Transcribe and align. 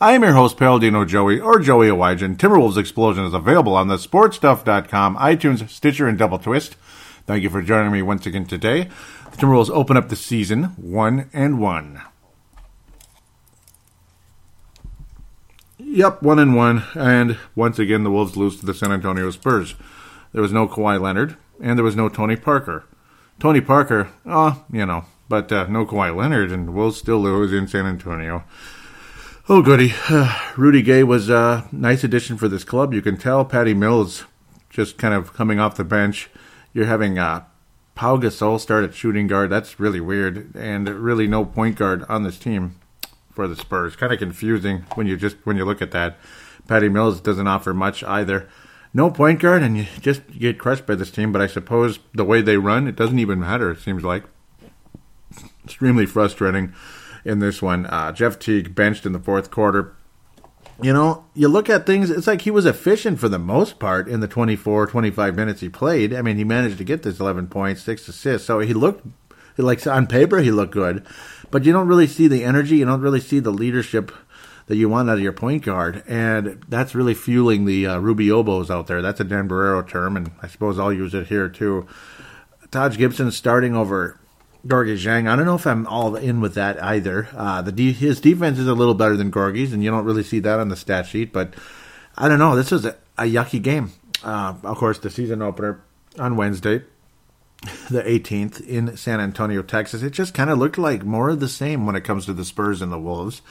I 0.00 0.12
am 0.12 0.22
your 0.22 0.34
host, 0.34 0.56
Paladino 0.56 1.04
Joey, 1.04 1.40
or 1.40 1.58
Joey 1.58 1.88
Awajan. 1.88 2.36
Timberwolves 2.36 2.76
Explosion 2.76 3.24
is 3.24 3.34
available 3.34 3.74
on 3.74 3.88
the 3.88 3.96
sportstuff.com, 3.96 5.16
iTunes, 5.16 5.68
Stitcher, 5.68 6.06
and 6.06 6.16
Double 6.16 6.38
Twist. 6.38 6.76
Thank 7.26 7.42
you 7.42 7.50
for 7.50 7.62
joining 7.62 7.90
me 7.90 8.02
once 8.02 8.24
again 8.24 8.46
today. 8.46 8.88
The 9.32 9.36
Timberwolves 9.38 9.70
open 9.70 9.96
up 9.96 10.08
the 10.08 10.14
season 10.14 10.66
1 10.76 11.30
and 11.32 11.58
1. 11.58 12.00
Yep, 15.78 16.22
1 16.22 16.38
and 16.38 16.54
1. 16.54 16.84
And 16.94 17.36
once 17.56 17.80
again, 17.80 18.04
the 18.04 18.12
Wolves 18.12 18.36
lose 18.36 18.60
to 18.60 18.66
the 18.66 18.74
San 18.74 18.92
Antonio 18.92 19.32
Spurs. 19.32 19.74
There 20.32 20.42
was 20.42 20.52
no 20.52 20.68
Kawhi 20.68 21.00
Leonard, 21.00 21.36
and 21.60 21.76
there 21.76 21.84
was 21.84 21.96
no 21.96 22.08
Tony 22.08 22.36
Parker. 22.36 22.84
Tony 23.40 23.60
Parker, 23.60 24.10
oh, 24.24 24.64
you 24.70 24.86
know, 24.86 25.06
but 25.28 25.50
uh, 25.50 25.66
no 25.66 25.84
Kawhi 25.84 26.14
Leonard, 26.14 26.52
and 26.52 26.72
we'll 26.72 26.92
still 26.92 27.18
lose 27.18 27.52
in 27.52 27.66
San 27.66 27.84
Antonio. 27.84 28.44
Oh, 29.50 29.62
goody. 29.62 29.94
Rudy 30.58 30.82
Gay 30.82 31.02
was 31.02 31.30
a 31.30 31.66
nice 31.72 32.04
addition 32.04 32.36
for 32.36 32.48
this 32.48 32.64
club. 32.64 32.92
You 32.92 33.00
can 33.00 33.16
tell 33.16 33.46
Patty 33.46 33.72
Mills 33.72 34.24
just 34.68 34.98
kind 34.98 35.14
of 35.14 35.32
coming 35.32 35.58
off 35.58 35.78
the 35.78 35.84
bench. 35.84 36.28
You're 36.74 36.84
having 36.84 37.18
uh, 37.18 37.44
Pau 37.94 38.18
Gasol 38.18 38.60
start 38.60 38.84
at 38.84 38.94
shooting 38.94 39.26
guard. 39.26 39.48
That's 39.48 39.80
really 39.80 40.00
weird, 40.00 40.54
and 40.54 40.86
really 40.86 41.26
no 41.26 41.46
point 41.46 41.76
guard 41.76 42.04
on 42.10 42.24
this 42.24 42.38
team 42.38 42.78
for 43.32 43.48
the 43.48 43.56
Spurs. 43.56 43.96
Kind 43.96 44.12
of 44.12 44.18
confusing 44.18 44.84
when 44.96 45.06
you 45.06 45.16
just 45.16 45.38
when 45.44 45.56
you 45.56 45.64
look 45.64 45.80
at 45.80 45.92
that. 45.92 46.18
Patty 46.66 46.90
Mills 46.90 47.18
doesn't 47.18 47.46
offer 47.48 47.72
much 47.72 48.04
either 48.04 48.50
no 48.92 49.10
point 49.10 49.40
guard, 49.40 49.62
and 49.62 49.78
you 49.78 49.86
just 50.02 50.20
get 50.38 50.58
crushed 50.58 50.84
by 50.84 50.94
this 50.94 51.10
team. 51.10 51.32
But 51.32 51.40
I 51.40 51.46
suppose 51.46 52.00
the 52.12 52.22
way 52.22 52.42
they 52.42 52.58
run, 52.58 52.86
it 52.86 52.96
doesn't 52.96 53.18
even 53.18 53.40
matter. 53.40 53.70
It 53.70 53.80
seems 53.80 54.04
like 54.04 54.24
extremely 55.64 56.04
frustrating 56.04 56.74
in 57.28 57.38
this 57.38 57.60
one. 57.60 57.86
Uh, 57.86 58.10
Jeff 58.12 58.38
Teague 58.38 58.74
benched 58.74 59.06
in 59.06 59.12
the 59.12 59.18
fourth 59.18 59.50
quarter. 59.50 59.94
You 60.80 60.92
know, 60.92 61.24
you 61.34 61.48
look 61.48 61.68
at 61.68 61.86
things, 61.86 62.08
it's 62.08 62.26
like 62.26 62.42
he 62.42 62.50
was 62.50 62.64
efficient 62.64 63.18
for 63.18 63.28
the 63.28 63.38
most 63.38 63.78
part 63.78 64.08
in 64.08 64.20
the 64.20 64.28
24, 64.28 64.86
25 64.86 65.34
minutes 65.34 65.60
he 65.60 65.68
played. 65.68 66.14
I 66.14 66.22
mean, 66.22 66.36
he 66.36 66.44
managed 66.44 66.78
to 66.78 66.84
get 66.84 67.02
this 67.02 67.18
11 67.18 67.48
points, 67.48 67.82
six 67.82 68.06
assists. 68.06 68.46
So 68.46 68.60
he 68.60 68.72
looked, 68.72 69.04
like 69.56 69.84
on 69.86 70.06
paper, 70.06 70.38
he 70.38 70.52
looked 70.52 70.72
good. 70.72 71.04
But 71.50 71.64
you 71.64 71.72
don't 71.72 71.88
really 71.88 72.06
see 72.06 72.28
the 72.28 72.44
energy, 72.44 72.76
you 72.76 72.84
don't 72.84 73.00
really 73.00 73.20
see 73.20 73.40
the 73.40 73.50
leadership 73.50 74.12
that 74.68 74.76
you 74.76 74.88
want 74.88 75.08
out 75.10 75.16
of 75.16 75.22
your 75.22 75.32
point 75.32 75.64
guard, 75.64 76.04
and 76.06 76.62
that's 76.68 76.94
really 76.94 77.14
fueling 77.14 77.64
the 77.64 77.86
uh, 77.86 77.98
Ruby 77.98 78.26
Obos 78.26 78.68
out 78.68 78.86
there. 78.86 79.00
That's 79.00 79.18
a 79.18 79.24
Dan 79.24 79.48
Barreiro 79.48 79.86
term, 79.86 80.14
and 80.14 80.30
I 80.42 80.46
suppose 80.46 80.78
I'll 80.78 80.92
use 80.92 81.14
it 81.14 81.28
here 81.28 81.48
too. 81.48 81.86
Taj 82.70 82.98
Gibson 82.98 83.30
starting 83.30 83.74
over 83.74 84.20
Gorgui 84.66 84.96
Dieng. 84.96 85.28
I 85.28 85.36
don't 85.36 85.46
know 85.46 85.54
if 85.54 85.66
I'm 85.66 85.86
all 85.86 86.16
in 86.16 86.40
with 86.40 86.54
that 86.54 86.82
either. 86.82 87.28
Uh, 87.34 87.62
the 87.62 87.72
de- 87.72 87.92
his 87.92 88.20
defense 88.20 88.58
is 88.58 88.66
a 88.66 88.74
little 88.74 88.94
better 88.94 89.16
than 89.16 89.30
Gorgui's, 89.30 89.72
and 89.72 89.82
you 89.82 89.90
don't 89.90 90.04
really 90.04 90.22
see 90.22 90.40
that 90.40 90.58
on 90.60 90.68
the 90.68 90.76
stat 90.76 91.06
sheet. 91.06 91.32
But 91.32 91.54
I 92.16 92.28
don't 92.28 92.38
know. 92.38 92.56
This 92.56 92.70
was 92.70 92.84
a, 92.84 92.96
a 93.16 93.24
yucky 93.24 93.62
game. 93.62 93.92
Uh, 94.22 94.54
of 94.64 94.76
course, 94.76 94.98
the 94.98 95.10
season 95.10 95.42
opener 95.42 95.80
on 96.18 96.36
Wednesday 96.36 96.82
the 97.90 98.02
18th 98.02 98.64
in 98.66 98.96
San 98.96 99.20
Antonio, 99.20 99.62
Texas. 99.62 100.02
It 100.02 100.10
just 100.10 100.32
kind 100.32 100.48
of 100.48 100.58
looked 100.58 100.78
like 100.78 101.04
more 101.04 101.30
of 101.30 101.40
the 101.40 101.48
same 101.48 101.86
when 101.86 101.96
it 101.96 102.04
comes 102.04 102.24
to 102.26 102.32
the 102.32 102.44
Spurs 102.44 102.80
and 102.80 102.92
the 102.92 102.98
Wolves. 102.98 103.42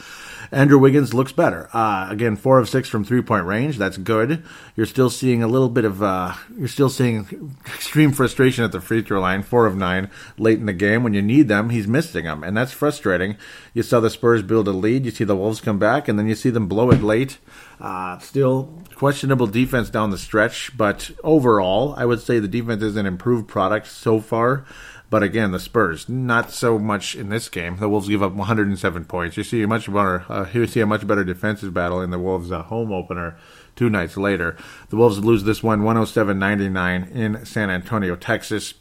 Andrew 0.49 0.79
Wiggins 0.79 1.13
looks 1.13 1.33
better. 1.33 1.69
Uh, 1.73 2.07
again, 2.09 2.37
four 2.37 2.57
of 2.57 2.69
six 2.69 2.87
from 2.87 3.03
three 3.03 3.21
point 3.21 3.45
range. 3.45 3.77
That's 3.77 3.97
good. 3.97 4.43
You're 4.77 4.85
still 4.85 5.09
seeing 5.09 5.43
a 5.43 5.47
little 5.47 5.67
bit 5.67 5.83
of, 5.83 6.01
uh, 6.01 6.35
you're 6.57 6.69
still 6.69 6.89
seeing 6.89 7.57
extreme 7.65 8.13
frustration 8.13 8.63
at 8.63 8.71
the 8.71 8.79
free 8.79 9.01
throw 9.01 9.19
line. 9.19 9.43
Four 9.43 9.65
of 9.65 9.75
nine 9.75 10.09
late 10.37 10.59
in 10.59 10.67
the 10.67 10.73
game. 10.73 11.03
When 11.03 11.13
you 11.13 11.21
need 11.21 11.49
them, 11.49 11.69
he's 11.69 11.87
missing 11.87 12.23
them. 12.23 12.43
And 12.43 12.55
that's 12.55 12.71
frustrating. 12.71 13.35
You 13.73 13.83
saw 13.83 13.99
the 13.99 14.09
Spurs 14.09 14.41
build 14.41 14.69
a 14.69 14.71
lead. 14.71 15.03
You 15.03 15.11
see 15.11 15.25
the 15.25 15.35
Wolves 15.35 15.59
come 15.59 15.79
back, 15.79 16.07
and 16.07 16.17
then 16.17 16.27
you 16.27 16.35
see 16.35 16.49
them 16.49 16.67
blow 16.67 16.91
it 16.91 17.01
late. 17.01 17.39
Uh, 17.79 18.17
still 18.17 18.73
questionable 18.95 19.45
defense 19.45 19.89
down 19.89 20.09
the 20.09 20.17
stretch, 20.17 20.75
but 20.75 21.11
overall, 21.23 21.93
I 21.95 22.05
would 22.05 22.19
say 22.19 22.39
the 22.39 22.47
defense 22.47 22.81
is 22.81 22.95
an 22.95 23.05
improved 23.05 23.47
product 23.47 23.87
so 23.87 24.19
far. 24.19 24.65
But 25.09 25.23
again, 25.23 25.51
the 25.51 25.59
Spurs 25.59 26.09
not 26.09 26.51
so 26.51 26.77
much 26.77 27.15
in 27.15 27.29
this 27.29 27.47
game. 27.47 27.77
The 27.77 27.87
Wolves 27.87 28.09
give 28.09 28.21
up 28.21 28.33
107 28.33 29.05
points. 29.05 29.37
You 29.37 29.43
see 29.43 29.63
a 29.63 29.67
much 29.67 29.85
better, 29.85 30.25
uh, 30.27 30.47
you 30.53 30.67
see 30.67 30.81
a 30.81 30.85
much 30.85 31.07
better 31.07 31.23
defensive 31.23 31.73
battle 31.73 32.01
in 32.01 32.09
the 32.09 32.19
Wolves' 32.19 32.51
uh, 32.51 32.63
home 32.63 32.91
opener 32.91 33.37
two 33.77 33.89
nights 33.89 34.17
later. 34.17 34.57
The 34.89 34.97
Wolves 34.97 35.19
lose 35.19 35.43
this 35.43 35.63
one 35.63 35.81
107-99 35.83 37.15
in 37.15 37.45
San 37.45 37.69
Antonio, 37.69 38.17
Texas. 38.17 38.73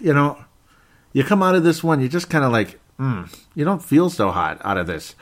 You 0.00 0.12
know, 0.14 0.44
you 1.12 1.22
come 1.22 1.42
out 1.42 1.54
of 1.54 1.62
this 1.62 1.84
one, 1.84 2.00
you 2.00 2.08
just 2.08 2.28
kind 2.28 2.44
of 2.44 2.50
like, 2.50 2.80
mm, 2.98 3.32
you 3.54 3.64
don't 3.64 3.82
feel 3.84 4.10
so 4.10 4.32
hot 4.32 4.60
out 4.64 4.78
of 4.78 4.88
this. 4.88 5.14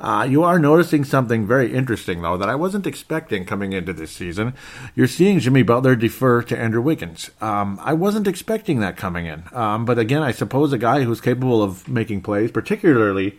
Uh, 0.00 0.26
you 0.28 0.42
are 0.42 0.58
noticing 0.58 1.04
something 1.04 1.46
very 1.46 1.72
interesting, 1.72 2.22
though, 2.22 2.36
that 2.36 2.48
I 2.48 2.54
wasn't 2.54 2.86
expecting 2.86 3.44
coming 3.44 3.72
into 3.72 3.92
this 3.92 4.12
season. 4.12 4.54
You're 4.94 5.06
seeing 5.06 5.38
Jimmy 5.40 5.62
Butler 5.62 5.96
defer 5.96 6.42
to 6.42 6.58
Andrew 6.58 6.82
Wiggins. 6.82 7.30
Um, 7.40 7.78
I 7.82 7.92
wasn't 7.94 8.26
expecting 8.26 8.80
that 8.80 8.96
coming 8.96 9.26
in. 9.26 9.44
Um, 9.52 9.84
but 9.84 9.98
again, 9.98 10.22
I 10.22 10.32
suppose 10.32 10.72
a 10.72 10.78
guy 10.78 11.02
who's 11.02 11.20
capable 11.20 11.62
of 11.62 11.88
making 11.88 12.22
plays, 12.22 12.50
particularly 12.50 13.38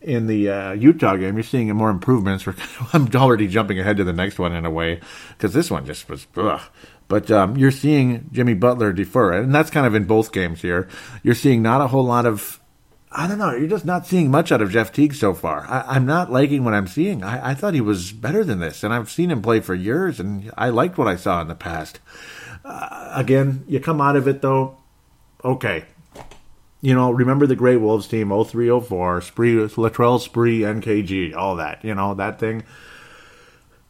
in 0.00 0.26
the 0.26 0.50
uh, 0.50 0.72
Utah 0.72 1.16
game, 1.16 1.36
you're 1.36 1.42
seeing 1.42 1.68
more 1.74 1.90
improvements. 1.90 2.46
I'm 2.92 3.08
already 3.14 3.48
jumping 3.48 3.80
ahead 3.80 3.96
to 3.96 4.04
the 4.04 4.12
next 4.12 4.38
one 4.38 4.52
in 4.54 4.66
a 4.66 4.70
way 4.70 5.00
because 5.30 5.52
this 5.54 5.70
one 5.70 5.86
just 5.86 6.08
was. 6.08 6.26
Ugh. 6.36 6.60
But 7.08 7.30
um, 7.30 7.56
you're 7.56 7.70
seeing 7.70 8.28
Jimmy 8.32 8.54
Butler 8.54 8.92
defer, 8.92 9.32
and 9.32 9.54
that's 9.54 9.70
kind 9.70 9.86
of 9.86 9.94
in 9.94 10.04
both 10.04 10.32
games 10.32 10.62
here. 10.62 10.88
You're 11.22 11.34
seeing 11.34 11.62
not 11.62 11.80
a 11.80 11.88
whole 11.88 12.04
lot 12.04 12.24
of 12.24 12.60
I 13.16 13.28
don't 13.28 13.38
know. 13.38 13.54
You're 13.54 13.68
just 13.68 13.84
not 13.84 14.06
seeing 14.06 14.28
much 14.28 14.50
out 14.50 14.60
of 14.60 14.72
Jeff 14.72 14.92
Teague 14.92 15.14
so 15.14 15.34
far. 15.34 15.64
I, 15.68 15.96
am 15.96 16.04
not 16.04 16.32
liking 16.32 16.64
what 16.64 16.74
I'm 16.74 16.88
seeing. 16.88 17.22
I, 17.22 17.50
I, 17.50 17.54
thought 17.54 17.74
he 17.74 17.80
was 17.80 18.10
better 18.10 18.42
than 18.42 18.58
this, 18.58 18.82
and 18.82 18.92
I've 18.92 19.08
seen 19.08 19.30
him 19.30 19.40
play 19.40 19.60
for 19.60 19.74
years, 19.74 20.18
and 20.18 20.50
I 20.58 20.70
liked 20.70 20.98
what 20.98 21.06
I 21.06 21.14
saw 21.14 21.40
in 21.40 21.46
the 21.46 21.54
past. 21.54 22.00
Uh, 22.64 23.12
again, 23.14 23.64
you 23.68 23.78
come 23.78 24.00
out 24.00 24.16
of 24.16 24.26
it 24.26 24.42
though. 24.42 24.78
Okay, 25.44 25.84
you 26.84 26.94
know, 26.94 27.12
remember 27.12 27.46
the 27.46 27.56
Great 27.56 27.76
Wolves 27.76 28.08
team 28.08 28.30
0304, 28.30 29.22
Spree, 29.22 29.54
Latrell 29.54 30.20
Spree, 30.20 30.60
NKG, 30.60 31.34
all 31.34 31.56
that. 31.56 31.84
You 31.84 31.94
know 31.94 32.14
that 32.14 32.40
thing. 32.40 32.64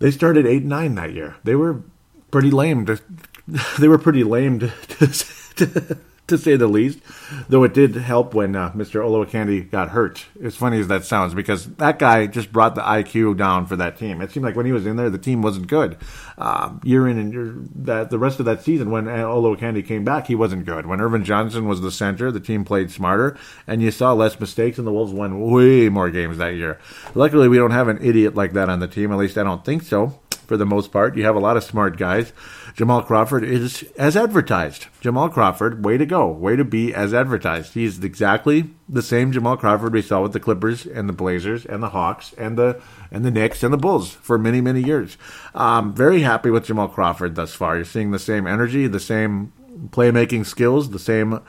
They 0.00 0.10
started 0.10 0.46
eight 0.46 0.64
nine 0.64 0.94
that 0.96 1.12
year. 1.12 1.36
They 1.44 1.54
were 1.54 1.82
pretty 2.30 2.50
lame. 2.50 2.84
To, 2.86 3.00
they 3.80 3.88
were 3.88 3.98
pretty 3.98 4.22
lame 4.22 4.60
to, 4.60 4.68
to 5.56 5.98
to 6.26 6.38
say 6.38 6.56
the 6.56 6.66
least. 6.66 7.00
Though 7.48 7.64
it 7.64 7.74
did 7.74 7.94
help 7.94 8.34
when 8.34 8.56
uh, 8.56 8.70
Mr. 8.72 9.00
Olowokandi 9.00 9.70
got 9.70 9.90
hurt. 9.90 10.26
As 10.42 10.56
funny 10.56 10.80
as 10.80 10.88
that 10.88 11.04
sounds, 11.04 11.34
because 11.34 11.66
that 11.76 11.98
guy 11.98 12.26
just 12.26 12.52
brought 12.52 12.74
the 12.74 12.82
IQ 12.82 13.36
down 13.36 13.66
for 13.66 13.76
that 13.76 13.98
team. 13.98 14.20
It 14.20 14.30
seemed 14.30 14.44
like 14.44 14.56
when 14.56 14.66
he 14.66 14.72
was 14.72 14.86
in 14.86 14.96
there, 14.96 15.10
the 15.10 15.18
team 15.18 15.42
wasn't 15.42 15.66
good. 15.66 15.96
Um, 16.38 16.80
year 16.84 17.06
in 17.06 17.18
and 17.18 17.32
year 17.32 17.54
that 17.76 18.10
the 18.10 18.18
rest 18.18 18.40
of 18.40 18.46
that 18.46 18.62
season, 18.62 18.90
when 18.90 19.04
Olowokandi 19.04 19.86
came 19.86 20.04
back, 20.04 20.26
he 20.26 20.34
wasn't 20.34 20.64
good. 20.64 20.86
When 20.86 21.00
Ervin 21.00 21.24
Johnson 21.24 21.68
was 21.68 21.80
the 21.80 21.92
center, 21.92 22.30
the 22.30 22.40
team 22.40 22.64
played 22.64 22.90
smarter, 22.90 23.36
and 23.66 23.82
you 23.82 23.90
saw 23.90 24.12
less 24.12 24.38
mistakes, 24.38 24.78
and 24.78 24.86
the 24.86 24.92
Wolves 24.92 25.12
won 25.12 25.40
way 25.50 25.88
more 25.88 26.10
games 26.10 26.38
that 26.38 26.54
year. 26.54 26.78
Luckily, 27.14 27.48
we 27.48 27.56
don't 27.56 27.70
have 27.70 27.88
an 27.88 28.04
idiot 28.04 28.34
like 28.34 28.52
that 28.54 28.68
on 28.68 28.80
the 28.80 28.88
team. 28.88 29.12
At 29.12 29.18
least 29.18 29.38
I 29.38 29.42
don't 29.42 29.64
think 29.64 29.82
so. 29.82 30.18
For 30.46 30.58
the 30.58 30.66
most 30.66 30.92
part, 30.92 31.16
you 31.16 31.24
have 31.24 31.36
a 31.36 31.40
lot 31.40 31.56
of 31.56 31.64
smart 31.64 31.96
guys. 31.96 32.32
Jamal 32.74 33.02
Crawford 33.02 33.44
is 33.44 33.84
as 33.96 34.16
advertised. 34.16 34.88
Jamal 35.00 35.28
Crawford, 35.28 35.84
way 35.84 35.96
to 35.96 36.04
go. 36.04 36.28
Way 36.28 36.56
to 36.56 36.64
be 36.64 36.92
as 36.92 37.14
advertised. 37.14 37.74
He's 37.74 38.02
exactly 38.02 38.70
the 38.88 39.00
same 39.00 39.30
Jamal 39.30 39.56
Crawford 39.56 39.92
we 39.92 40.02
saw 40.02 40.22
with 40.22 40.32
the 40.32 40.40
Clippers 40.40 40.84
and 40.84 41.08
the 41.08 41.12
Blazers 41.12 41.64
and 41.64 41.80
the 41.80 41.90
Hawks 41.90 42.34
and 42.36 42.58
the 42.58 42.82
and 43.12 43.24
the 43.24 43.30
Knicks 43.30 43.62
and 43.62 43.72
the 43.72 43.78
Bulls 43.78 44.10
for 44.10 44.38
many, 44.38 44.60
many 44.60 44.82
years. 44.82 45.16
Um, 45.54 45.94
very 45.94 46.22
happy 46.22 46.50
with 46.50 46.64
Jamal 46.64 46.88
Crawford 46.88 47.36
thus 47.36 47.54
far. 47.54 47.76
You're 47.76 47.84
seeing 47.84 48.10
the 48.10 48.18
same 48.18 48.44
energy, 48.44 48.88
the 48.88 48.98
same 48.98 49.52
playmaking 49.90 50.44
skills, 50.44 50.90
the 50.90 50.98
same 50.98 51.40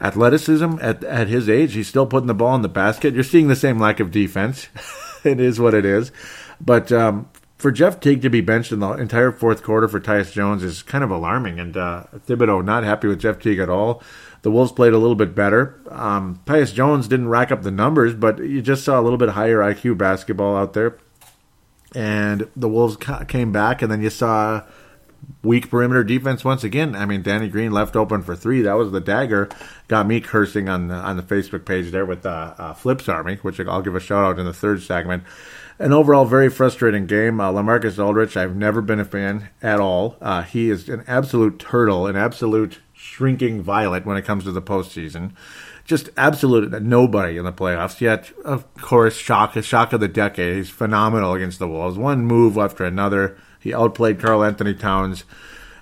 athleticism 0.00 0.76
at, 0.80 1.02
at 1.02 1.26
his 1.26 1.48
age. 1.48 1.74
He's 1.74 1.88
still 1.88 2.06
putting 2.06 2.28
the 2.28 2.34
ball 2.34 2.54
in 2.54 2.62
the 2.62 2.68
basket. 2.68 3.12
You're 3.12 3.24
seeing 3.24 3.48
the 3.48 3.56
same 3.56 3.80
lack 3.80 3.98
of 3.98 4.12
defense. 4.12 4.68
it 5.24 5.40
is 5.40 5.58
what 5.58 5.74
it 5.74 5.84
is. 5.84 6.12
But 6.60 6.92
um, 6.92 7.28
for 7.58 7.72
Jeff 7.72 7.98
Teague 8.00 8.22
to 8.22 8.30
be 8.30 8.40
benched 8.40 8.70
in 8.72 8.78
the 8.78 8.92
entire 8.92 9.32
fourth 9.32 9.62
quarter 9.62 9.88
for 9.88 10.00
Tyus 10.00 10.32
Jones 10.32 10.62
is 10.62 10.82
kind 10.82 11.02
of 11.02 11.10
alarming. 11.10 11.58
And 11.58 11.76
uh, 11.76 12.04
Thibodeau 12.26 12.64
not 12.64 12.84
happy 12.84 13.08
with 13.08 13.20
Jeff 13.20 13.40
Teague 13.40 13.58
at 13.58 13.68
all. 13.68 14.02
The 14.42 14.50
Wolves 14.52 14.70
played 14.70 14.92
a 14.92 14.98
little 14.98 15.16
bit 15.16 15.34
better. 15.34 15.80
Um, 15.90 16.40
Tyus 16.46 16.72
Jones 16.72 17.08
didn't 17.08 17.28
rack 17.28 17.50
up 17.50 17.62
the 17.62 17.72
numbers, 17.72 18.14
but 18.14 18.38
you 18.38 18.62
just 18.62 18.84
saw 18.84 19.00
a 19.00 19.02
little 19.02 19.18
bit 19.18 19.30
higher 19.30 19.58
IQ 19.58 19.98
basketball 19.98 20.56
out 20.56 20.72
there. 20.74 20.96
and 21.94 22.48
the 22.54 22.68
Wolves 22.68 22.96
ca- 22.96 23.24
came 23.24 23.50
back, 23.50 23.82
and 23.82 23.90
then 23.90 24.02
you 24.02 24.10
saw 24.10 24.62
weak 25.42 25.70
perimeter 25.70 26.04
defense 26.04 26.44
once 26.44 26.62
again. 26.62 26.94
I 26.94 27.06
mean, 27.06 27.22
Danny 27.22 27.48
Green 27.48 27.72
left 27.72 27.96
open 27.96 28.22
for 28.22 28.36
three. 28.36 28.62
That 28.62 28.74
was 28.74 28.92
the 28.92 29.00
dagger. 29.00 29.48
Got 29.88 30.06
me 30.06 30.20
cursing 30.20 30.68
on 30.68 30.88
the, 30.88 30.94
on 30.94 31.16
the 31.16 31.22
Facebook 31.22 31.64
page 31.64 31.90
there 31.90 32.06
with 32.06 32.24
uh, 32.24 32.54
uh, 32.58 32.74
Flips 32.74 33.08
Army, 33.08 33.36
which 33.36 33.58
I'll 33.58 33.82
give 33.82 33.96
a 33.96 34.00
shout 34.00 34.24
out 34.24 34.38
in 34.38 34.44
the 34.46 34.52
third 34.52 34.82
segment. 34.82 35.24
An 35.78 35.92
overall 35.92 36.24
very 36.24 36.48
frustrating 36.48 37.06
game. 37.06 37.40
Uh, 37.40 37.52
Lamarcus 37.52 38.02
Aldridge, 38.04 38.36
I've 38.36 38.56
never 38.56 38.82
been 38.82 38.98
a 38.98 39.04
fan 39.04 39.50
at 39.62 39.78
all. 39.78 40.16
Uh, 40.20 40.42
he 40.42 40.70
is 40.70 40.88
an 40.88 41.04
absolute 41.06 41.58
turtle, 41.58 42.06
an 42.06 42.16
absolute 42.16 42.80
shrinking 42.92 43.62
violet 43.62 44.04
when 44.04 44.16
it 44.16 44.24
comes 44.24 44.44
to 44.44 44.52
the 44.52 44.62
postseason. 44.62 45.32
Just 45.84 46.10
absolute 46.16 46.82
nobody 46.82 47.36
in 47.36 47.44
the 47.44 47.52
playoffs. 47.52 48.00
Yet, 48.00 48.32
of 48.44 48.72
course, 48.74 49.16
shock, 49.16 49.54
shock 49.62 49.92
of 49.92 50.00
the 50.00 50.08
decade. 50.08 50.56
He's 50.56 50.68
phenomenal 50.68 51.34
against 51.34 51.60
the 51.60 51.68
Wolves. 51.68 51.96
One 51.96 52.26
move 52.26 52.58
after 52.58 52.84
another 52.84 53.38
he 53.60 53.74
outplayed 53.74 54.20
Karl-Anthony 54.20 54.74
Towns, 54.74 55.24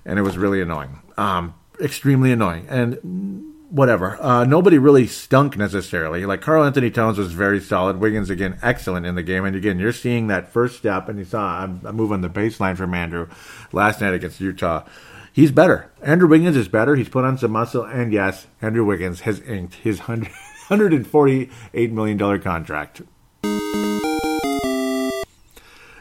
and 0.05 0.19
it 0.19 0.23
was 0.23 0.39
really 0.39 0.61
annoying. 0.61 1.01
Um, 1.17 1.55
extremely 1.81 2.33
annoying. 2.33 2.67
And 2.69 3.55
whatever. 3.71 4.21
Uh, 4.23 4.45
nobody 4.45 4.79
really 4.79 5.07
stunk 5.07 5.57
necessarily. 5.57 6.27
Like 6.27 6.41
Karl-Anthony 6.41 6.91
Towns 6.91 7.19
was 7.19 7.33
very 7.33 7.61
solid. 7.61 7.99
Wiggins 7.99 8.31
again 8.31 8.59
excellent 8.63 9.07
in 9.07 9.15
the 9.15 9.23
game. 9.23 9.45
And 9.45 9.57
again, 9.57 9.79
you're 9.79 9.93
seeing 9.93 10.29
that 10.29 10.53
first 10.53 10.77
step. 10.77 11.09
And 11.09 11.19
you 11.19 11.25
saw 11.25 11.63
I'm, 11.63 11.81
I'm 11.85 11.97
moving 11.97 12.21
the 12.21 12.29
baseline 12.29 12.77
from 12.77 12.95
Andrew 12.95 13.29
last 13.73 14.01
night 14.01 14.15
against 14.15 14.41
Utah. 14.41 14.85
He's 15.33 15.53
better. 15.53 15.91
Andrew 16.03 16.29
Wiggins 16.29 16.57
is 16.57 16.69
better. 16.69 16.97
He's 16.97 17.09
put 17.11 17.25
on 17.25 17.37
some 17.37 17.53
muscle. 17.53 17.85
And 17.85 18.13
yes, 18.13 18.47
Andrew 18.63 18.85
Wiggins 18.85 19.21
has 19.21 19.41
inked 19.41 19.75
his 19.75 20.01
$148 20.01 21.91
million 21.93 22.41
contract. 22.41 23.03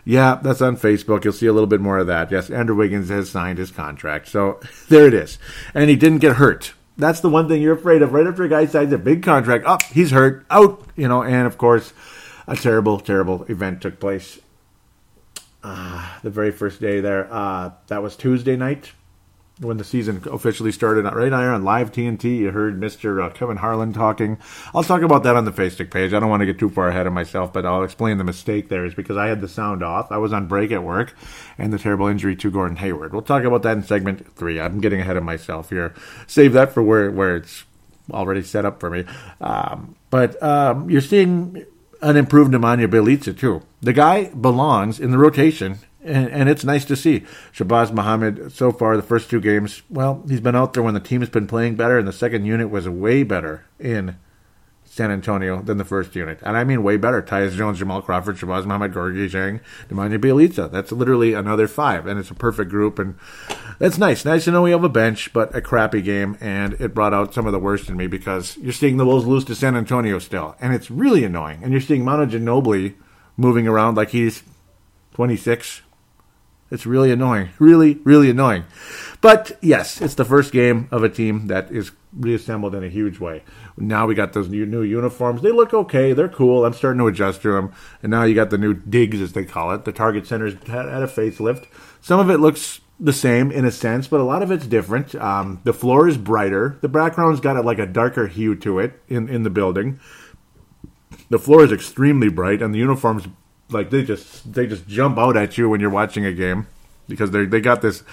Yeah, 0.08 0.40
that's 0.42 0.62
on 0.62 0.78
Facebook. 0.78 1.24
You'll 1.24 1.34
see 1.34 1.48
a 1.48 1.54
little 1.54 1.68
bit 1.68 1.82
more 1.82 1.98
of 1.98 2.08
that. 2.08 2.32
Yes, 2.32 2.52
Andrew 2.52 2.76
Wiggins 2.76 3.10
has 3.10 3.30
signed 3.30 3.58
his 3.58 3.72
contract. 3.72 4.28
So 4.28 4.60
there 4.90 5.08
it 5.08 5.14
is. 5.14 5.40
And 5.74 5.90
he 5.90 5.96
didn't 5.96 6.20
get 6.20 6.36
hurt. 6.36 6.74
That's 6.98 7.20
the 7.20 7.30
one 7.30 7.48
thing 7.48 7.62
you're 7.62 7.76
afraid 7.76 8.02
of. 8.02 8.14
Right 8.14 8.26
after 8.26 8.44
a 8.44 8.50
guy 8.50 8.66
signs 8.66 8.94
a 8.94 8.98
big 8.98 9.24
contract, 9.24 9.66
up, 9.66 9.82
oh, 9.84 9.94
he's 9.94 10.12
hurt, 10.12 10.46
out, 10.50 10.82
you 10.96 11.08
know, 11.08 11.24
and 11.24 11.46
of 11.46 11.58
course, 11.58 11.94
a 12.48 12.56
terrible, 12.56 13.00
terrible 13.00 13.44
event 13.44 13.82
took 13.82 14.00
place. 14.00 14.40
Uh, 15.64 16.08
the 16.22 16.30
very 16.30 16.52
first 16.52 16.80
day 16.80 17.02
there. 17.02 17.28
Uh, 17.32 17.72
that 17.88 18.02
was 18.04 18.16
Tuesday 18.16 18.56
night 18.56 18.92
when 19.60 19.78
the 19.78 19.84
season 19.84 20.22
officially 20.32 20.72
started. 20.72 21.06
Right 21.06 21.32
here 21.32 21.52
on 21.52 21.64
live 21.64 21.92
TNT, 21.92 22.38
you 22.38 22.52
heard 22.52 22.80
Mr. 22.80 23.24
Uh, 23.24 23.30
Kevin 23.30 23.58
Harlan 23.58 23.94
talking. 23.94 24.38
I'll 24.74 24.84
talk 24.84 25.02
about 25.02 25.24
that 25.24 25.36
on 25.36 25.46
the 25.46 25.52
Facebook 25.52 25.92
page. 25.92 26.14
I 26.14 26.20
don't 26.20 26.30
want 26.30 26.42
to 26.42 26.46
get 26.46 26.60
too 26.60 26.70
far 26.70 26.90
ahead 26.90 27.08
of 27.08 27.14
myself, 27.14 27.54
but 27.54 27.66
I'll 27.66 27.84
explain 27.84 28.18
the 28.18 28.24
mistake 28.24 28.68
there 28.68 28.86
is 28.86 28.94
because 28.94 29.18
I 29.18 29.28
had 29.28 29.42
the 29.42 29.48
sound 29.48 29.82
off. 29.82 30.12
I 30.12 30.18
was 30.18 30.34
on 30.34 30.48
break 30.48 30.72
at 30.72 30.84
work 30.84 31.16
and 31.58 31.72
the 31.72 31.80
terrible 31.80 32.08
injury 32.08 32.36
to 32.36 32.52
Gordon 32.52 32.78
Hayward. 32.78 33.14
We'll 33.14 33.22
talk 33.22 33.44
about 33.44 33.64
that 33.64 33.78
in 33.78 33.84
segment 33.84 34.36
three. 34.36 34.60
I'm 34.60 34.82
getting 34.82 35.00
ahead 35.00 35.18
of 35.18 35.24
myself 35.24 35.70
here. 35.70 35.94
Save 36.28 36.54
that 36.54 36.74
for 36.74 36.84
where, 36.84 37.10
where 37.10 37.38
it's 37.38 37.64
already 38.12 38.44
set 38.44 38.66
up 38.66 38.80
for 38.80 38.90
me. 38.90 39.06
Um, 39.40 39.96
but 40.10 40.42
um, 40.44 40.90
you're 40.90 41.02
seeing 41.02 41.66
an 42.02 42.18
improved 42.18 42.52
Nemanja 42.52 42.88
Bjelica, 42.88 43.38
too. 43.38 43.64
The 43.82 43.94
guy 43.94 44.26
belongs 44.30 45.00
in 45.00 45.12
the 45.12 45.18
rotation 45.18 45.80
and, 46.06 46.30
and 46.30 46.50
it's 46.50 46.64
nice 46.64 46.86
to 46.86 46.96
see. 46.96 47.24
Shabazz 47.54 47.92
Muhammad, 47.92 48.52
so 48.52 48.72
far, 48.72 48.96
the 48.96 49.04
first 49.04 49.30
two 49.30 49.42
games, 49.42 49.82
well, 49.90 50.24
he's 50.28 50.42
been 50.42 50.56
out 50.56 50.74
there 50.74 50.84
when 50.84 50.94
the 50.94 51.00
team 51.00 51.22
has 51.22 51.30
been 51.30 51.48
playing 51.48 51.76
better, 51.76 51.98
and 51.98 52.08
the 52.08 52.14
second 52.14 52.46
unit 52.46 52.70
was 52.70 52.88
way 52.88 53.24
better 53.24 53.66
in 53.80 54.18
San 54.96 55.12
Antonio 55.12 55.62
than 55.62 55.78
the 55.78 55.84
first 55.84 56.16
unit. 56.16 56.40
And 56.42 56.56
I 56.56 56.64
mean 56.64 56.82
way 56.82 56.96
better. 56.96 57.22
Tyus 57.22 57.56
Jones, 57.56 57.80
Jamal 57.80 58.02
Crawford, 58.02 58.38
Shabazz 58.38 58.66
Muhammad, 58.66 58.94
Gorgui 58.94 59.30
Dieng, 59.30 59.60
Nemanja 59.90 60.18
Bjelica. 60.18 60.72
That's 60.72 60.92
literally 60.92 61.34
another 61.34 61.68
five, 61.68 62.08
and 62.08 62.18
it's 62.18 62.32
a 62.32 62.36
perfect 62.36 62.70
group, 62.70 62.98
and 62.98 63.18
that's 63.78 63.98
nice. 63.98 64.24
Nice 64.24 64.46
to 64.46 64.52
know 64.52 64.62
we 64.62 64.72
have 64.72 64.86
a 64.86 64.90
bench, 64.90 65.34
but 65.34 65.54
a 65.54 65.60
crappy 65.60 66.02
game, 66.02 66.38
and 66.40 66.74
it 66.74 66.94
brought 66.94 67.14
out 67.14 67.34
some 67.34 67.46
of 67.46 67.52
the 67.52 67.60
worst 67.60 67.90
in 67.90 67.98
me 67.98 68.08
because 68.08 68.58
you're 68.58 68.72
seeing 68.72 68.96
the 68.98 69.06
Wolves 69.06 69.26
lose 69.26 69.44
to 69.46 69.56
San 69.56 69.76
Antonio 69.76 70.20
still, 70.20 70.56
and 70.62 70.74
it's 70.74 70.90
really 70.90 71.26
annoying. 71.26 71.62
And 71.62 71.74
you're 71.74 71.82
seeing 71.82 72.06
Manu 72.06 72.26
Ginobili 72.26 72.94
moving 73.36 73.68
around 73.68 73.96
like 73.96 74.12
he's 74.12 74.44
26, 75.16 75.82
it's 76.76 76.86
really 76.86 77.12
annoying. 77.12 77.50
Really, 77.58 77.96
really 78.04 78.30
annoying. 78.30 78.66
But 79.22 79.58
yes, 79.62 80.02
it's 80.02 80.14
the 80.14 80.26
first 80.26 80.52
game 80.52 80.88
of 80.92 81.04
a 81.04 81.10
team 81.10 81.48
that 81.48 81.72
is 81.72 81.92
reassembled 82.14 82.76
in 82.76 82.84
a 82.84 82.90
huge 82.90 83.20
way. 83.20 83.44
Now 83.78 84.06
we 84.06 84.14
got 84.14 84.34
those 84.34 84.50
new, 84.50 84.66
new 84.66 84.84
uniforms. 84.84 85.42
They 85.42 85.52
look 85.52 85.74
okay. 85.74 86.14
They're 86.14 86.30
cool. 86.30 86.66
I'm 86.66 86.74
starting 86.74 87.00
to 87.00 87.08
adjust 87.08 87.42
to 87.42 87.54
them. 87.54 87.74
And 88.04 88.12
now 88.12 88.24
you 88.24 88.36
got 88.36 88.50
the 88.50 88.58
new 88.58 88.74
digs, 88.74 89.20
as 89.22 89.34
they 89.34 89.46
call 89.46 89.72
it. 89.72 89.86
The 89.86 89.92
Target 89.92 90.28
Center's 90.28 90.54
had, 90.68 90.86
a 90.86 91.08
facelift. 91.08 91.66
Some 92.02 92.20
of 92.20 92.30
it 92.30 92.38
looks 92.38 92.82
the 93.00 93.14
same 93.14 93.52
in 93.52 93.66
a 93.66 93.72
sense, 93.72 94.08
but 94.08 94.20
a 94.20 94.24
lot 94.24 94.44
of 94.44 94.52
it's 94.52 94.68
different. 94.68 95.16
Um, 95.16 95.62
the 95.64 95.74
floor 95.74 96.08
is 96.08 96.18
brighter. 96.18 96.78
The 96.82 96.90
background's 96.90 97.40
got 97.40 97.58
a, 97.58 97.62
like 97.62 97.80
a 97.80 97.86
darker 97.86 98.28
hue 98.28 98.56
to 98.58 98.80
it 98.80 99.02
in, 99.08 99.28
in 99.28 99.44
the 99.44 99.50
building. 99.50 100.00
The 101.30 101.40
floor 101.40 101.64
is 101.64 101.72
extremely 101.72 102.30
bright, 102.30 102.62
and 102.62 102.74
the 102.74 102.80
uniforms 102.80 103.28
like 103.70 103.90
they 103.90 104.04
just 104.04 104.54
they 104.54 104.68
just 104.68 104.88
jump 104.88 105.18
out 105.18 105.38
at 105.38 105.58
you 105.58 105.70
when 105.70 105.80
you're 105.80 105.90
watching 105.90 106.26
a 106.26 106.34
game 106.34 106.68
because 107.08 107.32
they 107.32 107.46
they 107.46 107.60
got 107.60 107.82
this 107.82 108.04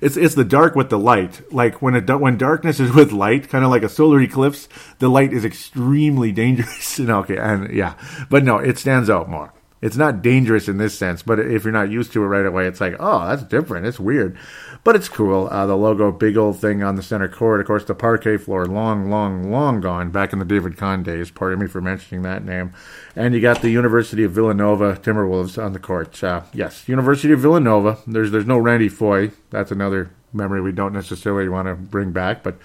it's 0.00 0.16
it's 0.16 0.34
the 0.34 0.44
dark 0.44 0.74
with 0.74 0.90
the 0.90 0.98
light. 0.98 1.52
Like 1.52 1.82
when 1.82 1.94
it 1.94 2.08
when 2.08 2.38
darkness 2.38 2.80
is 2.80 2.92
with 2.94 3.12
light 3.12 3.48
kind 3.48 3.64
of 3.64 3.70
like 3.70 3.82
a 3.82 3.88
solar 3.88 4.20
eclipse 4.20 4.68
the 4.98 5.08
light 5.08 5.32
is 5.32 5.44
extremely 5.44 6.32
dangerous. 6.42 6.98
And 6.98 7.10
okay 7.10 7.36
and 7.36 7.72
yeah. 7.72 7.94
But 8.30 8.44
no 8.44 8.58
it 8.58 8.78
stands 8.78 9.10
out 9.10 9.28
more. 9.28 9.52
It's 9.80 9.96
not 9.96 10.22
dangerous 10.22 10.68
in 10.68 10.78
this 10.78 10.96
sense 10.96 11.22
but 11.22 11.38
if 11.38 11.64
you're 11.64 11.72
not 11.72 11.90
used 11.90 12.12
to 12.12 12.22
it 12.22 12.26
right 12.26 12.46
away 12.46 12.66
it's 12.66 12.80
like 12.80 12.96
oh 12.98 13.26
that's 13.26 13.42
different. 13.42 13.86
It's 13.86 14.00
weird 14.00 14.38
but 14.84 14.96
it's 14.96 15.08
cool. 15.08 15.48
Uh, 15.48 15.66
the 15.66 15.76
logo, 15.76 16.10
big 16.10 16.36
old 16.36 16.58
thing 16.60 16.82
on 16.82 16.96
the 16.96 17.02
center 17.02 17.28
court. 17.28 17.60
Of 17.60 17.66
course, 17.66 17.84
the 17.84 17.94
parquet 17.94 18.36
floor, 18.36 18.66
long, 18.66 19.08
long, 19.08 19.50
long 19.50 19.80
gone 19.80 20.10
back 20.10 20.32
in 20.32 20.38
the 20.38 20.44
David 20.44 20.76
Kahn 20.76 21.02
days. 21.02 21.30
Pardon 21.30 21.60
me 21.60 21.66
for 21.68 21.80
mentioning 21.80 22.22
that 22.22 22.44
name. 22.44 22.72
And 23.14 23.34
you 23.34 23.40
got 23.40 23.62
the 23.62 23.70
University 23.70 24.24
of 24.24 24.32
Villanova 24.32 24.96
Timberwolves 24.96 25.62
on 25.62 25.72
the 25.72 25.78
court. 25.78 26.22
Uh, 26.22 26.42
yes, 26.52 26.88
University 26.88 27.32
of 27.32 27.40
Villanova. 27.40 27.98
There's 28.06 28.30
there's 28.32 28.46
no 28.46 28.58
Randy 28.58 28.88
Foye. 28.88 29.30
That's 29.50 29.70
another 29.70 30.10
memory 30.32 30.60
we 30.60 30.72
don't 30.72 30.92
necessarily 30.92 31.48
want 31.48 31.68
to 31.68 31.74
bring 31.74 32.10
back, 32.10 32.42
but 32.42 32.56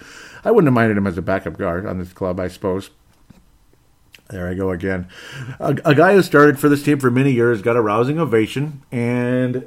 I 0.44 0.50
wouldn't 0.50 0.68
have 0.68 0.74
minded 0.74 0.96
him 0.96 1.06
as 1.06 1.18
a 1.18 1.22
backup 1.22 1.56
guard 1.58 1.86
on 1.86 1.98
this 1.98 2.12
club, 2.12 2.40
I 2.40 2.48
suppose. 2.48 2.90
There 4.30 4.48
I 4.48 4.54
go 4.54 4.70
again. 4.70 5.08
A, 5.58 5.76
a 5.84 5.94
guy 5.94 6.12
who 6.14 6.22
started 6.22 6.58
for 6.58 6.68
this 6.68 6.82
team 6.82 6.98
for 6.98 7.10
many 7.10 7.32
years 7.32 7.62
got 7.62 7.76
a 7.76 7.82
rousing 7.82 8.18
ovation, 8.18 8.82
and 8.92 9.66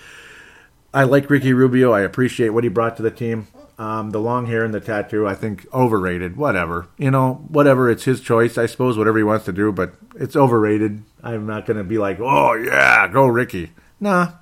I 0.96 1.04
like 1.04 1.28
Ricky 1.28 1.52
Rubio. 1.52 1.92
I 1.92 2.00
appreciate 2.00 2.48
what 2.48 2.64
he 2.64 2.70
brought 2.70 2.96
to 2.96 3.02
the 3.02 3.10
team. 3.10 3.48
Um, 3.78 4.12
the 4.12 4.18
long 4.18 4.46
hair 4.46 4.64
and 4.64 4.72
the 4.72 4.80
tattoo, 4.80 5.28
I 5.28 5.34
think, 5.34 5.66
overrated. 5.70 6.38
Whatever. 6.38 6.88
You 6.96 7.10
know, 7.10 7.34
whatever. 7.48 7.90
It's 7.90 8.04
his 8.04 8.22
choice, 8.22 8.56
I 8.56 8.64
suppose, 8.64 8.96
whatever 8.96 9.18
he 9.18 9.24
wants 9.24 9.44
to 9.44 9.52
do, 9.52 9.70
but 9.72 9.92
it's 10.14 10.34
overrated. 10.34 11.02
I'm 11.22 11.46
not 11.46 11.66
going 11.66 11.76
to 11.76 11.84
be 11.84 11.98
like, 11.98 12.18
oh, 12.18 12.54
yeah, 12.54 13.08
go 13.08 13.26
Ricky. 13.26 13.72
Nah. 14.00 14.32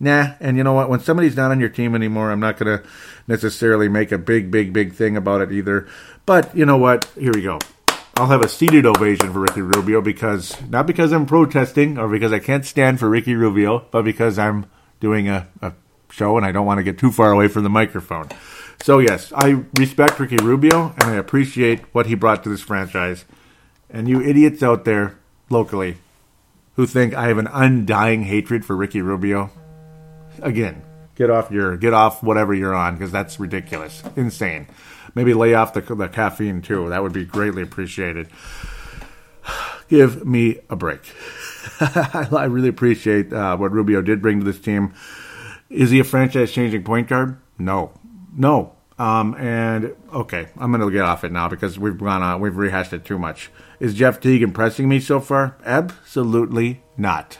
Nah. 0.00 0.32
And 0.40 0.56
you 0.56 0.64
know 0.64 0.72
what? 0.72 0.90
When 0.90 0.98
somebody's 0.98 1.36
not 1.36 1.52
on 1.52 1.60
your 1.60 1.68
team 1.68 1.94
anymore, 1.94 2.32
I'm 2.32 2.40
not 2.40 2.56
going 2.56 2.80
to 2.80 2.84
necessarily 3.28 3.88
make 3.88 4.10
a 4.10 4.18
big, 4.18 4.50
big, 4.50 4.72
big 4.72 4.94
thing 4.94 5.16
about 5.16 5.40
it 5.40 5.52
either. 5.52 5.86
But 6.26 6.52
you 6.56 6.66
know 6.66 6.78
what? 6.78 7.04
Here 7.16 7.30
we 7.32 7.42
go. 7.42 7.60
I'll 8.16 8.26
have 8.26 8.42
a 8.42 8.48
seated 8.48 8.86
ovation 8.86 9.32
for 9.32 9.38
Ricky 9.38 9.62
Rubio 9.62 10.00
because, 10.00 10.60
not 10.68 10.88
because 10.88 11.12
I'm 11.12 11.26
protesting 11.26 11.96
or 11.96 12.08
because 12.08 12.32
I 12.32 12.40
can't 12.40 12.64
stand 12.64 12.98
for 12.98 13.08
Ricky 13.08 13.36
Rubio, 13.36 13.86
but 13.92 14.02
because 14.02 14.36
I'm 14.36 14.66
doing 14.98 15.28
a, 15.28 15.46
a 15.60 15.74
show, 16.12 16.36
and 16.36 16.46
I 16.46 16.52
don't 16.52 16.66
want 16.66 16.78
to 16.78 16.84
get 16.84 16.98
too 16.98 17.10
far 17.10 17.32
away 17.32 17.48
from 17.48 17.64
the 17.64 17.70
microphone. 17.70 18.28
So, 18.82 18.98
yes, 18.98 19.32
I 19.34 19.64
respect 19.78 20.20
Ricky 20.20 20.36
Rubio, 20.36 20.94
and 20.98 21.04
I 21.04 21.14
appreciate 21.14 21.80
what 21.94 22.06
he 22.06 22.14
brought 22.14 22.42
to 22.44 22.48
this 22.48 22.60
franchise. 22.60 23.24
And 23.88 24.08
you 24.08 24.20
idiots 24.20 24.62
out 24.62 24.84
there 24.84 25.18
locally 25.50 25.98
who 26.76 26.86
think 26.86 27.14
I 27.14 27.28
have 27.28 27.38
an 27.38 27.48
undying 27.52 28.24
hatred 28.24 28.64
for 28.64 28.76
Ricky 28.76 29.02
Rubio, 29.02 29.50
again, 30.40 30.82
get 31.14 31.30
off 31.30 31.50
your 31.50 31.76
get 31.76 31.92
off 31.92 32.22
whatever 32.22 32.54
you're 32.54 32.74
on 32.74 32.94
because 32.94 33.12
that's 33.12 33.38
ridiculous, 33.38 34.02
insane. 34.16 34.66
Maybe 35.14 35.34
lay 35.34 35.54
off 35.54 35.74
the, 35.74 35.82
the 35.82 36.08
caffeine 36.08 36.62
too. 36.62 36.88
That 36.88 37.02
would 37.02 37.12
be 37.12 37.24
greatly 37.24 37.62
appreciated. 37.62 38.28
Give 39.88 40.24
me 40.24 40.58
a 40.70 40.76
break. 40.76 41.00
I 41.80 42.46
really 42.48 42.68
appreciate 42.68 43.32
uh, 43.32 43.56
what 43.56 43.72
Rubio 43.72 44.00
did 44.00 44.22
bring 44.22 44.38
to 44.38 44.44
this 44.44 44.58
team. 44.58 44.94
Is 45.72 45.90
he 45.90 46.00
a 46.00 46.04
franchise 46.04 46.52
changing 46.52 46.84
point 46.84 47.08
guard? 47.08 47.38
No. 47.58 47.92
No. 48.36 48.74
Um, 48.98 49.34
and 49.36 49.96
okay, 50.12 50.48
I'm 50.58 50.70
going 50.70 50.82
to 50.82 50.90
get 50.90 51.04
off 51.04 51.24
it 51.24 51.32
now 51.32 51.48
because 51.48 51.78
we've 51.78 51.98
gone 51.98 52.22
on, 52.22 52.40
we've 52.40 52.56
rehashed 52.56 52.92
it 52.92 53.04
too 53.04 53.18
much. 53.18 53.50
Is 53.80 53.94
Jeff 53.94 54.20
Teague 54.20 54.42
impressing 54.42 54.88
me 54.88 55.00
so 55.00 55.18
far? 55.18 55.56
Absolutely 55.64 56.82
not. 56.96 57.38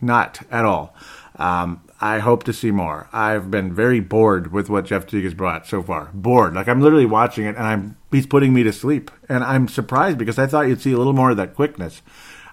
Not 0.00 0.46
at 0.50 0.64
all. 0.64 0.94
Um, 1.36 1.82
I 2.00 2.18
hope 2.18 2.44
to 2.44 2.52
see 2.52 2.70
more. 2.70 3.08
I've 3.12 3.50
been 3.50 3.72
very 3.72 4.00
bored 4.00 4.52
with 4.52 4.68
what 4.68 4.84
Jeff 4.84 5.06
Teague 5.06 5.24
has 5.24 5.34
brought 5.34 5.66
so 5.66 5.82
far. 5.82 6.10
Bored. 6.12 6.54
Like 6.54 6.68
I'm 6.68 6.82
literally 6.82 7.06
watching 7.06 7.46
it 7.46 7.56
and 7.56 7.66
I'm 7.66 7.96
he's 8.10 8.26
putting 8.26 8.52
me 8.52 8.62
to 8.64 8.72
sleep. 8.72 9.10
And 9.28 9.42
I'm 9.42 9.66
surprised 9.66 10.18
because 10.18 10.38
I 10.38 10.46
thought 10.46 10.68
you'd 10.68 10.82
see 10.82 10.92
a 10.92 10.98
little 10.98 11.14
more 11.14 11.30
of 11.30 11.36
that 11.38 11.54
quickness. 11.54 12.02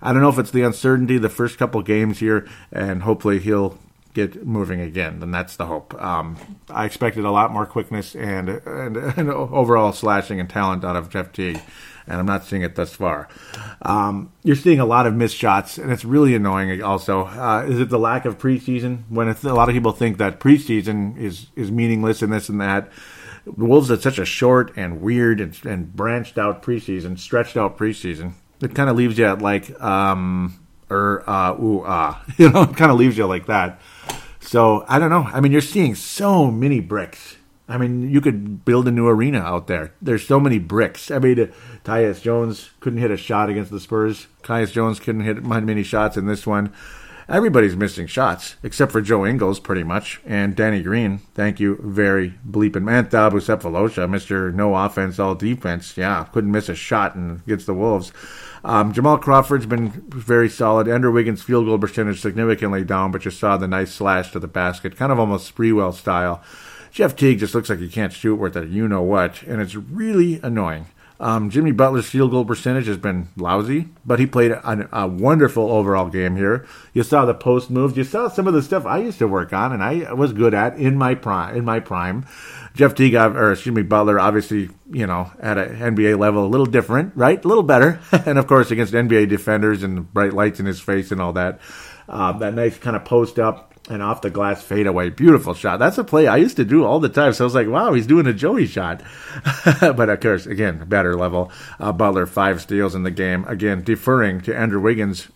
I 0.02 0.14
don't 0.14 0.22
know 0.22 0.30
if 0.30 0.40
it's 0.40 0.52
the 0.52 0.64
uncertainty 0.64 1.18
the 1.18 1.30
first 1.30 1.58
couple 1.58 1.82
games 1.82 2.20
here, 2.20 2.48
and 2.72 3.04
hopefully 3.04 3.40
he'll 3.40 3.78
get 4.13 4.46
moving 4.46 4.82
again. 4.82 5.20
then 5.20 5.32
that's 5.32 5.56
the 5.56 5.66
hope. 5.66 5.94
Um, 6.01 6.38
I 6.70 6.86
expected 6.86 7.25
a 7.25 7.32
lot 7.32 7.51
more 7.51 7.66
quickness 7.66 8.16
and, 8.16 8.50
and, 8.50 8.98
and 9.18 9.30
overall 9.30 9.94
slashing 9.94 10.39
and 10.39 10.50
talent 10.50 10.84
out 10.84 10.96
of 10.96 11.10
Jeff 11.10 11.32
Teague 11.32 11.62
and 12.10 12.20
I'm 12.20 12.25
not 12.25 12.44
seeing 12.44 12.63
it 12.63 12.75
thus 12.75 12.94
far. 12.94 13.30
Um, 13.84 14.34
you're 14.44 14.56
seeing 14.56 14.80
a 14.80 14.86
lot 14.86 15.06
of 15.06 15.13
missed 15.13 15.38
shots, 15.38 15.78
and 15.78 15.92
it's 15.92 16.04
really 16.04 16.34
annoying. 16.36 16.82
Also, 16.82 17.28
uh, 17.28 17.66
is 17.70 17.80
it 17.80 17.89
the 17.89 18.00
lack 18.00 18.25
of 18.25 18.39
preseason? 18.39 19.04
When 19.10 19.30
a 19.30 19.54
lot 19.54 19.70
of 19.70 19.74
people 19.74 19.92
think 19.92 20.18
that 20.18 20.39
preseason 20.39 21.18
is 21.18 21.48
is 21.56 21.72
meaningless 21.72 22.22
and 22.22 22.34
this 22.34 22.50
and 22.50 22.60
that. 22.60 22.92
The 23.46 23.66
Wolves 23.66 23.89
had 23.89 24.01
such 24.01 24.20
a 24.20 24.25
short 24.25 24.74
and 24.75 25.01
weird 25.01 25.39
and, 25.39 25.58
and 25.66 25.96
branched 25.96 26.38
out 26.38 26.62
preseason, 26.62 27.18
stretched 27.18 27.56
out 27.56 27.78
preseason. 27.78 28.34
It 28.62 28.75
kind 28.75 28.89
of 28.89 28.98
leaves 28.98 29.18
you 29.18 29.25
at 29.25 29.42
like 29.42 29.80
um 29.82 30.60
or 30.89 30.98
er, 30.98 31.30
uh 31.30 31.56
ooh 31.62 31.84
ah, 31.86 32.24
you 32.38 32.50
know, 32.50 32.63
it 32.63 32.75
kind 32.75 32.92
of 32.92 32.98
leaves 32.98 33.18
you 33.18 33.28
like 33.28 33.46
that. 33.46 33.80
So 34.50 34.84
I 34.88 34.98
don't 34.98 35.12
know. 35.12 35.29
I 35.32 35.41
mean, 35.41 35.51
you're 35.51 35.62
seeing 35.62 35.94
so 35.96 36.50
many 36.50 36.79
bricks 36.79 37.36
I 37.70 37.77
mean, 37.77 38.10
you 38.10 38.20
could 38.20 38.65
build 38.65 38.88
a 38.88 38.91
new 38.91 39.08
arena 39.08 39.39
out 39.39 39.68
there. 39.68 39.94
There's 40.01 40.25
so 40.25 40.39
many 40.39 40.58
bricks. 40.58 41.12
I 41.12 41.20
mean, 41.20 41.53
Tyus 41.86 42.20
Jones 42.20 42.72
couldn't 42.79 43.00
hit 43.00 43.12
a 43.12 43.18
shot 43.18 43.48
against 43.48 43.70
the 43.70 43.79
Spurs. 43.79 44.25
Tyus 44.41 44.72
Jones 44.72 45.00
couldn't 45.00 45.22
hit 45.22 45.46
many 45.46 45.84
shots 45.84 46.18
in 46.18 46.25
this 46.25 46.48
one. 46.48 46.74
Everybody's 47.29 47.75
missing 47.75 48.08
shots 48.08 48.56
except 48.63 48.91
for 48.91 49.01
Joe 49.01 49.24
Ingles, 49.24 49.60
pretty 49.60 49.84
much, 49.84 50.20
and 50.25 50.56
Danny 50.56 50.82
Green. 50.82 51.20
Thank 51.36 51.60
you 51.60 51.77
very 51.84 52.34
bleeping 52.50 52.82
man. 52.82 53.06
Thabo 53.06 53.34
Sefolosha, 53.34 54.10
Mister 54.10 54.51
No 54.51 54.75
Offense, 54.75 55.20
All 55.20 55.36
Defense. 55.36 55.96
Yeah, 55.96 56.24
couldn't 56.34 56.51
miss 56.51 56.70
a 56.70 56.75
shot 56.75 57.15
against 57.15 57.68
the 57.68 57.75
Wolves. 57.75 58.12
Um, 58.63 58.94
Jamal 58.94 59.18
Crawford's 59.18 59.66
been 59.66 59.89
very 60.10 60.50
solid. 60.50 60.88
Andrew 60.88 61.12
Wiggins' 61.12 61.42
field 61.42 61.66
goal 61.66 61.80
percentage 61.80 62.22
significantly 62.22 62.84
down, 62.84 63.12
but 63.12 63.25
you 63.25 63.32
saw 63.32 63.58
the 63.58 63.68
nice 63.68 63.94
slash 63.94 64.32
to 64.32 64.39
the 64.39 64.48
basket, 64.48 64.98
kind 64.98 65.12
of 65.12 65.20
almost 65.20 65.54
Sprewell 65.54 65.94
style. 65.94 66.44
Jeff 66.92 67.16
Teague 67.16 67.39
just 67.39 67.56
looks 67.56 67.70
like 67.70 67.80
he 67.80 67.88
can't 67.88 68.13
shoot 68.13 68.36
worth 68.36 68.56
a 68.56 68.66
you 68.66 68.88
know 68.88 69.01
what, 69.01 69.44
and 69.44 69.62
it's 69.62 69.75
really 69.75 70.39
annoying. 70.42 70.88
Um, 71.22 71.50
Jimmy 71.50 71.74
Butler's 71.74 72.08
field 72.08 72.32
goal 72.32 72.46
percentage 72.46 72.88
has 72.88 72.98
been 72.98 73.28
lousy, 73.36 73.89
but 74.06 74.20
he 74.20 74.25
played 74.25 74.51
a, 74.51 74.89
a, 74.94 75.06
wonderful 75.06 75.70
overall 75.70 76.08
game 76.08 76.38
here. 76.38 76.66
You 76.94 77.04
saw 77.04 77.25
the 77.25 77.34
post 77.34 77.70
moves. 77.70 77.98
You 77.98 78.06
saw 78.06 78.30
some 78.30 78.48
of 78.48 78.54
the 78.54 78.62
stuff 78.62 78.86
I 78.86 79.00
used 79.00 79.20
to 79.20 79.28
work 79.28 79.51
on 79.51 79.74
and 79.74 79.84
I 79.84 80.13
was 80.13 80.32
good 80.32 80.54
at 80.54 80.78
in 80.78 80.96
my 80.96 81.16
prime. 81.16 81.58
In 81.58 81.66
my 81.66 81.82
prime, 81.82 82.25
Jeff 82.76 82.96
Teague, 82.96 83.16
or 83.16 83.52
excuse 83.52 83.76
me, 83.76 83.82
Butler, 83.82 84.20
obviously, 84.20 84.70
you 84.92 85.08
know, 85.08 85.32
at 85.40 85.58
an 85.58 85.96
NBA 85.96 86.18
level, 86.18 86.46
a 86.46 86.48
little 86.48 86.66
different, 86.66 87.16
right? 87.16 87.44
A 87.44 87.48
little 87.48 87.64
better, 87.64 88.00
and 88.12 88.38
of 88.38 88.48
course 88.48 88.72
against 88.72 88.94
NBA 88.94 89.30
defenders 89.30 89.84
and 89.84 90.12
bright 90.14 90.34
lights 90.34 90.60
in 90.60 90.66
his 90.66 90.80
face 90.80 91.12
and 91.12 91.22
all 91.22 91.34
that. 91.34 91.60
Uh, 92.08 92.34
that 92.40 92.54
nice 92.54 92.78
kind 92.78 92.96
of 92.96 93.06
post 93.06 93.38
up 93.38 93.70
and 93.90 94.02
off 94.02 94.22
the 94.22 94.30
glass 94.30 94.64
fadeaway. 94.64 95.10
Beautiful 95.10 95.54
shot. 95.54 95.78
That's 95.78 95.98
a 95.98 96.04
play 96.04 96.28
I 96.28 96.38
used 96.38 96.58
to 96.58 96.66
do 96.66 96.86
all 96.86 97.00
the 97.00 97.10
time. 97.10 97.34
So 97.34 97.44
I 97.44 97.46
was 97.46 97.56
like, 97.56 97.68
wow, 97.68 97.94
he's 97.94 98.08
doing 98.08 98.28
a 98.28 98.34
Joey 98.34 98.66
shot. 98.66 99.04
but 99.82 100.10
of 100.10 100.20
course, 100.20 100.46
again, 100.46 100.86
better 100.88 101.16
level. 101.16 101.52
Uh, 101.80 101.92
Butler, 101.92 102.26
five 102.26 102.62
steals 102.62 102.96
in 102.96 103.04
the 103.04 103.12
game. 103.12 103.46
Again, 103.46 103.84
deferring 103.84 104.42
to 104.42 104.56
Andrew 104.56 104.80
Wiggins 104.80 105.30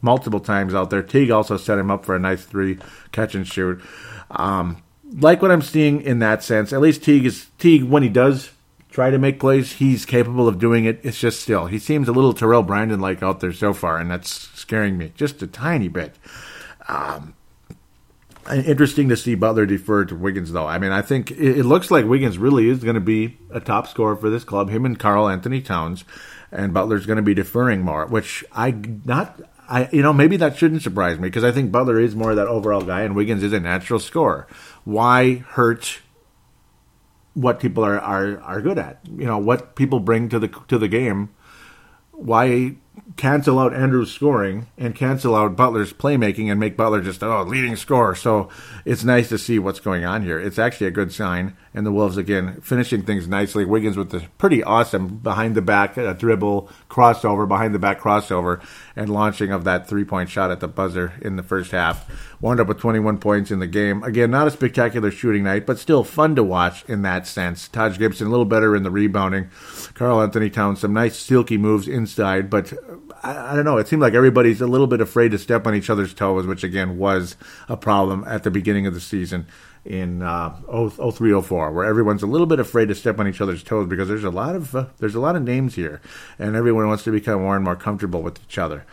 multiple 0.00 0.40
times 0.40 0.74
out 0.74 0.90
there. 0.90 1.02
Teague 1.02 1.30
also 1.30 1.56
set 1.56 1.78
him 1.78 1.90
up 1.90 2.04
for 2.04 2.16
a 2.16 2.18
nice 2.18 2.44
three 2.44 2.78
catch 3.12 3.34
and 3.34 3.46
shoot. 3.46 3.80
Um, 4.30 4.82
like 5.12 5.42
what 5.42 5.50
I'm 5.50 5.62
seeing 5.62 6.00
in 6.02 6.18
that 6.20 6.42
sense. 6.42 6.72
At 6.72 6.80
least 6.80 7.02
Teague 7.02 7.26
is 7.26 7.46
Teague 7.58 7.84
when 7.84 8.02
he 8.02 8.08
does 8.08 8.50
try 8.90 9.10
to 9.10 9.18
make 9.18 9.40
plays, 9.40 9.74
he's 9.74 10.04
capable 10.04 10.46
of 10.46 10.58
doing 10.58 10.84
it. 10.84 11.00
It's 11.02 11.18
just 11.18 11.40
still 11.40 11.66
he 11.66 11.78
seems 11.78 12.08
a 12.08 12.12
little 12.12 12.34
Terrell 12.34 12.62
Brandon 12.62 13.00
like 13.00 13.22
out 13.22 13.40
there 13.40 13.52
so 13.52 13.72
far, 13.72 13.98
and 13.98 14.10
that's 14.10 14.30
scaring 14.58 14.98
me 14.98 15.12
just 15.16 15.42
a 15.42 15.46
tiny 15.46 15.88
bit. 15.88 16.16
Um, 16.88 17.34
Interesting 18.50 19.08
to 19.08 19.16
see 19.16 19.36
Butler 19.36 19.66
defer 19.66 20.04
to 20.04 20.16
Wiggins, 20.16 20.50
though. 20.50 20.66
I 20.66 20.78
mean, 20.78 20.90
I 20.90 21.00
think 21.00 21.30
it, 21.30 21.58
it 21.58 21.64
looks 21.64 21.92
like 21.92 22.06
Wiggins 22.06 22.38
really 22.38 22.68
is 22.68 22.82
going 22.82 22.96
to 22.96 23.00
be 23.00 23.38
a 23.50 23.60
top 23.60 23.86
scorer 23.86 24.16
for 24.16 24.30
this 24.30 24.42
club. 24.42 24.68
Him 24.68 24.84
and 24.84 24.98
Karl-Anthony 24.98 25.60
Towns, 25.60 26.04
and 26.50 26.74
Butler's 26.74 27.06
going 27.06 27.18
to 27.18 27.22
be 27.22 27.34
deferring 27.34 27.82
more, 27.82 28.04
which 28.06 28.44
I 28.52 28.72
not. 29.04 29.40
I 29.68 29.88
you 29.92 30.02
know 30.02 30.12
maybe 30.12 30.36
that 30.38 30.58
shouldn't 30.58 30.82
surprise 30.82 31.18
me 31.18 31.28
because 31.28 31.44
I 31.44 31.52
think 31.52 31.70
Butler 31.70 32.00
is 32.00 32.16
more 32.16 32.30
of 32.30 32.36
that 32.36 32.48
overall 32.48 32.82
guy, 32.82 33.02
and 33.02 33.14
Wiggins 33.14 33.44
is 33.44 33.52
a 33.52 33.60
natural 33.60 34.00
scorer. 34.00 34.48
Why 34.84 35.36
hurt 35.36 36.00
what 37.34 37.60
people 37.60 37.84
are, 37.84 37.98
are 37.98 38.40
are 38.40 38.60
good 38.60 38.78
at? 38.78 39.00
You 39.04 39.26
know 39.26 39.38
what 39.38 39.74
people 39.76 40.00
bring 40.00 40.28
to 40.30 40.38
the 40.38 40.48
to 40.68 40.78
the 40.78 40.88
game. 40.88 41.30
Why 42.12 42.76
cancel 43.16 43.58
out 43.58 43.74
Andrew's 43.74 44.12
scoring 44.12 44.66
and 44.76 44.94
cancel 44.94 45.34
out 45.34 45.56
Butler's 45.56 45.92
playmaking 45.92 46.50
and 46.50 46.60
make 46.60 46.76
Butler 46.76 47.00
just 47.00 47.22
oh 47.22 47.42
leading 47.42 47.76
scorer. 47.76 48.14
So 48.14 48.48
it's 48.84 49.04
nice 49.04 49.28
to 49.30 49.38
see 49.38 49.58
what's 49.58 49.80
going 49.80 50.04
on 50.04 50.22
here. 50.22 50.38
It's 50.38 50.58
actually 50.58 50.88
a 50.88 50.92
good 50.92 51.12
sign. 51.12 51.56
And 51.74 51.86
the 51.86 51.92
Wolves 51.92 52.18
again 52.18 52.60
finishing 52.60 53.02
things 53.02 53.26
nicely. 53.26 53.64
Wiggins 53.64 53.96
with 53.96 54.10
the 54.10 54.24
pretty 54.36 54.62
awesome 54.62 55.18
behind 55.18 55.54
the 55.54 55.62
back 55.62 55.96
uh, 55.96 56.12
dribble 56.12 56.68
crossover, 56.90 57.48
behind 57.48 57.74
the 57.74 57.78
back 57.78 58.00
crossover, 58.00 58.62
and 58.94 59.08
launching 59.08 59.50
of 59.50 59.64
that 59.64 59.88
three 59.88 60.04
point 60.04 60.28
shot 60.28 60.50
at 60.50 60.60
the 60.60 60.68
buzzer 60.68 61.14
in 61.22 61.36
the 61.36 61.42
first 61.42 61.70
half. 61.70 62.10
Wound 62.42 62.60
up 62.60 62.66
with 62.66 62.78
21 62.78 63.18
points 63.18 63.50
in 63.50 63.60
the 63.60 63.66
game. 63.66 64.02
Again, 64.02 64.30
not 64.30 64.48
a 64.48 64.50
spectacular 64.50 65.10
shooting 65.10 65.44
night, 65.44 65.64
but 65.64 65.78
still 65.78 66.04
fun 66.04 66.34
to 66.36 66.42
watch 66.42 66.84
in 66.86 67.02
that 67.02 67.26
sense. 67.26 67.68
Taj 67.68 67.98
Gibson 67.98 68.26
a 68.26 68.30
little 68.30 68.44
better 68.44 68.76
in 68.76 68.82
the 68.82 68.90
rebounding. 68.90 69.48
Karl-Anthony 69.94 70.50
Towns 70.50 70.80
some 70.80 70.92
nice 70.92 71.16
silky 71.16 71.56
moves 71.56 71.86
inside, 71.88 72.50
but 72.50 72.72
I, 73.22 73.52
I, 73.52 73.54
don't 73.54 73.64
know. 73.64 73.78
It 73.78 73.86
seemed 73.86 74.02
like 74.02 74.14
everybody's 74.14 74.60
a 74.60 74.66
little 74.66 74.88
bit 74.88 75.00
afraid 75.00 75.30
to 75.30 75.38
step 75.38 75.66
on 75.66 75.74
each 75.74 75.88
other's 75.88 76.12
toes, 76.12 76.46
which 76.46 76.64
again 76.64 76.98
was 76.98 77.36
a 77.68 77.76
problem 77.76 78.24
at 78.26 78.42
the 78.42 78.50
beginning 78.50 78.86
of 78.86 78.94
the 78.94 79.00
season 79.00 79.46
in 79.84 80.22
uh, 80.22 80.50
0304, 80.70 81.72
where 81.72 81.84
everyone's 81.84 82.22
a 82.22 82.26
little 82.26 82.46
bit 82.46 82.60
afraid 82.60 82.88
to 82.88 82.94
step 82.94 83.18
on 83.18 83.26
each 83.26 83.40
other's 83.40 83.62
toes 83.62 83.88
because 83.88 84.08
there's 84.08 84.24
a 84.24 84.30
lot 84.30 84.54
of 84.54 84.74
uh, 84.74 84.86
there's 84.98 85.14
a 85.14 85.20
lot 85.20 85.36
of 85.36 85.42
names 85.42 85.74
here, 85.74 86.00
and 86.38 86.54
everyone 86.54 86.86
wants 86.86 87.04
to 87.04 87.10
become 87.10 87.42
more 87.42 87.56
and 87.56 87.64
more 87.64 87.76
comfortable 87.76 88.22
with 88.22 88.40
each 88.42 88.58
other. 88.58 88.84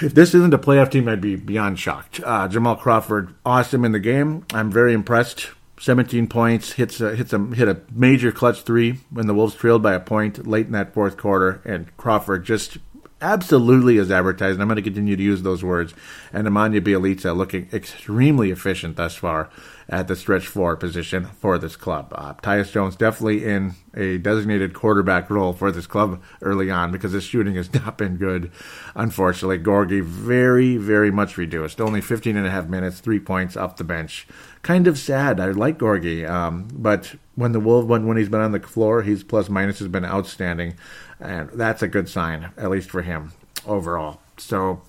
If 0.00 0.14
this 0.14 0.34
isn't 0.34 0.54
a 0.54 0.58
playoff 0.58 0.90
team, 0.90 1.08
I'd 1.08 1.20
be 1.20 1.36
beyond 1.36 1.78
shocked. 1.78 2.20
Uh, 2.24 2.48
Jamal 2.48 2.76
Crawford, 2.76 3.34
awesome 3.44 3.84
in 3.84 3.92
the 3.92 4.00
game. 4.00 4.46
I'm 4.54 4.70
very 4.70 4.94
impressed. 4.94 5.50
17 5.78 6.28
points, 6.28 6.72
hits 6.72 7.00
a, 7.00 7.14
hits 7.14 7.32
a 7.32 7.38
hit 7.38 7.68
a 7.68 7.80
major 7.92 8.32
clutch 8.32 8.62
three 8.62 9.00
when 9.10 9.26
the 9.26 9.34
Wolves 9.34 9.54
trailed 9.54 9.82
by 9.82 9.92
a 9.92 10.00
point 10.00 10.46
late 10.46 10.66
in 10.66 10.72
that 10.72 10.94
fourth 10.94 11.16
quarter, 11.16 11.60
and 11.64 11.94
Crawford 11.96 12.44
just 12.44 12.78
absolutely 13.24 13.96
as 13.96 14.10
advertised. 14.10 14.60
I'm 14.60 14.68
going 14.68 14.76
to 14.76 14.82
continue 14.82 15.16
to 15.16 15.22
use 15.22 15.42
those 15.42 15.64
words. 15.64 15.94
And 16.32 16.46
Nemanja 16.46 16.80
Bjelica 16.80 17.34
looking 17.34 17.68
extremely 17.72 18.50
efficient 18.50 18.96
thus 18.96 19.16
far 19.16 19.48
at 19.88 20.08
the 20.08 20.16
stretch 20.16 20.46
four 20.46 20.76
position 20.76 21.26
for 21.40 21.58
this 21.58 21.74
club. 21.74 22.12
Uh, 22.14 22.34
Tyus 22.34 22.70
Jones 22.70 22.96
definitely 22.96 23.44
in 23.44 23.74
a 23.94 24.18
designated 24.18 24.74
quarterback 24.74 25.30
role 25.30 25.52
for 25.52 25.72
this 25.72 25.86
club 25.86 26.22
early 26.42 26.70
on 26.70 26.92
because 26.92 27.12
his 27.12 27.24
shooting 27.24 27.54
has 27.54 27.72
not 27.86 27.96
been 27.96 28.16
good. 28.16 28.52
Unfortunately, 28.94 29.58
Gorgui 29.58 30.02
very, 30.02 30.76
very 30.76 31.10
much 31.10 31.38
reduced. 31.38 31.80
Only 31.80 32.02
15 32.02 32.36
and 32.36 32.46
a 32.46 32.50
half 32.50 32.66
minutes, 32.66 33.00
three 33.00 33.20
points 33.20 33.56
off 33.56 33.76
the 33.76 33.84
bench. 33.84 34.26
Kind 34.62 34.86
of 34.86 34.98
sad. 34.98 35.40
I 35.40 35.46
like 35.46 35.78
Gorgui, 35.78 36.28
um, 36.28 36.68
but 36.72 37.14
when 37.34 37.52
the 37.52 37.60
Wolf 37.60 37.86
when, 37.86 38.06
when 38.06 38.16
he's 38.16 38.28
been 38.28 38.40
on 38.40 38.52
the 38.52 38.60
floor, 38.60 39.02
his 39.02 39.24
plus 39.24 39.48
minus 39.48 39.78
has 39.78 39.88
been 39.88 40.04
outstanding 40.04 40.74
and 41.20 41.48
that's 41.50 41.82
a 41.82 41.88
good 41.88 42.08
sign, 42.08 42.50
at 42.56 42.70
least 42.70 42.90
for 42.90 43.02
him 43.02 43.32
overall. 43.66 44.20
So, 44.36 44.82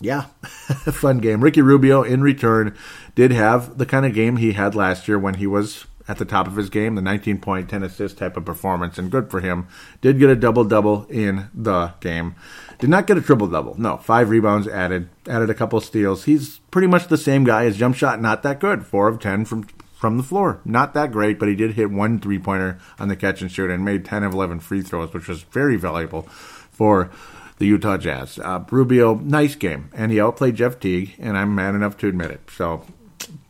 yeah, 0.00 0.22
fun 0.42 1.18
game. 1.18 1.42
Ricky 1.42 1.62
Rubio, 1.62 2.02
in 2.02 2.22
return, 2.22 2.76
did 3.14 3.30
have 3.30 3.78
the 3.78 3.86
kind 3.86 4.06
of 4.06 4.14
game 4.14 4.36
he 4.36 4.52
had 4.52 4.74
last 4.74 5.08
year 5.08 5.18
when 5.18 5.34
he 5.34 5.46
was 5.46 5.86
at 6.08 6.18
the 6.18 6.24
top 6.24 6.46
of 6.46 6.56
his 6.56 6.70
game, 6.70 6.94
the 6.94 7.02
19 7.02 7.38
point, 7.38 7.68
10 7.68 7.82
assist 7.82 8.18
type 8.18 8.36
of 8.36 8.44
performance, 8.44 8.96
and 8.96 9.10
good 9.10 9.30
for 9.30 9.40
him. 9.40 9.66
Did 10.00 10.18
get 10.18 10.30
a 10.30 10.36
double 10.36 10.64
double 10.64 11.04
in 11.06 11.48
the 11.52 11.94
game. 12.00 12.36
Did 12.78 12.90
not 12.90 13.06
get 13.06 13.18
a 13.18 13.22
triple 13.22 13.48
double. 13.48 13.74
No, 13.78 13.96
five 13.96 14.30
rebounds 14.30 14.68
added, 14.68 15.08
added 15.28 15.50
a 15.50 15.54
couple 15.54 15.80
steals. 15.80 16.24
He's 16.24 16.58
pretty 16.70 16.86
much 16.86 17.08
the 17.08 17.16
same 17.16 17.44
guy. 17.44 17.64
His 17.64 17.76
jump 17.76 17.96
shot 17.96 18.20
not 18.20 18.42
that 18.42 18.60
good, 18.60 18.86
four 18.86 19.08
of 19.08 19.18
10 19.18 19.46
from 19.46 19.66
from 19.96 20.18
the 20.18 20.22
floor. 20.22 20.60
Not 20.64 20.94
that 20.94 21.10
great, 21.10 21.38
but 21.38 21.48
he 21.48 21.56
did 21.56 21.72
hit 21.72 21.90
one 21.90 22.20
three 22.20 22.38
pointer 22.38 22.78
on 22.98 23.08
the 23.08 23.16
catch 23.16 23.40
and 23.40 23.50
shoot 23.50 23.70
and 23.70 23.84
made 23.84 24.04
10 24.04 24.22
of 24.22 24.34
11 24.34 24.60
free 24.60 24.82
throws, 24.82 25.12
which 25.12 25.26
was 25.26 25.42
very 25.42 25.76
valuable 25.76 26.22
for 26.70 27.10
the 27.58 27.66
Utah 27.66 27.96
Jazz. 27.96 28.38
Uh, 28.38 28.62
Rubio, 28.70 29.14
nice 29.14 29.54
game, 29.54 29.90
and 29.94 30.12
he 30.12 30.20
outplayed 30.20 30.56
Jeff 30.56 30.78
Teague, 30.78 31.14
and 31.18 31.36
I'm 31.36 31.54
man 31.54 31.74
enough 31.74 31.96
to 31.98 32.08
admit 32.08 32.30
it. 32.30 32.42
So, 32.54 32.84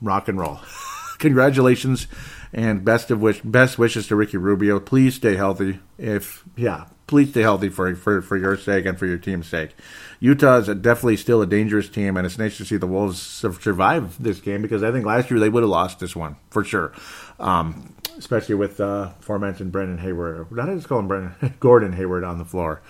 rock 0.00 0.28
and 0.28 0.38
roll. 0.38 0.60
Congratulations 1.18 2.06
and 2.52 2.84
best 2.84 3.10
of 3.10 3.20
wish, 3.20 3.40
best 3.42 3.78
wishes 3.78 4.06
to 4.06 4.16
Ricky 4.16 4.36
Rubio. 4.36 4.78
Please 4.78 5.16
stay 5.16 5.34
healthy. 5.34 5.80
If 5.98 6.44
yeah, 6.54 6.86
please 7.06 7.30
stay 7.30 7.42
healthy 7.42 7.68
for 7.68 7.94
for 7.94 8.22
for 8.22 8.36
your 8.36 8.56
sake 8.56 8.86
and 8.86 8.98
for 8.98 9.06
your 9.06 9.18
team's 9.18 9.48
sake. 9.48 9.74
Utah 10.20 10.58
is 10.58 10.66
definitely 10.66 11.16
still 11.16 11.42
a 11.42 11.46
dangerous 11.46 11.88
team, 11.88 12.16
and 12.16 12.26
it's 12.26 12.38
nice 12.38 12.56
to 12.56 12.64
see 12.64 12.76
the 12.76 12.86
Wolves 12.86 13.20
survive 13.20 14.22
this 14.22 14.40
game 14.40 14.62
because 14.62 14.82
I 14.82 14.92
think 14.92 15.04
last 15.04 15.30
year 15.30 15.38
they 15.38 15.48
would 15.48 15.62
have 15.62 15.70
lost 15.70 16.00
this 16.00 16.16
one 16.16 16.36
for 16.50 16.64
sure. 16.64 16.92
Um, 17.38 17.94
especially 18.18 18.54
with 18.54 18.80
uh, 18.80 19.12
aforementioned 19.20 19.72
Brendan 19.72 19.98
Hayward. 19.98 20.50
Not 20.50 20.68
just 20.68 20.88
call 20.88 21.00
him 21.00 21.08
Brendan 21.08 21.54
Gordon 21.60 21.92
Hayward 21.92 22.24
on 22.24 22.38
the 22.38 22.44
floor. 22.44 22.80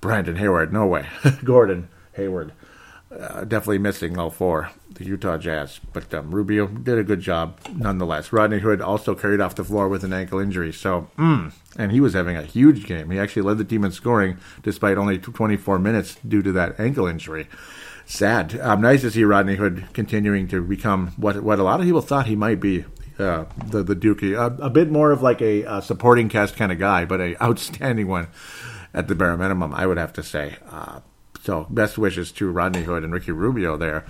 Brandon 0.00 0.36
Hayward, 0.36 0.72
no 0.72 0.86
way. 0.86 1.06
Gordon 1.44 1.88
Hayward, 2.12 2.52
uh, 3.18 3.44
definitely 3.44 3.78
missing 3.78 4.18
all 4.18 4.30
four, 4.30 4.70
the 4.94 5.04
Utah 5.04 5.36
Jazz. 5.36 5.80
But 5.92 6.12
um, 6.14 6.34
Rubio 6.34 6.66
did 6.66 6.98
a 6.98 7.04
good 7.04 7.20
job 7.20 7.58
nonetheless. 7.74 8.32
Rodney 8.32 8.58
Hood 8.58 8.80
also 8.80 9.14
carried 9.14 9.40
off 9.40 9.54
the 9.54 9.64
floor 9.64 9.88
with 9.88 10.04
an 10.04 10.12
ankle 10.12 10.38
injury. 10.38 10.72
So, 10.72 11.08
mm, 11.18 11.52
and 11.76 11.92
he 11.92 12.00
was 12.00 12.14
having 12.14 12.36
a 12.36 12.42
huge 12.42 12.86
game. 12.86 13.10
He 13.10 13.18
actually 13.18 13.42
led 13.42 13.58
the 13.58 13.64
team 13.64 13.84
in 13.84 13.92
scoring 13.92 14.38
despite 14.62 14.98
only 14.98 15.18
24 15.18 15.78
minutes 15.78 16.16
due 16.26 16.42
to 16.42 16.52
that 16.52 16.78
ankle 16.78 17.06
injury. 17.06 17.48
Sad. 18.06 18.58
Um, 18.60 18.80
nice 18.82 19.00
to 19.00 19.10
see 19.10 19.24
Rodney 19.24 19.56
Hood 19.56 19.86
continuing 19.92 20.46
to 20.48 20.62
become 20.62 21.08
what 21.16 21.42
what 21.42 21.58
a 21.58 21.62
lot 21.62 21.80
of 21.80 21.86
people 21.86 22.02
thought 22.02 22.26
he 22.26 22.36
might 22.36 22.60
be. 22.60 22.84
Uh, 23.18 23.44
the 23.66 23.82
the 23.82 24.34
a, 24.34 24.46
a 24.66 24.70
bit 24.70 24.90
more 24.90 25.12
of 25.12 25.22
like 25.22 25.40
a, 25.40 25.62
a 25.62 25.80
supporting 25.80 26.28
cast 26.28 26.56
kind 26.56 26.72
of 26.72 26.78
guy, 26.78 27.04
but 27.04 27.20
a 27.20 27.40
outstanding 27.42 28.08
one 28.08 28.28
at 28.92 29.08
the 29.08 29.14
bare 29.14 29.36
minimum, 29.36 29.72
I 29.72 29.86
would 29.86 29.98
have 29.98 30.12
to 30.14 30.22
say. 30.22 30.56
Uh, 30.70 31.00
so 31.44 31.66
best 31.68 31.98
wishes 31.98 32.32
to 32.32 32.50
Rodney 32.50 32.84
Hood 32.84 33.04
and 33.04 33.12
Ricky 33.12 33.32
Rubio 33.32 33.76
there. 33.76 34.06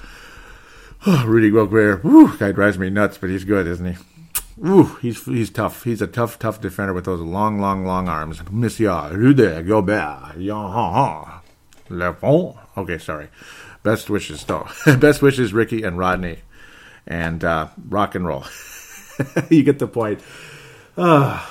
Oh, 1.04 1.24
Rudy 1.26 1.50
Gobert, 1.50 2.04
woo, 2.04 2.36
guy 2.36 2.52
drives 2.52 2.78
me 2.78 2.90
nuts, 2.90 3.18
but 3.18 3.28
he's 3.28 3.44
good, 3.44 3.66
isn't 3.66 3.94
he? 3.94 3.98
Ooh, 4.64 4.96
he's 5.02 5.24
he's 5.24 5.50
tough. 5.50 5.82
He's 5.82 6.00
a 6.00 6.06
tough, 6.06 6.38
tough 6.38 6.60
defender 6.60 6.92
with 6.92 7.06
those 7.06 7.20
long, 7.20 7.58
long, 7.58 7.84
long 7.84 8.08
arms. 8.08 8.40
Monsieur 8.52 9.10
Rudy 9.12 9.62
Gobert, 9.64 10.36
Le 10.36 12.14
Fond. 12.14 12.54
Okay, 12.76 12.98
sorry. 12.98 13.28
Best 13.82 14.08
wishes, 14.08 14.44
though. 14.44 14.68
Best 14.98 15.20
wishes, 15.20 15.52
Ricky 15.52 15.82
and 15.82 15.98
Rodney, 15.98 16.38
and 17.04 17.42
uh, 17.42 17.68
rock 17.88 18.14
and 18.14 18.26
roll. 18.26 18.44
you 19.50 19.64
get 19.64 19.80
the 19.80 19.88
point. 19.88 20.20
Uh, 20.96 21.44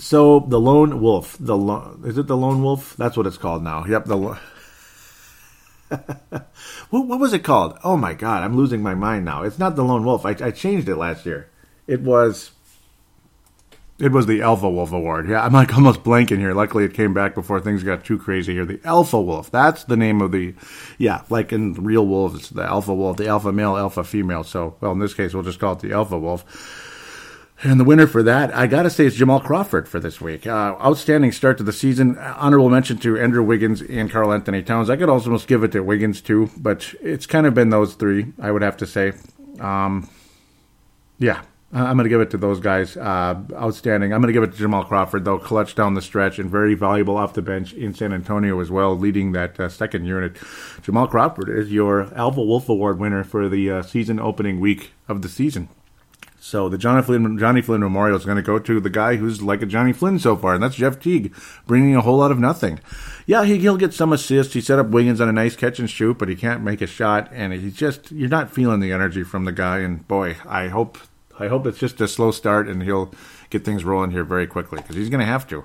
so 0.00 0.40
the 0.40 0.58
lone 0.58 1.00
wolf, 1.00 1.36
the 1.38 1.56
lo- 1.56 1.98
is 2.04 2.16
it 2.16 2.26
the 2.26 2.36
lone 2.36 2.62
wolf? 2.62 2.96
That's 2.96 3.16
what 3.16 3.26
it's 3.26 3.36
called 3.36 3.62
now. 3.62 3.84
Yep, 3.84 4.06
the. 4.06 4.16
Lo- 4.16 4.38
what, 6.90 7.06
what, 7.06 7.20
was 7.20 7.32
it 7.32 7.44
called? 7.44 7.78
Oh 7.84 7.96
my 7.96 8.14
god, 8.14 8.42
I'm 8.42 8.56
losing 8.56 8.82
my 8.82 8.94
mind 8.94 9.24
now. 9.24 9.42
It's 9.42 9.58
not 9.58 9.76
the 9.76 9.84
lone 9.84 10.04
wolf. 10.04 10.24
I, 10.24 10.30
I 10.40 10.50
changed 10.52 10.88
it 10.88 10.96
last 10.96 11.26
year. 11.26 11.50
It 11.86 12.00
was. 12.00 12.52
It 13.98 14.12
was 14.12 14.24
the 14.24 14.40
Alpha 14.40 14.70
Wolf 14.70 14.92
Award. 14.92 15.28
Yeah, 15.28 15.44
I'm 15.44 15.52
like 15.52 15.74
almost 15.74 16.02
blanking 16.02 16.38
here. 16.38 16.54
Luckily, 16.54 16.84
it 16.84 16.94
came 16.94 17.12
back 17.12 17.34
before 17.34 17.60
things 17.60 17.82
got 17.82 18.02
too 18.02 18.18
crazy 18.18 18.54
here. 18.54 18.64
The 18.64 18.80
Alpha 18.82 19.20
Wolf. 19.20 19.50
That's 19.50 19.84
the 19.84 19.96
name 19.96 20.22
of 20.22 20.32
the, 20.32 20.54
yeah, 20.96 21.24
like 21.28 21.52
in 21.52 21.74
real 21.74 22.06
wolves, 22.06 22.48
the 22.48 22.62
Alpha 22.62 22.94
Wolf, 22.94 23.18
the 23.18 23.28
Alpha 23.28 23.52
male, 23.52 23.76
Alpha 23.76 24.02
female. 24.02 24.42
So, 24.42 24.76
well, 24.80 24.92
in 24.92 25.00
this 25.00 25.12
case, 25.12 25.34
we'll 25.34 25.42
just 25.42 25.58
call 25.58 25.74
it 25.74 25.80
the 25.80 25.92
Alpha 25.92 26.18
Wolf. 26.18 26.46
And 27.62 27.78
the 27.78 27.84
winner 27.84 28.06
for 28.06 28.22
that, 28.22 28.54
I 28.54 28.66
got 28.66 28.84
to 28.84 28.90
say, 28.90 29.04
is 29.04 29.16
Jamal 29.16 29.40
Crawford 29.40 29.86
for 29.86 30.00
this 30.00 30.18
week. 30.18 30.46
Uh, 30.46 30.76
outstanding 30.80 31.30
start 31.30 31.58
to 31.58 31.62
the 31.62 31.74
season. 31.74 32.16
Honorable 32.16 32.70
mention 32.70 32.96
to 32.98 33.18
Andrew 33.18 33.42
Wiggins 33.42 33.82
and 33.82 34.10
Karl-Anthony 34.10 34.62
Towns. 34.62 34.88
I 34.88 34.96
could 34.96 35.10
almost 35.10 35.46
give 35.46 35.62
it 35.62 35.72
to 35.72 35.80
Wiggins 35.80 36.22
too, 36.22 36.50
but 36.56 36.94
it's 37.02 37.26
kind 37.26 37.46
of 37.46 37.52
been 37.52 37.68
those 37.68 37.94
three, 37.94 38.32
I 38.40 38.50
would 38.50 38.62
have 38.62 38.78
to 38.78 38.86
say. 38.86 39.12
Um, 39.58 40.08
yeah, 41.18 41.42
I'm 41.70 41.98
going 41.98 42.04
to 42.04 42.08
give 42.08 42.22
it 42.22 42.30
to 42.30 42.38
those 42.38 42.60
guys. 42.60 42.96
Uh, 42.96 43.42
outstanding. 43.52 44.14
I'm 44.14 44.22
going 44.22 44.32
to 44.32 44.40
give 44.40 44.42
it 44.42 44.52
to 44.52 44.58
Jamal 44.58 44.84
Crawford, 44.84 45.26
though, 45.26 45.38
clutch 45.38 45.74
down 45.74 45.92
the 45.92 46.00
stretch 46.00 46.38
and 46.38 46.50
very 46.50 46.72
valuable 46.72 47.18
off 47.18 47.34
the 47.34 47.42
bench 47.42 47.74
in 47.74 47.92
San 47.92 48.14
Antonio 48.14 48.58
as 48.60 48.70
well, 48.70 48.96
leading 48.96 49.32
that 49.32 49.60
uh, 49.60 49.68
second 49.68 50.06
unit. 50.06 50.38
Jamal 50.80 51.08
Crawford 51.08 51.50
is 51.50 51.70
your 51.70 52.12
Alpha 52.14 52.42
Wolf 52.42 52.70
Award 52.70 52.98
winner 52.98 53.22
for 53.22 53.50
the 53.50 53.70
uh, 53.70 53.82
season 53.82 54.18
opening 54.18 54.60
week 54.60 54.92
of 55.08 55.20
the 55.20 55.28
season. 55.28 55.68
So 56.42 56.70
the 56.70 56.78
Johnny 56.78 57.02
Flynn, 57.02 57.38
Johnny 57.38 57.60
Flynn 57.60 57.82
Memorial 57.82 58.16
is 58.16 58.24
going 58.24 58.38
to 58.38 58.42
go 58.42 58.58
to 58.58 58.80
the 58.80 58.88
guy 58.88 59.16
who's 59.16 59.42
like 59.42 59.60
a 59.60 59.66
Johnny 59.66 59.92
Flynn 59.92 60.18
so 60.18 60.36
far, 60.36 60.54
and 60.54 60.62
that's 60.62 60.74
Jeff 60.74 60.98
Teague, 60.98 61.34
bringing 61.66 61.94
a 61.94 62.00
whole 62.00 62.16
lot 62.16 62.32
of 62.32 62.38
nothing. 62.38 62.80
Yeah, 63.26 63.44
he, 63.44 63.58
will 63.58 63.76
get 63.76 63.92
some 63.92 64.10
assists. 64.10 64.54
He 64.54 64.62
set 64.62 64.78
up 64.78 64.88
Wiggins 64.88 65.20
on 65.20 65.28
a 65.28 65.32
nice 65.32 65.54
catch 65.54 65.78
and 65.78 65.88
shoot, 65.88 66.16
but 66.16 66.30
he 66.30 66.34
can't 66.34 66.64
make 66.64 66.80
a 66.80 66.86
shot, 66.86 67.28
and 67.30 67.52
he's 67.52 67.76
just 67.76 68.10
you're 68.10 68.30
not 68.30 68.50
feeling 68.50 68.80
the 68.80 68.90
energy 68.90 69.22
from 69.22 69.44
the 69.44 69.52
guy. 69.52 69.80
And 69.80 70.08
boy, 70.08 70.38
I 70.48 70.68
hope 70.68 70.96
I 71.38 71.48
hope 71.48 71.66
it's 71.66 71.78
just 71.78 72.00
a 72.00 72.08
slow 72.08 72.30
start, 72.30 72.68
and 72.68 72.82
he'll 72.82 73.12
get 73.50 73.62
things 73.62 73.84
rolling 73.84 74.10
here 74.10 74.24
very 74.24 74.46
quickly 74.46 74.80
because 74.80 74.96
he's 74.96 75.10
going 75.10 75.20
to 75.20 75.26
have 75.26 75.46
to. 75.48 75.64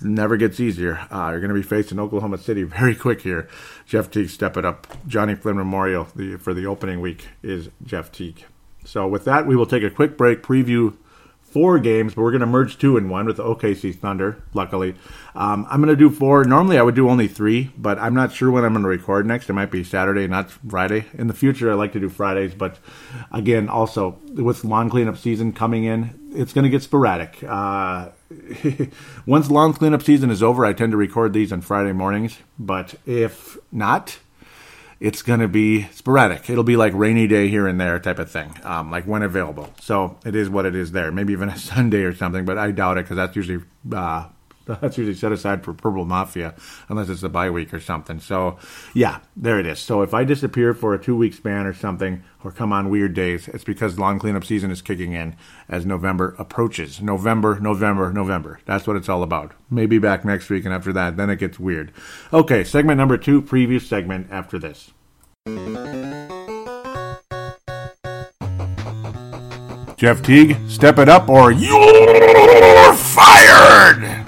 never 0.00 0.38
gets 0.38 0.58
easier. 0.58 1.06
Uh, 1.10 1.28
you're 1.32 1.40
going 1.40 1.48
to 1.48 1.54
be 1.54 1.62
facing 1.62 2.00
Oklahoma 2.00 2.38
City 2.38 2.62
very 2.62 2.94
quick 2.94 3.20
here. 3.20 3.46
Jeff 3.84 4.10
Teague, 4.10 4.30
step 4.30 4.56
it 4.56 4.64
up. 4.64 4.86
Johnny 5.06 5.34
Flynn 5.34 5.58
Memorial 5.58 6.08
the, 6.16 6.38
for 6.38 6.54
the 6.54 6.64
opening 6.64 7.02
week 7.02 7.28
is 7.42 7.68
Jeff 7.84 8.10
Teague. 8.10 8.46
So 8.84 9.06
with 9.08 9.24
that, 9.24 9.46
we 9.46 9.56
will 9.56 9.66
take 9.66 9.82
a 9.82 9.90
quick 9.90 10.16
break, 10.16 10.42
preview 10.42 10.96
four 11.54 11.78
games, 11.78 12.14
but 12.14 12.22
we're 12.22 12.32
going 12.32 12.40
to 12.40 12.46
merge 12.46 12.78
two 12.78 12.96
in 12.96 13.08
one 13.08 13.26
with 13.26 13.36
the 13.36 13.44
OKC 13.44 13.94
Thunder. 13.94 14.42
Luckily, 14.54 14.96
um, 15.36 15.64
I'm 15.70 15.80
going 15.80 15.88
to 15.88 15.96
do 15.96 16.10
four. 16.10 16.44
Normally, 16.44 16.78
I 16.78 16.82
would 16.82 16.96
do 16.96 17.08
only 17.08 17.28
three, 17.28 17.70
but 17.78 17.96
I'm 18.00 18.12
not 18.12 18.32
sure 18.32 18.50
when 18.50 18.64
I'm 18.64 18.72
going 18.72 18.82
to 18.82 18.88
record 18.88 19.24
next. 19.24 19.48
It 19.48 19.52
might 19.52 19.70
be 19.70 19.84
Saturday, 19.84 20.26
not 20.26 20.50
Friday. 20.50 21.06
In 21.14 21.28
the 21.28 21.32
future, 21.32 21.70
I 21.70 21.74
like 21.74 21.92
to 21.92 22.00
do 22.00 22.08
Fridays, 22.08 22.54
but 22.54 22.78
again, 23.30 23.68
also 23.68 24.18
with 24.32 24.64
lawn 24.64 24.90
cleanup 24.90 25.16
season 25.16 25.52
coming 25.52 25.84
in, 25.84 26.18
it's 26.34 26.52
going 26.52 26.64
to 26.64 26.68
get 26.68 26.82
sporadic. 26.82 27.44
Uh, 27.44 28.08
once 29.26 29.48
lawn 29.48 29.74
cleanup 29.74 30.02
season 30.02 30.30
is 30.30 30.42
over, 30.42 30.66
I 30.66 30.72
tend 30.72 30.90
to 30.90 30.98
record 30.98 31.32
these 31.32 31.52
on 31.52 31.60
Friday 31.60 31.92
mornings, 31.92 32.38
but 32.58 32.96
if 33.06 33.56
not, 33.70 34.18
it's 35.04 35.20
going 35.20 35.40
to 35.40 35.48
be 35.48 35.82
sporadic. 35.88 36.48
It'll 36.48 36.64
be 36.64 36.78
like 36.78 36.94
rainy 36.94 37.26
day 37.26 37.48
here 37.48 37.66
and 37.66 37.78
there 37.78 37.98
type 37.98 38.18
of 38.18 38.30
thing, 38.30 38.54
um, 38.62 38.90
like 38.90 39.04
when 39.04 39.22
available. 39.22 39.68
So 39.78 40.16
it 40.24 40.34
is 40.34 40.48
what 40.48 40.64
it 40.64 40.74
is 40.74 40.92
there. 40.92 41.12
Maybe 41.12 41.34
even 41.34 41.50
a 41.50 41.58
Sunday 41.74 42.04
or 42.04 42.14
something, 42.14 42.46
but 42.46 42.56
I 42.56 42.70
doubt 42.70 42.96
it 42.96 43.04
because 43.04 43.16
that's 43.16 43.36
usually 43.36 43.62
uh, 43.94 44.28
that's 44.66 44.96
usually 44.96 45.14
set 45.14 45.30
aside 45.30 45.62
for 45.62 45.74
Purple 45.74 46.06
Mafia 46.06 46.54
unless 46.88 47.10
it's 47.10 47.22
a 47.22 47.28
bye 47.28 47.50
week 47.50 47.74
or 47.74 47.80
something. 47.80 48.18
So 48.18 48.58
yeah, 48.94 49.20
there 49.36 49.60
it 49.60 49.66
is. 49.66 49.78
So 49.78 50.00
if 50.00 50.14
I 50.14 50.24
disappear 50.24 50.72
for 50.72 50.94
a 50.94 51.02
two 51.02 51.14
week 51.14 51.34
span 51.34 51.66
or 51.66 51.74
something, 51.74 52.24
or 52.42 52.50
come 52.50 52.72
on 52.72 52.88
weird 52.88 53.12
days, 53.12 53.46
it's 53.48 53.64
because 53.64 53.98
lawn 53.98 54.18
cleanup 54.18 54.44
season 54.44 54.70
is 54.70 54.80
kicking 54.80 55.12
in 55.12 55.36
as 55.68 55.84
November 55.84 56.34
approaches. 56.38 57.02
November, 57.02 57.60
November, 57.60 58.10
November. 58.10 58.60
That's 58.64 58.86
what 58.86 58.96
it's 58.96 59.10
all 59.10 59.22
about. 59.22 59.52
Maybe 59.68 59.98
back 59.98 60.24
next 60.24 60.48
week, 60.48 60.64
and 60.64 60.72
after 60.72 60.94
that, 60.94 61.18
then 61.18 61.28
it 61.28 61.38
gets 61.38 61.60
weird. 61.60 61.92
Okay, 62.32 62.64
segment 62.64 62.96
number 62.96 63.18
two, 63.18 63.42
preview 63.42 63.82
segment 63.82 64.28
after 64.30 64.58
this. 64.58 64.93
Jeff 69.98 70.22
Teague, 70.22 70.56
step 70.70 70.98
it 70.98 71.10
up 71.10 71.28
or 71.28 71.52
you're 71.52 72.94
fired! 72.94 74.23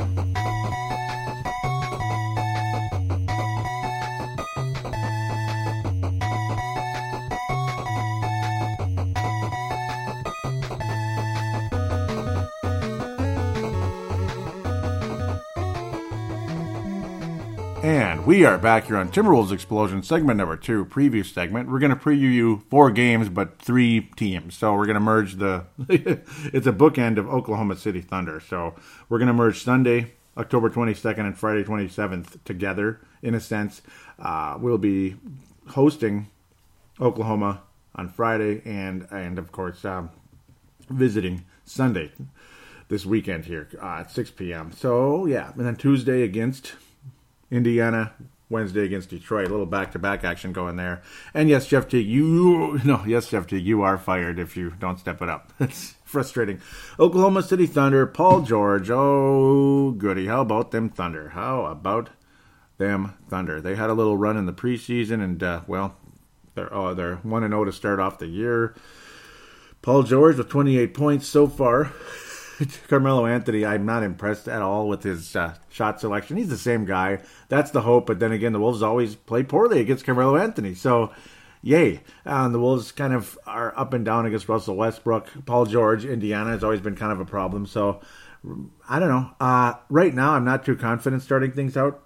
Are 18.46 18.58
back 18.58 18.86
here 18.86 18.96
on 18.96 19.10
Timberwolves 19.10 19.50
Explosion, 19.50 20.04
segment 20.04 20.36
number 20.36 20.56
two, 20.56 20.84
preview 20.84 21.26
segment. 21.26 21.68
We're 21.68 21.80
going 21.80 21.90
to 21.90 21.96
preview 21.96 22.32
you 22.32 22.62
four 22.70 22.92
games, 22.92 23.28
but 23.28 23.58
three 23.58 24.02
teams. 24.14 24.56
So 24.56 24.72
we're 24.74 24.86
going 24.86 24.94
to 24.94 25.00
merge 25.00 25.34
the. 25.34 25.64
it's 25.88 26.66
a 26.66 26.72
bookend 26.72 27.18
of 27.18 27.28
Oklahoma 27.28 27.74
City 27.74 28.00
Thunder. 28.00 28.38
So 28.38 28.76
we're 29.08 29.18
going 29.18 29.26
to 29.26 29.34
merge 29.34 29.64
Sunday, 29.64 30.12
October 30.36 30.70
22nd, 30.70 31.18
and 31.18 31.36
Friday 31.36 31.64
27th 31.64 32.44
together, 32.44 33.00
in 33.20 33.34
a 33.34 33.40
sense. 33.40 33.82
Uh, 34.16 34.56
we'll 34.60 34.78
be 34.78 35.16
hosting 35.70 36.28
Oklahoma 37.00 37.62
on 37.96 38.08
Friday, 38.08 38.62
and 38.64 39.08
and 39.10 39.40
of 39.40 39.50
course 39.50 39.84
um, 39.84 40.10
visiting 40.88 41.44
Sunday 41.64 42.12
this 42.86 43.04
weekend 43.04 43.46
here 43.46 43.68
uh, 43.82 44.00
at 44.00 44.12
6 44.12 44.30
p.m. 44.30 44.70
So 44.70 45.26
yeah, 45.26 45.50
and 45.56 45.66
then 45.66 45.74
Tuesday 45.74 46.22
against 46.22 46.74
Indiana, 47.50 48.12
Wednesday 48.48 48.84
against 48.84 49.10
Detroit. 49.10 49.48
A 49.48 49.50
little 49.50 49.66
back 49.66 49.92
to 49.92 49.98
back 49.98 50.24
action 50.24 50.52
going 50.52 50.76
there. 50.76 51.02
And 51.34 51.48
yes, 51.48 51.66
Jeff 51.66 51.88
Teague, 51.88 52.06
you 52.06 52.80
no, 52.84 53.02
yes, 53.06 53.28
Jeff 53.28 53.46
Teague, 53.46 53.64
you 53.64 53.82
are 53.82 53.98
fired 53.98 54.38
if 54.38 54.56
you 54.56 54.74
don't 54.78 54.98
step 54.98 55.22
it 55.22 55.28
up. 55.28 55.52
It's 55.60 55.94
frustrating. 56.04 56.60
Oklahoma 57.00 57.42
City 57.42 57.66
Thunder, 57.66 58.06
Paul 58.06 58.42
George. 58.42 58.88
Oh 58.90 59.92
goody. 59.92 60.26
How 60.26 60.42
about 60.42 60.70
them 60.70 60.88
Thunder? 60.88 61.30
How 61.30 61.66
about 61.66 62.10
them 62.78 63.14
Thunder? 63.28 63.60
They 63.60 63.74
had 63.74 63.90
a 63.90 63.94
little 63.94 64.16
run 64.16 64.36
in 64.36 64.46
the 64.46 64.52
preseason 64.52 65.22
and 65.22 65.42
uh, 65.42 65.62
well, 65.66 65.96
they're 66.54 66.72
oh, 66.72 66.94
they're 66.94 67.16
one 67.16 67.42
and 67.42 67.52
zero 67.52 67.62
oh 67.62 67.64
to 67.64 67.72
start 67.72 67.98
off 67.98 68.18
the 68.18 68.26
year. 68.26 68.74
Paul 69.82 70.02
George 70.02 70.36
with 70.36 70.48
28 70.48 70.94
points 70.94 71.28
so 71.28 71.46
far. 71.46 71.92
Carmelo 72.88 73.26
Anthony, 73.26 73.64
I'm 73.64 73.84
not 73.86 74.02
impressed 74.02 74.48
at 74.48 74.62
all 74.62 74.88
with 74.88 75.02
his 75.02 75.34
uh, 75.36 75.54
shot 75.68 76.00
selection. 76.00 76.36
He's 76.36 76.48
the 76.48 76.56
same 76.56 76.84
guy. 76.84 77.20
That's 77.48 77.70
the 77.70 77.82
hope. 77.82 78.06
But 78.06 78.18
then 78.18 78.32
again, 78.32 78.52
the 78.52 78.60
Wolves 78.60 78.82
always 78.82 79.14
play 79.14 79.42
poorly 79.42 79.80
against 79.80 80.04
Carmelo 80.04 80.36
Anthony. 80.36 80.74
So, 80.74 81.12
yay. 81.62 82.00
Um, 82.24 82.52
the 82.52 82.60
Wolves 82.60 82.92
kind 82.92 83.12
of 83.12 83.38
are 83.46 83.78
up 83.78 83.92
and 83.92 84.04
down 84.04 84.26
against 84.26 84.48
Russell 84.48 84.76
Westbrook. 84.76 85.44
Paul 85.44 85.66
George, 85.66 86.04
Indiana, 86.04 86.50
has 86.50 86.64
always 86.64 86.80
been 86.80 86.96
kind 86.96 87.12
of 87.12 87.20
a 87.20 87.26
problem. 87.26 87.66
So, 87.66 88.00
I 88.88 88.98
don't 88.98 89.08
know. 89.08 89.30
Uh, 89.40 89.74
right 89.90 90.14
now, 90.14 90.32
I'm 90.32 90.44
not 90.44 90.64
too 90.64 90.76
confident 90.76 91.22
starting 91.22 91.52
things 91.52 91.76
out 91.76 92.02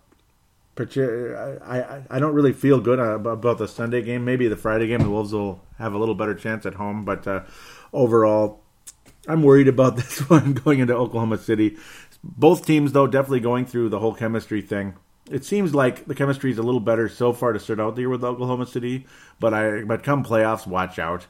I, 0.79 2.03
I 2.09 2.19
don't 2.19 2.33
really 2.33 2.53
feel 2.53 2.81
good 2.81 2.99
about 2.99 3.59
the 3.59 3.69
Sunday 3.69 4.03
game. 4.03 4.25
Maybe 4.25 4.49
the 4.49 4.57
Friday 4.57 4.87
game, 4.87 5.01
the 5.01 5.11
Wolves 5.11 5.33
will 5.33 5.61
have 5.79 5.93
a 5.93 5.99
little 5.99 6.15
better 6.15 6.35
chance 6.35 6.65
at 6.65 6.75
home. 6.75 7.05
But 7.05 7.27
uh, 7.27 7.43
overall, 7.93 8.63
I'm 9.29 9.43
worried 9.43 9.69
about 9.69 9.97
this 9.97 10.29
one 10.29 10.55
going 10.55 10.81
into 10.81 10.95
Oklahoma 10.95 11.39
City. 11.39 11.77
Both 12.23 12.67
teams, 12.67 12.93
though, 12.93 13.07
definitely 13.07 13.41
going 13.41 13.67
through 13.67 13.89
the 13.89 13.99
whole 13.99 14.15
chemistry 14.15 14.61
thing. 14.61 14.95
It 15.31 15.45
seems 15.45 15.75
like 15.75 16.07
the 16.07 16.15
chemistry 16.15 16.51
is 16.51 16.59
a 16.59 16.63
little 16.63 16.81
better 16.81 17.09
so 17.09 17.33
far 17.33 17.53
to 17.53 17.61
start 17.61 17.79
out 17.79 17.95
the 17.95 18.03
year 18.03 18.09
with 18.09 18.25
Oklahoma 18.25 18.67
City, 18.67 19.07
but 19.39 19.55
I 19.55 19.83
but 19.83 20.03
come 20.03 20.25
playoffs, 20.25 20.67
watch 20.67 20.99
out, 20.99 21.27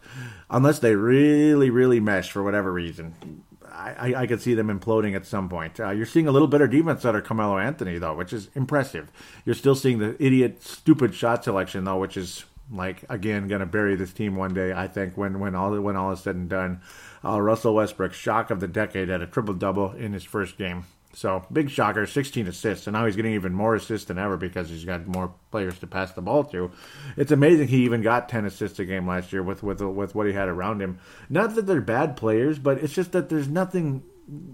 unless 0.49 0.79
they 0.79 0.95
really 0.95 1.69
really 1.69 2.01
mesh 2.01 2.31
for 2.31 2.43
whatever 2.43 2.73
reason. 2.73 3.45
I, 3.71 4.15
I 4.15 4.27
could 4.27 4.43
see 4.43 4.55
them 4.55 4.69
imploding 4.69 5.15
at 5.15 5.27
some 5.27 5.49
point. 5.49 5.81
Uh, 5.81 5.91
you're 5.91 6.07
seeing 6.07 6.27
a 6.27 6.33
little 6.33 6.49
better 6.49 6.67
defense 6.67 7.05
of 7.05 7.25
Carmelo 7.25 7.59
Anthony, 7.59 7.99
though, 7.99 8.15
which 8.15 8.33
is 8.33 8.51
impressive. 8.55 9.11
You're 9.45 9.55
still 9.55 9.75
seeing 9.75 9.99
the 9.99 10.17
idiot, 10.23 10.63
stupid 10.63 11.15
shot 11.15 11.45
selection, 11.45 11.85
though, 11.85 11.99
which 11.99 12.17
is 12.17 12.45
like 12.73 13.05
again 13.09 13.49
going 13.49 13.61
to 13.61 13.67
bury 13.67 13.97
this 13.97 14.13
team 14.13 14.37
one 14.37 14.55
day. 14.55 14.73
I 14.73 14.87
think 14.87 15.17
when 15.17 15.41
when 15.41 15.55
all 15.55 15.79
when 15.81 15.97
all 15.97 16.13
is 16.13 16.21
said 16.21 16.37
and 16.37 16.49
done, 16.49 16.81
uh, 17.25 17.41
Russell 17.41 17.75
Westbrook, 17.75 18.13
shock 18.13 18.51
of 18.51 18.61
the 18.61 18.69
decade, 18.69 19.09
had 19.09 19.23
a 19.23 19.27
triple 19.27 19.55
double 19.55 19.93
in 19.93 20.13
his 20.13 20.25
first 20.25 20.57
game. 20.57 20.85
So 21.13 21.45
big 21.53 21.71
shocker, 21.71 22.07
16 22.07 22.47
assists, 22.47 22.87
and 22.87 22.95
now 22.95 23.05
he's 23.05 23.17
getting 23.17 23.35
even 23.35 23.53
more 23.53 23.75
assists 23.75 24.07
than 24.07 24.19
ever 24.19 24.37
because 24.37 24.71
he's 24.71 24.85
got 24.85 25.09
more 25.09 25.35
players 25.51 25.79
to 25.81 25.87
pass 25.89 26.13
the 26.13 26.23
ball 26.23 26.45
to. 26.45 26.71
It's 27.17 27.33
amazing 27.33 27.69
he 27.69 27.85
even 27.85 28.01
got 28.01 28.29
10 28.29 28.47
assists 28.47 28.79
a 28.79 28.85
game 28.85 29.09
last 29.09 29.33
year 29.33 29.43
with 29.43 29.63
with 29.63 29.81
with 29.81 30.15
what 30.15 30.29
he 30.29 30.33
had 30.33 30.49
around 30.49 30.81
him. 30.81 31.01
Not 31.29 31.57
that 31.57 31.67
they're 31.67 31.81
bad 31.81 32.17
players, 32.17 32.61
but 32.61 32.79
it's 32.79 32.93
just 32.93 33.11
that 33.13 33.29
there's 33.29 33.49
nothing 33.49 34.05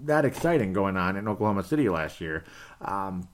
that 0.05 0.25
exciting 0.25 0.73
going 0.73 0.97
on 0.97 1.15
in 1.15 1.27
Oklahoma 1.27 1.63
City 1.63 1.89
last 1.89 2.19
year. 2.19 2.43
Um, 2.81 3.27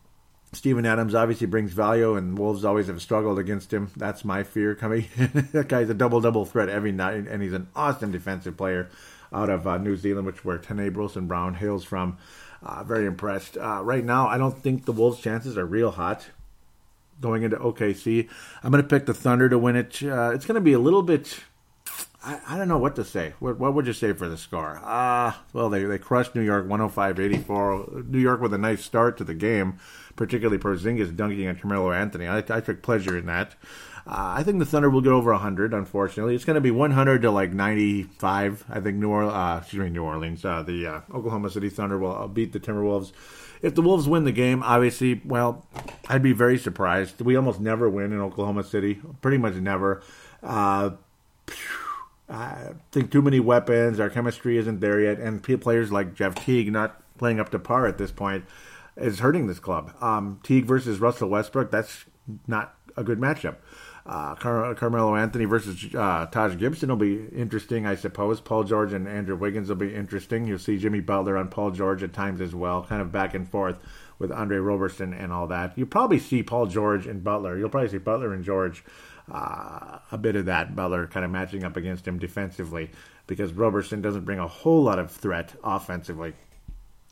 Steven 0.52 0.86
Adams 0.86 1.16
obviously 1.16 1.48
brings 1.48 1.72
value, 1.72 2.16
and 2.16 2.38
Wolves 2.38 2.66
always 2.66 2.88
have 2.88 3.02
struggled 3.02 3.40
against 3.40 3.74
him. 3.74 3.90
That's 3.96 4.24
my 4.26 4.44
fear 4.44 4.76
coming. 4.76 5.08
that 5.54 5.68
guy's 5.68 5.90
a 5.90 5.94
double 5.94 6.20
double 6.20 6.46
threat 6.46 6.70
every 6.70 6.92
night, 6.92 7.26
and 7.28 7.42
he's 7.42 7.54
an 7.54 7.70
awesome 7.76 8.12
defensive 8.12 8.58
player 8.58 8.90
out 9.34 9.50
of 9.50 9.68
uh, 9.68 9.78
New 9.78 9.96
Zealand, 9.96 10.26
which 10.26 10.46
where 10.46 10.58
Tane 10.58 10.80
and 10.80 11.28
Brown 11.28 11.56
hails 11.56 11.84
from. 11.84 12.18
Uh, 12.62 12.84
very 12.84 13.06
impressed. 13.06 13.58
Uh, 13.58 13.82
right 13.84 14.06
now, 14.06 14.28
I 14.28 14.38
don't 14.38 14.58
think 14.58 14.86
the 14.86 14.94
Wolves' 14.94 15.20
chances 15.20 15.58
are 15.58 15.66
real 15.66 15.92
hot 15.92 16.28
going 17.20 17.44
into 17.44 17.58
OKC. 17.58 18.30
I'm 18.64 18.72
going 18.72 18.84
to 18.84 18.88
pick 18.88 19.06
the 19.06 19.14
Thunder 19.14 19.50
to 19.50 19.58
win 19.58 19.76
it. 19.76 20.02
Uh, 20.02 20.32
it's 20.34 20.46
going 20.46 20.56
to 20.56 20.62
be 20.62 20.74
a 20.74 20.80
little 20.80 21.04
bit. 21.04 21.42
I, 22.24 22.40
I, 22.48 22.58
don't 22.58 22.70
know 22.70 22.78
what 22.78 22.96
to 22.96 23.04
say. 23.04 23.34
What, 23.40 23.60
what 23.60 23.74
would 23.74 23.86
you 23.86 23.94
say 23.94 24.14
for 24.14 24.30
the 24.30 24.38
score? 24.38 24.80
Ah, 24.84 25.44
well, 25.52 25.70
they, 25.70 25.84
they 25.84 25.98
crushed 25.98 26.36
New 26.36 26.42
York 26.42 26.64
105 26.64 27.20
84. 27.20 28.04
New 28.08 28.20
York 28.20 28.40
with 28.40 28.54
a 28.54 28.58
nice 28.58 28.84
start 28.84 29.18
to 29.18 29.26
the 29.26 29.34
game, 29.34 29.78
particularly 30.16 30.58
Porzingis 30.58 31.16
dunking 31.16 31.46
at 31.48 31.62
Carmelo 31.62 31.92
Anthony. 31.92 32.28
I, 32.28 32.38
I 32.38 32.62
took 32.62 32.82
pleasure 32.82 33.18
in 33.18 33.26
that. 33.26 33.56
Uh, 34.06 34.36
I 34.38 34.44
think 34.44 34.60
the 34.60 34.66
Thunder 34.66 34.90
will 34.90 35.02
get 35.02 35.14
over 35.14 35.32
100. 35.32 35.74
Unfortunately, 35.74 36.36
it's 36.36 36.44
going 36.44 36.56
to 36.56 36.62
be 36.62 36.72
100 36.72 37.22
to 37.22 37.32
like 37.32 37.54
95. 37.54 38.66
I 38.70 38.80
think 38.82 38.98
New 38.98 39.10
Orleans, 39.10 39.34
uh, 39.34 39.60
excuse 39.62 39.84
me, 39.84 39.90
New 39.90 40.04
Orleans, 40.04 40.44
uh, 40.44 40.62
the 40.62 40.88
uh, 40.88 41.02
Oklahoma 41.14 41.50
City 41.50 41.70
Thunder 41.70 41.98
will 41.98 42.16
uh, 42.16 42.28
beat 42.28 42.52
the 42.52 42.60
Timberwolves. 42.60 43.14
If 43.62 43.76
the 43.76 43.82
Wolves 43.82 44.10
win 44.10 44.26
the 44.26 44.34
game, 44.34 44.62
obviously, 44.62 45.22
well, 45.24 45.66
I'd 46.10 46.22
be 46.22 46.34
very 46.34 46.58
surprised. 46.58 47.22
We 47.22 47.38
almost 47.38 47.62
never 47.62 47.90
win 47.90 48.12
in 48.12 48.20
Oklahoma 48.20 48.66
City, 48.66 49.00
pretty 49.22 49.38
much 49.38 49.56
never. 49.56 50.04
Uh, 50.42 50.92
I 52.30 52.72
think 52.92 53.10
too 53.10 53.22
many 53.22 53.40
weapons. 53.40 54.02
Our 54.02 54.10
chemistry 54.10 54.58
isn't 54.58 54.82
there 54.82 55.00
yet, 55.00 55.20
and 55.20 55.42
players 55.42 55.94
like 55.94 56.14
Jeff 56.14 56.36
Teague 56.36 56.74
not 56.74 57.02
playing 57.18 57.40
up 57.40 57.52
to 57.52 57.60
par 57.60 57.88
at 57.88 57.98
this 57.98 58.12
point 58.12 58.44
is 58.98 59.20
hurting 59.20 59.48
this 59.48 59.60
club. 59.60 59.94
Um, 60.02 60.40
Teague 60.44 60.66
versus 60.66 61.00
Russell 61.00 61.30
Westbrook, 61.30 61.72
that's 61.72 62.06
not 62.48 62.76
a 62.96 63.04
good 63.04 63.20
matchup. 63.20 63.56
Uh, 64.06 64.36
Car- 64.36 64.76
Carmelo 64.76 65.16
Anthony 65.16 65.46
versus 65.46 65.96
uh, 65.96 66.26
Taj 66.26 66.58
Gibson 66.58 66.90
will 66.90 66.98
be 66.98 67.26
interesting, 67.34 67.86
I 67.86 67.96
suppose. 67.96 68.42
Paul 68.42 68.66
George 68.66 68.92
and 68.92 69.08
Andrew 69.08 69.38
Wiggins 69.38 69.70
will 69.70 69.78
be 69.78 69.96
interesting. 69.96 70.46
You'll 70.46 70.60
see 70.60 70.78
Jimmy 70.78 71.00
Butler 71.00 71.38
on 71.38 71.48
Paul 71.48 71.72
George 71.72 72.04
at 72.04 72.12
times 72.12 72.42
as 72.42 72.54
well, 72.54 72.84
kind 72.84 73.02
of 73.02 73.14
back 73.14 73.34
and 73.34 73.48
forth 73.48 73.80
with 74.20 74.32
Andre 74.32 74.58
Roberson 74.58 75.14
and 75.14 75.32
all 75.32 75.48
that. 75.48 75.78
You'll 75.78 75.88
probably 75.88 76.20
see 76.20 76.44
Paul 76.44 76.66
George 76.66 77.08
and 77.08 77.24
Butler. 77.24 77.58
You'll 77.58 77.70
probably 77.70 77.90
see 77.90 77.98
Butler 77.98 78.34
and 78.34 78.44
George 78.44 78.84
uh, 79.32 80.00
a 80.12 80.18
bit 80.18 80.36
of 80.36 80.46
that. 80.46 80.76
Butler 80.76 81.08
kind 81.08 81.24
of 81.24 81.32
matching 81.32 81.64
up 81.64 81.78
against 81.78 82.06
him 82.06 82.20
defensively 82.20 82.92
because 83.26 83.54
Roberson 83.54 84.02
doesn't 84.02 84.26
bring 84.26 84.40
a 84.40 84.48
whole 84.48 84.84
lot 84.84 85.00
of 85.00 85.12
threat 85.12 85.54
offensively 85.64 86.34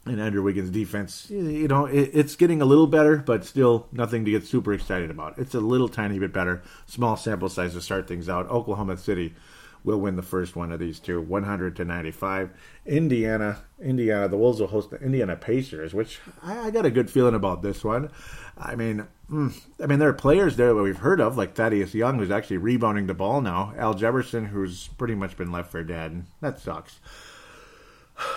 and 0.06 0.20
Andrew 0.20 0.42
Wiggins' 0.42 0.72
defense, 0.72 1.30
you 1.30 1.68
know, 1.68 1.86
it, 1.86 2.10
it's 2.14 2.36
getting 2.36 2.62
a 2.62 2.66
little 2.66 2.88
better, 2.88 3.18
but 3.18 3.46
still 3.46 3.88
nothing 3.92 4.26
to 4.26 4.32
get 4.32 4.46
super 4.46 4.74
excited 4.74 5.12
about. 5.12 5.38
It's 5.38 5.54
a 5.54 5.60
little 5.60 5.88
tiny 5.88 6.18
bit 6.18 6.34
better. 6.34 6.64
Small 6.88 7.16
sample 7.16 7.50
size 7.50 7.74
to 7.74 7.82
start 7.82 8.08
things 8.08 8.28
out. 8.28 8.50
Oklahoma 8.50 8.98
City 8.98 9.36
will 9.84 10.00
win 10.00 10.16
the 10.16 10.22
first 10.22 10.56
one 10.56 10.72
of 10.72 10.80
these 10.80 11.00
two, 11.00 11.22
100 11.22 11.76
to 11.76 11.86
95. 11.86 12.52
Indiana, 12.86 13.64
Indiana, 13.82 14.28
the 14.28 14.38
Wolves 14.38 14.60
will 14.60 14.68
host 14.68 14.90
the 14.90 14.98
Indiana 14.98 15.36
Pacers, 15.36 15.94
which 15.94 16.20
I, 16.42 16.68
I 16.68 16.72
got 16.72 16.86
a 16.86 16.92
good 16.92 17.10
feeling 17.10 17.36
about 17.36 17.62
this 17.62 17.84
one. 17.84 18.10
I 18.58 18.76
mean, 18.76 19.08
mm, 19.30 19.54
I 19.82 19.86
mean, 19.88 20.00
there 20.00 20.10
are 20.10 20.14
players 20.14 20.56
there 20.56 20.74
that 20.74 20.82
we've 20.82 20.98
heard 20.98 21.22
of, 21.22 21.38
like 21.38 21.56
Thaddeus 21.56 21.94
Young, 21.94 22.18
who's 22.18 22.32
actually 22.32 22.58
rebounding 22.58 23.08
the 23.08 23.14
ball 23.14 23.42
now. 23.42 23.74
Al 23.78 23.94
Jefferson, 23.94 24.46
who's 24.46 24.88
pretty 24.90 25.16
much 25.16 25.38
been 25.38 25.52
left 25.52 25.72
for 25.72 25.84
dead. 25.84 26.12
And 26.12 26.26
that 26.42 26.60
sucks. 26.60 27.00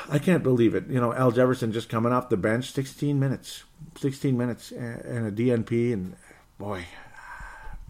I 0.09 0.19
can't 0.19 0.43
believe 0.43 0.75
it. 0.75 0.89
You 0.89 1.01
know, 1.01 1.13
Al 1.13 1.31
Jefferson 1.31 1.73
just 1.73 1.89
coming 1.89 2.13
off 2.13 2.29
the 2.29 2.37
bench, 2.37 2.73
16 2.73 3.19
minutes, 3.19 3.65
16 3.97 4.37
minutes, 4.37 4.71
and 4.71 5.27
a 5.27 5.33
DNP, 5.33 5.93
and 5.93 6.17
boy, 6.59 6.85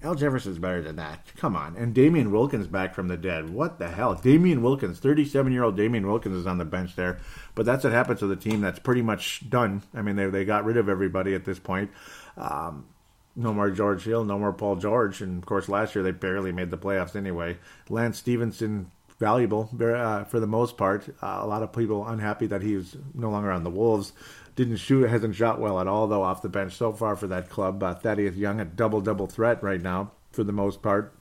Al 0.04 0.14
Jefferson's 0.14 0.58
better 0.58 0.82
than 0.82 0.96
that. 0.96 1.32
Come 1.36 1.56
on. 1.56 1.76
And 1.76 1.94
Damian 1.94 2.30
Wilkins 2.30 2.66
back 2.66 2.94
from 2.94 3.08
the 3.08 3.16
dead. 3.16 3.50
What 3.50 3.78
the 3.78 3.88
hell? 3.88 4.14
Damian 4.14 4.62
Wilkins, 4.62 4.98
37 4.98 5.52
year 5.52 5.64
old 5.64 5.76
Damian 5.76 6.06
Wilkins 6.06 6.36
is 6.36 6.46
on 6.46 6.58
the 6.58 6.64
bench 6.64 6.94
there. 6.94 7.18
But 7.54 7.64
that's 7.64 7.84
what 7.84 7.92
happens 7.92 8.20
to 8.20 8.26
the 8.26 8.36
team 8.36 8.60
that's 8.60 8.78
pretty 8.78 9.00
much 9.00 9.48
done. 9.48 9.82
I 9.94 10.02
mean, 10.02 10.16
they, 10.16 10.26
they 10.26 10.44
got 10.44 10.64
rid 10.64 10.76
of 10.76 10.90
everybody 10.90 11.34
at 11.34 11.46
this 11.46 11.58
point. 11.58 11.90
Um, 12.36 12.86
no 13.34 13.52
more 13.54 13.70
George 13.70 14.04
Hill, 14.04 14.24
no 14.24 14.38
more 14.38 14.52
Paul 14.52 14.76
George. 14.76 15.22
And 15.22 15.42
of 15.42 15.46
course, 15.46 15.68
last 15.70 15.94
year 15.94 16.04
they 16.04 16.12
barely 16.12 16.52
made 16.52 16.70
the 16.70 16.78
playoffs 16.78 17.16
anyway. 17.16 17.56
Lance 17.88 18.18
Stephenson 18.18 18.90
valuable 19.18 19.68
uh, 19.80 20.24
for 20.24 20.40
the 20.40 20.46
most 20.46 20.76
part. 20.76 21.08
Uh, 21.22 21.40
a 21.42 21.46
lot 21.46 21.62
of 21.62 21.72
people 21.72 22.06
unhappy 22.06 22.46
that 22.46 22.62
he's 22.62 22.96
no 23.14 23.30
longer 23.30 23.50
on 23.50 23.64
the 23.64 23.70
Wolves. 23.70 24.12
Didn't 24.56 24.76
shoot, 24.76 25.08
hasn't 25.08 25.34
shot 25.34 25.60
well 25.60 25.80
at 25.80 25.88
all 25.88 26.06
though 26.06 26.22
off 26.22 26.42
the 26.42 26.48
bench 26.48 26.74
so 26.74 26.92
far 26.92 27.16
for 27.16 27.26
that 27.28 27.50
club. 27.50 27.82
Uh, 27.82 27.94
Thaddeus 27.94 28.36
Young, 28.36 28.60
a 28.60 28.64
double 28.64 29.00
double 29.00 29.26
threat 29.26 29.62
right 29.62 29.80
now 29.80 30.12
for 30.32 30.44
the 30.44 30.52
most 30.52 30.82
part. 30.82 31.12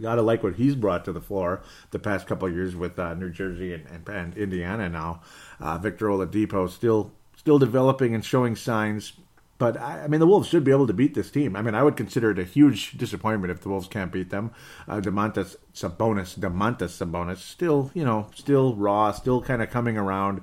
Gotta 0.00 0.22
like 0.22 0.42
what 0.42 0.54
he's 0.54 0.76
brought 0.76 1.04
to 1.06 1.12
the 1.12 1.20
floor 1.20 1.62
the 1.90 1.98
past 1.98 2.26
couple 2.26 2.48
years 2.48 2.76
with 2.76 2.98
uh, 2.98 3.14
New 3.14 3.30
Jersey 3.30 3.74
and, 3.74 3.86
and, 3.88 4.08
and 4.08 4.36
Indiana 4.36 4.88
now. 4.88 5.22
Uh, 5.58 5.78
Victor 5.78 6.06
Oladipo 6.06 6.70
still 6.70 7.12
still 7.36 7.58
developing 7.58 8.14
and 8.14 8.24
showing 8.24 8.54
signs. 8.54 9.12
But 9.60 9.76
I, 9.76 10.04
I, 10.04 10.06
mean, 10.08 10.20
the 10.20 10.26
Wolves 10.26 10.48
should 10.48 10.64
be 10.64 10.70
able 10.70 10.86
to 10.86 10.94
beat 10.94 11.12
this 11.12 11.30
team. 11.30 11.54
I 11.54 11.60
mean, 11.60 11.74
I 11.74 11.82
would 11.82 11.94
consider 11.94 12.30
it 12.30 12.38
a 12.38 12.44
huge 12.44 12.92
disappointment 12.92 13.50
if 13.50 13.60
the 13.60 13.68
Wolves 13.68 13.88
can't 13.88 14.10
beat 14.10 14.30
them. 14.30 14.52
Uh, 14.88 15.02
Domantas 15.02 15.56
Sabonis, 15.74 16.38
Domantas 16.38 16.96
Sabonis, 16.96 17.36
still 17.36 17.90
you 17.92 18.02
know, 18.02 18.30
still 18.34 18.74
raw, 18.74 19.12
still 19.12 19.42
kind 19.42 19.60
of 19.60 19.68
coming 19.68 19.98
around. 19.98 20.40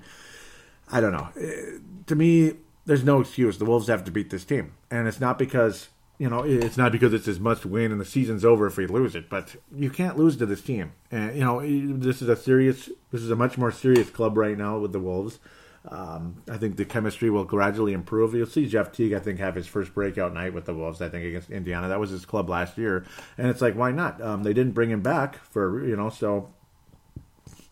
I 0.92 1.02
don't 1.02 1.14
know. 1.14 1.30
Uh, 1.36 1.80
to 2.06 2.16
me, 2.16 2.58
there's 2.86 3.04
no 3.04 3.20
excuse. 3.20 3.58
The 3.58 3.66
Wolves 3.66 3.88
have 3.88 4.04
to 4.04 4.12
beat 4.12 4.30
this 4.30 4.46
team, 4.46 4.74
and 4.92 5.08
it's 5.08 5.20
not 5.20 5.40
because 5.40 5.90
you 6.20 6.30
know 6.30 6.44
it's 6.44 6.78
not 6.78 6.92
because 6.92 7.12
it's 7.12 7.26
his 7.26 7.40
must 7.40 7.66
win 7.66 7.92
and 7.92 8.00
the 8.00 8.06
season's 8.06 8.46
over 8.46 8.68
if 8.68 8.78
we 8.78 8.86
lose 8.86 9.16
it. 9.16 9.32
But 9.32 9.56
you 9.76 9.90
can't 9.90 10.16
lose 10.20 10.38
to 10.38 10.46
this 10.46 10.62
team, 10.62 10.92
and 11.10 11.36
you 11.36 11.44
know 11.44 11.60
this 11.98 12.22
is 12.22 12.30
a 12.30 12.36
serious. 12.36 12.88
This 13.12 13.24
is 13.24 13.32
a 13.32 13.36
much 13.36 13.58
more 13.58 13.72
serious 13.72 14.12
club 14.12 14.38
right 14.38 14.56
now 14.56 14.78
with 14.78 14.92
the 14.92 15.00
Wolves. 15.00 15.40
Um, 15.90 16.44
I 16.50 16.58
think 16.58 16.76
the 16.76 16.86
chemistry 16.86 17.30
will 17.30 17.46
gradually 17.46 17.94
improve. 17.94 18.34
You'll 18.34 18.46
see 18.46 18.68
Jeff 18.68 18.92
Teague, 18.92 19.14
I 19.14 19.20
think, 19.20 19.40
have 19.40 19.56
his 19.56 19.68
first 19.68 19.94
breakout 19.94 20.34
night 20.34 20.54
with 20.54 20.66
the 20.66 20.74
Wolves. 20.74 21.02
I 21.02 21.08
think 21.08 21.26
against 21.26 21.50
Indiana, 21.50 21.88
that 21.88 22.00
was 22.00 22.10
his 22.10 22.26
club 22.26 22.50
last 22.50 22.78
year, 22.78 23.06
and 23.38 23.48
it's 23.48 23.62
like, 23.62 23.76
why 23.76 23.92
not? 23.92 24.22
Um, 24.22 24.44
they 24.44 24.54
didn't 24.54 24.74
bring 24.74 24.92
him 24.92 25.02
back 25.02 25.38
for 25.38 25.86
you 25.86 25.96
know, 25.96 26.10
so 26.10 26.54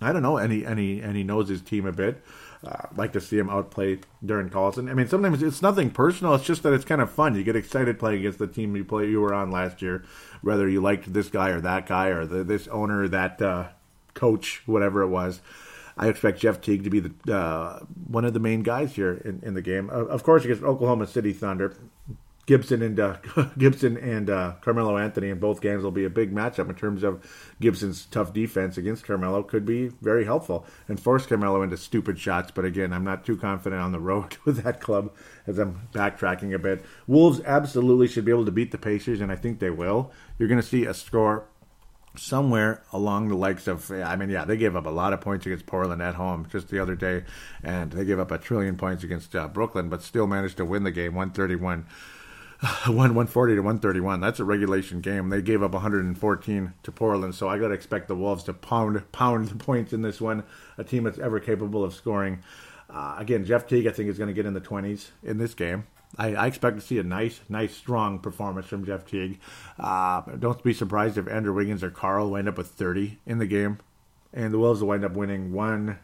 I 0.01 0.13
don't 0.13 0.21
know. 0.21 0.37
And 0.37 0.51
he 0.51 0.63
and 0.63 0.79
he 0.79 1.01
and 1.01 1.15
he 1.15 1.23
knows 1.23 1.49
his 1.49 1.61
team 1.61 1.85
a 1.85 1.91
bit. 1.91 2.23
Uh, 2.65 2.87
like 2.95 3.13
to 3.13 3.21
see 3.21 3.37
him 3.37 3.49
outplay 3.49 3.99
Darren 4.23 4.49
Collison. 4.49 4.89
I 4.89 4.95
mean, 4.95 5.07
sometimes 5.07 5.43
it's 5.43 5.61
nothing 5.61 5.91
personal. 5.91 6.33
It's 6.33 6.45
just 6.45 6.63
that 6.63 6.73
it's 6.73 6.85
kind 6.85 7.01
of 7.01 7.11
fun. 7.11 7.35
You 7.35 7.43
get 7.43 7.55
excited 7.55 7.99
playing 7.99 8.19
against 8.19 8.39
the 8.39 8.47
team 8.47 8.75
you 8.75 8.83
play 8.83 9.07
you 9.07 9.21
were 9.21 9.35
on 9.35 9.51
last 9.51 9.83
year, 9.83 10.03
whether 10.41 10.67
you 10.67 10.81
liked 10.81 11.13
this 11.13 11.27
guy 11.27 11.49
or 11.49 11.61
that 11.61 11.85
guy 11.85 12.07
or 12.07 12.25
the, 12.25 12.43
this 12.43 12.67
owner, 12.69 13.07
that 13.07 13.39
uh, 13.39 13.67
coach, 14.15 14.63
whatever 14.65 15.03
it 15.03 15.09
was. 15.09 15.41
I 15.97 16.07
expect 16.07 16.39
Jeff 16.39 16.61
Teague 16.61 16.83
to 16.83 16.89
be 16.89 16.99
the 16.99 17.33
uh, 17.33 17.79
one 18.07 18.25
of 18.25 18.33
the 18.33 18.39
main 18.39 18.63
guys 18.63 18.95
here 18.95 19.13
in, 19.13 19.41
in 19.43 19.53
the 19.53 19.61
game. 19.61 19.89
Uh, 19.89 20.05
of 20.05 20.23
course, 20.23 20.43
against 20.43 20.63
Oklahoma 20.63 21.07
City 21.07 21.31
Thunder, 21.31 21.75
Gibson 22.45 22.81
and 22.81 22.99
uh, 22.99 23.17
Gibson 23.57 23.97
and 23.97 24.29
uh, 24.29 24.53
Carmelo 24.61 24.97
Anthony 24.97 25.29
in 25.29 25.39
both 25.39 25.61
games 25.61 25.83
will 25.83 25.91
be 25.91 26.05
a 26.05 26.09
big 26.09 26.33
matchup 26.33 26.69
in 26.69 26.75
terms 26.75 27.03
of 27.03 27.25
Gibson's 27.59 28.05
tough 28.05 28.33
defense 28.33 28.77
against 28.77 29.05
Carmelo 29.05 29.41
could 29.41 29.65
be 29.65 29.87
very 30.01 30.25
helpful 30.25 30.65
and 30.87 30.99
force 30.99 31.25
Carmelo 31.25 31.61
into 31.63 31.77
stupid 31.77 32.19
shots. 32.19 32.51
But 32.51 32.65
again, 32.65 32.93
I'm 32.93 33.03
not 33.03 33.25
too 33.25 33.37
confident 33.37 33.81
on 33.81 33.91
the 33.91 33.99
road 33.99 34.37
with 34.45 34.63
that 34.63 34.79
club 34.79 35.11
as 35.47 35.57
I'm 35.57 35.87
backtracking 35.93 36.53
a 36.53 36.59
bit. 36.59 36.85
Wolves 37.07 37.41
absolutely 37.45 38.07
should 38.07 38.25
be 38.25 38.31
able 38.31 38.45
to 38.45 38.51
beat 38.51 38.71
the 38.71 38.77
Pacers, 38.77 39.21
and 39.21 39.31
I 39.31 39.35
think 39.35 39.59
they 39.59 39.71
will. 39.71 40.11
You're 40.37 40.49
going 40.49 40.61
to 40.61 40.67
see 40.67 40.85
a 40.85 40.93
score 40.93 41.45
somewhere 42.17 42.83
along 42.91 43.27
the 43.27 43.35
likes 43.35 43.67
of 43.67 43.91
I 43.91 44.15
mean 44.15 44.29
yeah 44.29 44.45
they 44.45 44.57
gave 44.57 44.75
up 44.75 44.85
a 44.85 44.89
lot 44.91 45.13
of 45.13 45.21
points 45.21 45.45
against 45.45 45.65
Portland 45.65 46.01
at 46.01 46.15
home 46.15 46.47
just 46.51 46.69
the 46.69 46.79
other 46.79 46.95
day 46.95 47.23
and 47.63 47.91
they 47.91 48.05
gave 48.05 48.19
up 48.19 48.31
a 48.31 48.37
trillion 48.37 48.77
points 48.77 49.03
against 49.03 49.35
uh, 49.35 49.47
Brooklyn 49.47 49.89
but 49.89 50.01
still 50.01 50.27
managed 50.27 50.57
to 50.57 50.65
win 50.65 50.83
the 50.83 50.91
game 50.91 51.15
131 51.15 51.85
1 52.85 52.95
140 52.95 53.55
to 53.55 53.61
131 53.61 54.19
that's 54.19 54.39
a 54.39 54.45
regulation 54.45 55.01
game. 55.01 55.29
They 55.29 55.41
gave 55.41 55.61
up 55.61 55.73
114 55.73 56.73
to 56.83 56.91
Portland 56.91 57.35
so 57.35 57.49
I 57.49 57.57
got 57.57 57.69
to 57.69 57.73
expect 57.73 58.07
the 58.07 58.15
Wolves 58.15 58.43
to 58.45 58.53
pound 58.53 59.11
pound 59.11 59.49
the 59.49 59.55
points 59.55 59.93
in 59.93 60.01
this 60.01 60.21
one 60.21 60.43
a 60.77 60.83
team 60.83 61.03
that's 61.03 61.19
ever 61.19 61.39
capable 61.39 61.83
of 61.83 61.93
scoring. 61.93 62.43
Uh, 62.89 63.15
again 63.17 63.45
Jeff 63.45 63.67
Teague 63.67 63.87
I 63.87 63.91
think 63.91 64.09
is 64.09 64.17
going 64.17 64.29
to 64.29 64.33
get 64.33 64.45
in 64.45 64.53
the 64.53 64.61
20s 64.61 65.09
in 65.23 65.37
this 65.37 65.53
game 65.53 65.85
I, 66.17 66.35
I, 66.35 66.47
expect 66.47 66.77
to 66.77 66.85
see 66.85 66.99
a 66.99 67.03
nice, 67.03 67.39
nice, 67.49 67.75
strong 67.75 68.19
performance 68.19 68.67
from 68.67 68.85
Jeff 68.85 69.05
Teague. 69.05 69.39
Uh, 69.79 70.21
don't 70.39 70.63
be 70.63 70.73
surprised 70.73 71.17
if 71.17 71.27
Andrew 71.27 71.53
Wiggins 71.53 71.83
or 71.83 71.89
Karl 71.89 72.29
wind 72.29 72.47
up 72.47 72.57
with 72.57 72.67
30 72.67 73.19
in 73.25 73.37
the 73.37 73.47
game, 73.47 73.79
and 74.33 74.53
the 74.53 74.59
Wolves 74.59 74.81
will 74.81 74.89
wind 74.89 75.03
up 75.03 75.13
winning 75.13 75.51
one. 75.51 75.99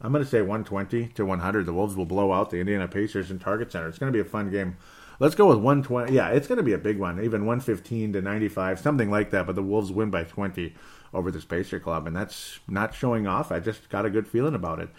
I'm 0.00 0.12
going 0.12 0.24
to 0.24 0.30
say 0.30 0.40
120 0.40 1.08
to 1.14 1.24
100. 1.24 1.64
The 1.64 1.72
Wolves 1.72 1.96
will 1.96 2.04
blow 2.04 2.32
out 2.32 2.50
the 2.50 2.60
Indiana 2.60 2.86
Pacers 2.86 3.30
in 3.30 3.38
Target 3.38 3.72
Center. 3.72 3.88
It's 3.88 3.98
going 3.98 4.12
to 4.12 4.16
be 4.16 4.20
a 4.20 4.30
fun 4.30 4.50
game. 4.50 4.76
Let's 5.18 5.34
go 5.34 5.46
with 5.46 5.58
120. 5.58 6.12
Yeah, 6.12 6.28
it's 6.28 6.46
going 6.46 6.58
to 6.58 6.62
be 6.62 6.74
a 6.74 6.78
big 6.78 6.98
one, 6.98 7.18
even 7.24 7.46
115 7.46 8.12
to 8.12 8.20
95, 8.20 8.78
something 8.78 9.10
like 9.10 9.30
that. 9.30 9.46
But 9.46 9.54
the 9.54 9.62
Wolves 9.62 9.90
win 9.90 10.10
by 10.10 10.24
20 10.24 10.74
over 11.14 11.30
this 11.30 11.46
Pacer 11.46 11.80
club, 11.80 12.06
and 12.06 12.14
that's 12.14 12.60
not 12.68 12.94
showing 12.94 13.26
off. 13.26 13.50
I 13.50 13.60
just 13.60 13.88
got 13.88 14.04
a 14.04 14.10
good 14.10 14.28
feeling 14.28 14.54
about 14.54 14.80
it. 14.80 14.90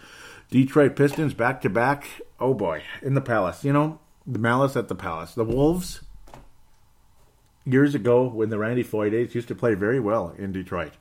Detroit 0.49 0.95
Pistons 0.95 1.33
back 1.33 1.61
to 1.61 1.69
back. 1.69 2.21
Oh 2.39 2.53
boy, 2.53 2.83
in 3.01 3.15
the 3.15 3.21
Palace. 3.21 3.65
You 3.65 3.73
know, 3.73 3.99
the 4.25 4.39
Malice 4.39 4.77
at 4.77 4.87
the 4.87 4.95
Palace. 4.95 5.33
The 5.33 5.43
Wolves, 5.43 6.01
years 7.65 7.93
ago 7.93 8.27
when 8.27 8.49
the 8.49 8.57
Randy 8.57 8.83
Foye 8.83 9.09
days, 9.09 9.35
used 9.35 9.49
to 9.49 9.55
play 9.55 9.73
very 9.73 9.99
well 9.99 10.33
in 10.37 10.53
Detroit. 10.53 10.93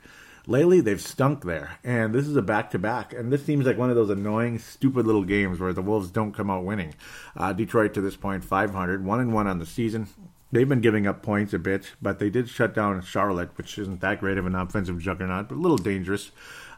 Lately, 0.49 0.81
they've 0.81 1.01
stunk 1.01 1.45
there, 1.45 1.79
and 1.83 2.15
this 2.15 2.27
is 2.29 2.37
a 2.37 2.43
back-to-back. 2.43 3.13
And 3.13 3.33
this 3.33 3.45
seems 3.45 3.67
like 3.67 3.77
one 3.77 3.91
of 3.91 3.97
those 3.97 4.11
annoying, 4.11 4.61
stupid 4.61 5.05
little 5.05 5.25
games 5.25 5.59
where 5.59 5.73
the 5.73 5.83
Wolves 5.83 6.11
don't 6.11 6.31
come 6.31 6.51
out 6.51 6.65
winning. 6.65 6.95
Uh, 7.37 7.53
Detroit 7.53 7.95
to 7.95 8.01
this 8.01 8.15
point, 8.15 8.45
500, 8.45 9.05
one 9.05 9.19
and 9.19 9.35
one 9.35 9.49
on 9.49 9.59
the 9.59 9.67
season. 9.67 10.07
They've 10.53 10.69
been 10.69 10.81
giving 10.81 11.09
up 11.09 11.23
points 11.23 11.53
a 11.53 11.59
bit, 11.59 11.95
but 12.01 12.21
they 12.21 12.31
did 12.31 12.49
shut 12.49 12.75
down 12.75 13.03
Charlotte, 13.03 13.51
which 13.59 13.77
isn't 13.77 14.01
that 14.01 14.21
great 14.21 14.39
of 14.39 14.47
an 14.47 14.55
offensive 14.55 15.01
juggernaut, 15.01 15.49
but 15.49 15.57
a 15.57 15.61
little 15.61 15.77
dangerous. 15.77 16.31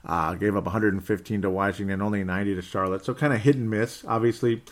Uh, 0.04 0.34
gave 0.34 0.56
up 0.56 0.64
115 0.64 1.42
to 1.42 1.50
Washington, 1.50 2.00
only 2.00 2.24
90 2.24 2.54
to 2.54 2.62
Charlotte, 2.62 3.04
so 3.04 3.14
kind 3.14 3.32
of 3.32 3.40
hit 3.40 3.56
and 3.56 3.68
miss. 3.68 4.04
Obviously, 4.06 4.62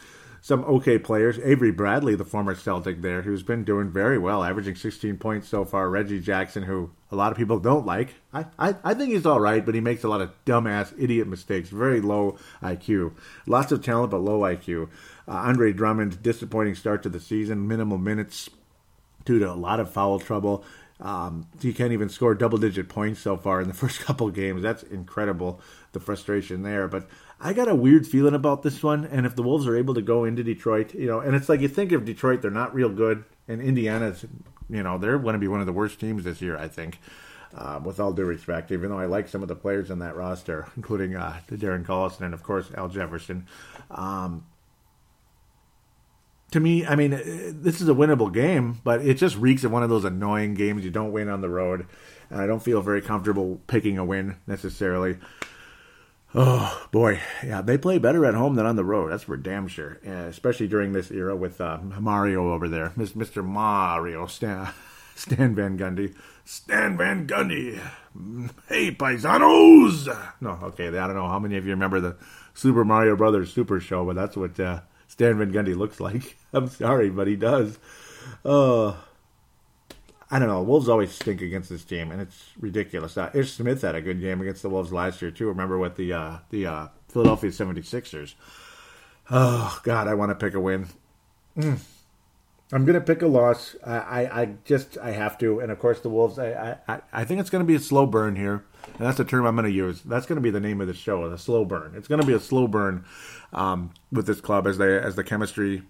some 0.46 0.64
okay 0.64 0.96
players. 0.96 1.40
Avery 1.40 1.72
Bradley, 1.72 2.14
the 2.14 2.24
former 2.24 2.54
Celtic 2.54 3.02
there, 3.02 3.22
who's 3.22 3.42
been 3.42 3.64
doing 3.64 3.90
very 3.90 4.16
well, 4.16 4.44
averaging 4.44 4.76
16 4.76 5.16
points 5.16 5.48
so 5.48 5.64
far. 5.64 5.90
Reggie 5.90 6.20
Jackson, 6.20 6.62
who 6.62 6.92
a 7.10 7.16
lot 7.16 7.32
of 7.32 7.38
people 7.38 7.58
don't 7.58 7.84
like. 7.84 8.14
I, 8.32 8.46
I, 8.56 8.76
I 8.84 8.94
think 8.94 9.10
he's 9.10 9.26
all 9.26 9.40
right, 9.40 9.66
but 9.66 9.74
he 9.74 9.80
makes 9.80 10.04
a 10.04 10.08
lot 10.08 10.20
of 10.20 10.32
dumbass, 10.44 10.94
idiot 10.96 11.26
mistakes. 11.26 11.70
Very 11.70 12.00
low 12.00 12.38
IQ. 12.62 13.14
Lots 13.46 13.72
of 13.72 13.84
talent, 13.84 14.12
but 14.12 14.18
low 14.20 14.40
IQ. 14.42 14.88
Uh, 15.26 15.32
Andre 15.32 15.72
Drummond, 15.72 16.22
disappointing 16.22 16.76
start 16.76 17.02
to 17.02 17.08
the 17.08 17.18
season, 17.18 17.66
minimal 17.66 17.98
minutes 17.98 18.48
due 19.24 19.40
to 19.40 19.50
a 19.50 19.54
lot 19.54 19.80
of 19.80 19.90
foul 19.90 20.20
trouble. 20.20 20.64
Um, 21.00 21.46
he 21.60 21.72
can't 21.72 21.92
even 21.92 22.08
score 22.08 22.34
double 22.34 22.58
digit 22.58 22.88
points 22.88 23.20
so 23.20 23.36
far 23.36 23.60
in 23.60 23.68
the 23.68 23.74
first 23.82 24.00
couple 24.00 24.30
games. 24.30 24.62
That's 24.62 24.82
incredible, 24.82 25.60
the 25.92 26.00
frustration 26.00 26.62
there. 26.62 26.88
But 26.88 27.08
I 27.40 27.52
got 27.52 27.68
a 27.68 27.74
weird 27.74 28.06
feeling 28.06 28.34
about 28.34 28.62
this 28.62 28.82
one. 28.82 29.04
And 29.04 29.26
if 29.26 29.36
the 29.36 29.42
Wolves 29.42 29.66
are 29.66 29.76
able 29.76 29.94
to 29.94 30.02
go 30.02 30.24
into 30.24 30.42
Detroit, 30.42 30.94
you 30.94 31.06
know, 31.06 31.20
and 31.20 31.34
it's 31.34 31.48
like 31.48 31.60
you 31.60 31.68
think 31.68 31.92
of 31.92 32.04
Detroit, 32.04 32.42
they're 32.42 32.50
not 32.50 32.74
real 32.74 32.88
good. 32.88 33.24
And 33.48 33.60
Indiana's, 33.60 34.24
you 34.68 34.82
know, 34.82 34.98
they're 34.98 35.18
going 35.18 35.34
to 35.34 35.38
be 35.38 35.48
one 35.48 35.60
of 35.60 35.66
the 35.66 35.72
worst 35.72 36.00
teams 36.00 36.24
this 36.24 36.40
year, 36.40 36.56
I 36.56 36.68
think. 36.68 36.98
Uh, 37.54 37.80
with 37.82 37.98
all 38.00 38.12
due 38.12 38.24
respect, 38.24 38.70
even 38.70 38.90
though 38.90 38.98
I 38.98 39.06
like 39.06 39.28
some 39.28 39.40
of 39.40 39.48
the 39.48 39.54
players 39.54 39.90
on 39.90 40.00
that 40.00 40.14
roster, 40.14 40.68
including 40.76 41.16
uh, 41.16 41.38
Darren 41.48 41.86
Collison 41.86 42.22
and, 42.22 42.34
of 42.34 42.42
course, 42.42 42.70
Al 42.76 42.88
Jefferson. 42.88 43.46
Um, 43.90 44.44
to 46.52 46.60
me, 46.60 46.86
I 46.86 46.94
mean, 46.94 47.10
this 47.10 47.80
is 47.80 47.88
a 47.88 47.94
winnable 47.94 48.32
game, 48.32 48.80
but 48.84 49.04
it 49.04 49.14
just 49.14 49.36
reeks 49.36 49.64
of 49.64 49.72
one 49.72 49.82
of 49.82 49.90
those 49.90 50.04
annoying 50.04 50.54
games 50.54 50.84
you 50.84 50.90
don't 50.90 51.12
win 51.12 51.28
on 51.28 51.40
the 51.40 51.48
road. 51.48 51.86
And 52.30 52.40
I 52.40 52.46
don't 52.46 52.62
feel 52.62 52.82
very 52.82 53.02
comfortable 53.02 53.60
picking 53.66 53.98
a 53.98 54.04
win 54.04 54.36
necessarily. 54.46 55.18
Oh 56.34 56.88
boy, 56.90 57.20
yeah, 57.42 57.62
they 57.62 57.78
play 57.78 57.98
better 57.98 58.26
at 58.26 58.34
home 58.34 58.56
than 58.56 58.66
on 58.66 58.76
the 58.76 58.84
road. 58.84 59.10
That's 59.10 59.22
for 59.22 59.36
damn 59.36 59.68
sure. 59.68 59.98
Uh, 60.06 60.26
especially 60.26 60.68
during 60.68 60.92
this 60.92 61.10
era 61.10 61.34
with 61.34 61.60
uh, 61.60 61.78
Mario 61.98 62.52
over 62.52 62.68
there, 62.68 62.90
Mr. 62.90 63.44
Mario 63.44 64.26
Stan, 64.26 64.68
Stan 65.14 65.54
Van 65.54 65.78
Gundy, 65.78 66.14
Stan 66.44 66.96
Van 66.96 67.26
Gundy. 67.26 67.80
Hey, 68.68 68.90
paisanos! 68.92 70.08
No, 70.40 70.58
okay, 70.64 70.88
I 70.88 71.06
don't 71.06 71.16
know 71.16 71.28
how 71.28 71.38
many 71.38 71.56
of 71.56 71.64
you 71.64 71.70
remember 71.70 72.00
the 72.00 72.16
Super 72.54 72.84
Mario 72.84 73.16
Brothers 73.16 73.52
Super 73.52 73.80
Show, 73.80 74.04
but 74.04 74.16
that's 74.16 74.36
what 74.36 74.58
uh, 74.60 74.80
Stan 75.16 75.38
Van 75.38 75.50
Gundy 75.50 75.74
looks 75.74 75.98
like. 75.98 76.36
I'm 76.52 76.68
sorry, 76.68 77.08
but 77.08 77.26
he 77.26 77.36
does. 77.36 77.78
Uh, 78.44 78.90
I 80.30 80.38
don't 80.38 80.48
know. 80.48 80.62
Wolves 80.62 80.90
always 80.90 81.10
stink 81.10 81.40
against 81.40 81.70
this 81.70 81.84
team, 81.84 82.12
and 82.12 82.20
it's 82.20 82.50
ridiculous. 82.60 83.16
Uh, 83.16 83.30
Ish 83.32 83.52
Smith 83.52 83.80
had 83.80 83.94
a 83.94 84.02
good 84.02 84.20
game 84.20 84.42
against 84.42 84.60
the 84.60 84.68
Wolves 84.68 84.92
last 84.92 85.22
year 85.22 85.30
too. 85.30 85.48
Remember 85.48 85.78
with 85.78 85.96
the 85.96 86.12
uh, 86.12 86.38
the 86.50 86.66
uh, 86.66 86.88
Philadelphia 87.08 87.50
76ers. 87.50 88.34
Oh 89.30 89.80
God, 89.84 90.06
I 90.06 90.12
want 90.12 90.30
to 90.30 90.34
pick 90.34 90.52
a 90.52 90.60
win. 90.60 90.88
Mm. 91.56 91.78
I'm 92.72 92.84
gonna 92.84 93.00
pick 93.00 93.22
a 93.22 93.26
loss. 93.26 93.74
I, 93.84 93.96
I, 93.96 94.40
I, 94.42 94.48
just 94.64 94.98
I 94.98 95.12
have 95.12 95.38
to, 95.38 95.60
and 95.60 95.72
of 95.72 95.78
course 95.78 96.00
the 96.00 96.10
Wolves. 96.10 96.38
I 96.38 96.76
I, 96.86 97.00
I 97.10 97.24
think 97.24 97.40
it's 97.40 97.48
gonna 97.48 97.64
be 97.64 97.76
a 97.76 97.80
slow 97.80 98.04
burn 98.04 98.36
here, 98.36 98.64
and 98.86 99.06
that's 99.06 99.18
the 99.18 99.24
term 99.24 99.46
I'm 99.46 99.56
gonna 99.56 99.68
use. 99.68 100.02
That's 100.02 100.26
gonna 100.26 100.40
be 100.40 100.50
the 100.50 100.60
name 100.60 100.80
of 100.80 100.86
the 100.86 100.94
show, 100.94 101.24
a 101.24 101.38
slow 101.38 101.64
burn. 101.64 101.94
It's 101.96 102.08
gonna 102.08 102.26
be 102.26 102.32
a 102.32 102.40
slow 102.40 102.66
burn 102.66 103.04
um, 103.52 103.92
with 104.10 104.26
this 104.26 104.40
club 104.40 104.66
as 104.66 104.78
they 104.78 104.98
as 104.98 105.16
the 105.16 105.24
chemistry 105.24 105.82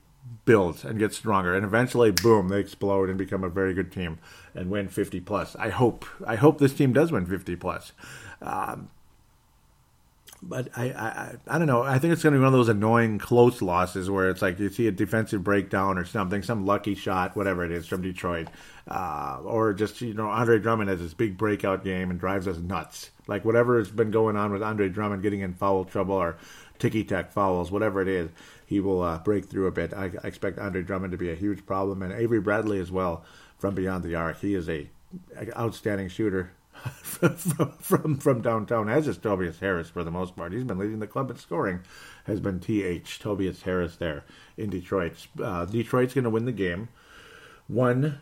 builds 0.44 0.84
and 0.84 0.98
gets 0.98 1.16
stronger, 1.16 1.54
and 1.54 1.64
eventually, 1.64 2.10
boom, 2.10 2.48
they 2.48 2.60
explode 2.60 3.08
and 3.08 3.18
become 3.18 3.44
a 3.44 3.48
very 3.48 3.74
good 3.74 3.92
team 3.92 4.18
and 4.54 4.70
win 4.70 4.88
50 4.88 5.20
plus. 5.20 5.54
I 5.56 5.68
hope 5.70 6.04
I 6.26 6.36
hope 6.36 6.58
this 6.58 6.74
team 6.74 6.92
does 6.92 7.12
win 7.12 7.26
50 7.26 7.56
plus. 7.56 7.92
Um, 8.42 8.90
but 10.42 10.68
I, 10.76 10.84
I 10.90 11.36
I 11.46 11.58
don't 11.58 11.66
know. 11.66 11.82
I 11.82 11.98
think 11.98 12.12
it's 12.12 12.22
going 12.22 12.32
to 12.32 12.38
be 12.38 12.44
one 12.44 12.52
of 12.52 12.58
those 12.58 12.68
annoying 12.68 13.18
close 13.18 13.62
losses 13.62 14.10
where 14.10 14.28
it's 14.28 14.42
like 14.42 14.58
you 14.58 14.68
see 14.68 14.86
a 14.86 14.92
defensive 14.92 15.42
breakdown 15.42 15.98
or 15.98 16.04
something, 16.04 16.42
some 16.42 16.66
lucky 16.66 16.94
shot, 16.94 17.36
whatever 17.36 17.64
it 17.64 17.70
is 17.70 17.86
from 17.86 18.02
Detroit, 18.02 18.48
uh, 18.88 19.38
or 19.44 19.72
just 19.72 20.00
you 20.00 20.14
know 20.14 20.28
Andre 20.28 20.58
Drummond 20.58 20.90
has 20.90 21.00
this 21.00 21.14
big 21.14 21.38
breakout 21.38 21.84
game 21.84 22.10
and 22.10 22.20
drives 22.20 22.46
us 22.46 22.58
nuts. 22.58 23.10
Like 23.26 23.44
whatever 23.44 23.78
has 23.78 23.90
been 23.90 24.10
going 24.10 24.36
on 24.36 24.52
with 24.52 24.62
Andre 24.62 24.88
Drummond 24.88 25.22
getting 25.22 25.40
in 25.40 25.54
foul 25.54 25.84
trouble 25.84 26.14
or 26.14 26.36
ticky 26.78 27.04
tack 27.04 27.32
fouls, 27.32 27.70
whatever 27.70 28.02
it 28.02 28.08
is, 28.08 28.30
he 28.66 28.80
will 28.80 29.02
uh, 29.02 29.18
break 29.18 29.46
through 29.46 29.66
a 29.66 29.72
bit. 29.72 29.94
I, 29.94 30.10
I, 30.22 30.26
expect 30.26 30.58
Andre 30.58 30.82
Drummond 30.82 31.12
to 31.12 31.18
be 31.18 31.30
a 31.30 31.34
huge 31.34 31.64
problem, 31.64 32.02
and 32.02 32.12
Avery 32.12 32.40
Bradley 32.40 32.78
as 32.78 32.92
well 32.92 33.24
from 33.58 33.74
beyond 33.74 34.04
the 34.04 34.14
arc. 34.14 34.40
He 34.40 34.54
is 34.54 34.68
a, 34.68 34.88
a 35.36 35.58
outstanding 35.58 36.08
shooter 36.08 36.52
from, 36.82 37.36
from 37.80 38.18
from 38.18 38.42
downtown, 38.42 38.88
as 38.88 39.08
is 39.08 39.18
Tobias 39.18 39.60
Harris 39.60 39.90
for 39.90 40.04
the 40.04 40.10
most 40.10 40.36
part. 40.36 40.52
He's 40.52 40.64
been 40.64 40.78
leading 40.78 41.00
the 41.00 41.06
club 41.06 41.30
in 41.30 41.36
scoring. 41.36 41.80
Has 42.24 42.40
been 42.40 42.60
Th 42.60 43.18
Tobias 43.18 43.62
Harris 43.62 43.96
there 43.96 44.24
in 44.56 44.70
Detroit. 44.70 45.26
Uh, 45.42 45.64
Detroit's 45.64 46.14
going 46.14 46.24
to 46.24 46.30
win 46.30 46.44
the 46.44 46.52
game, 46.52 46.88
one 47.68 48.20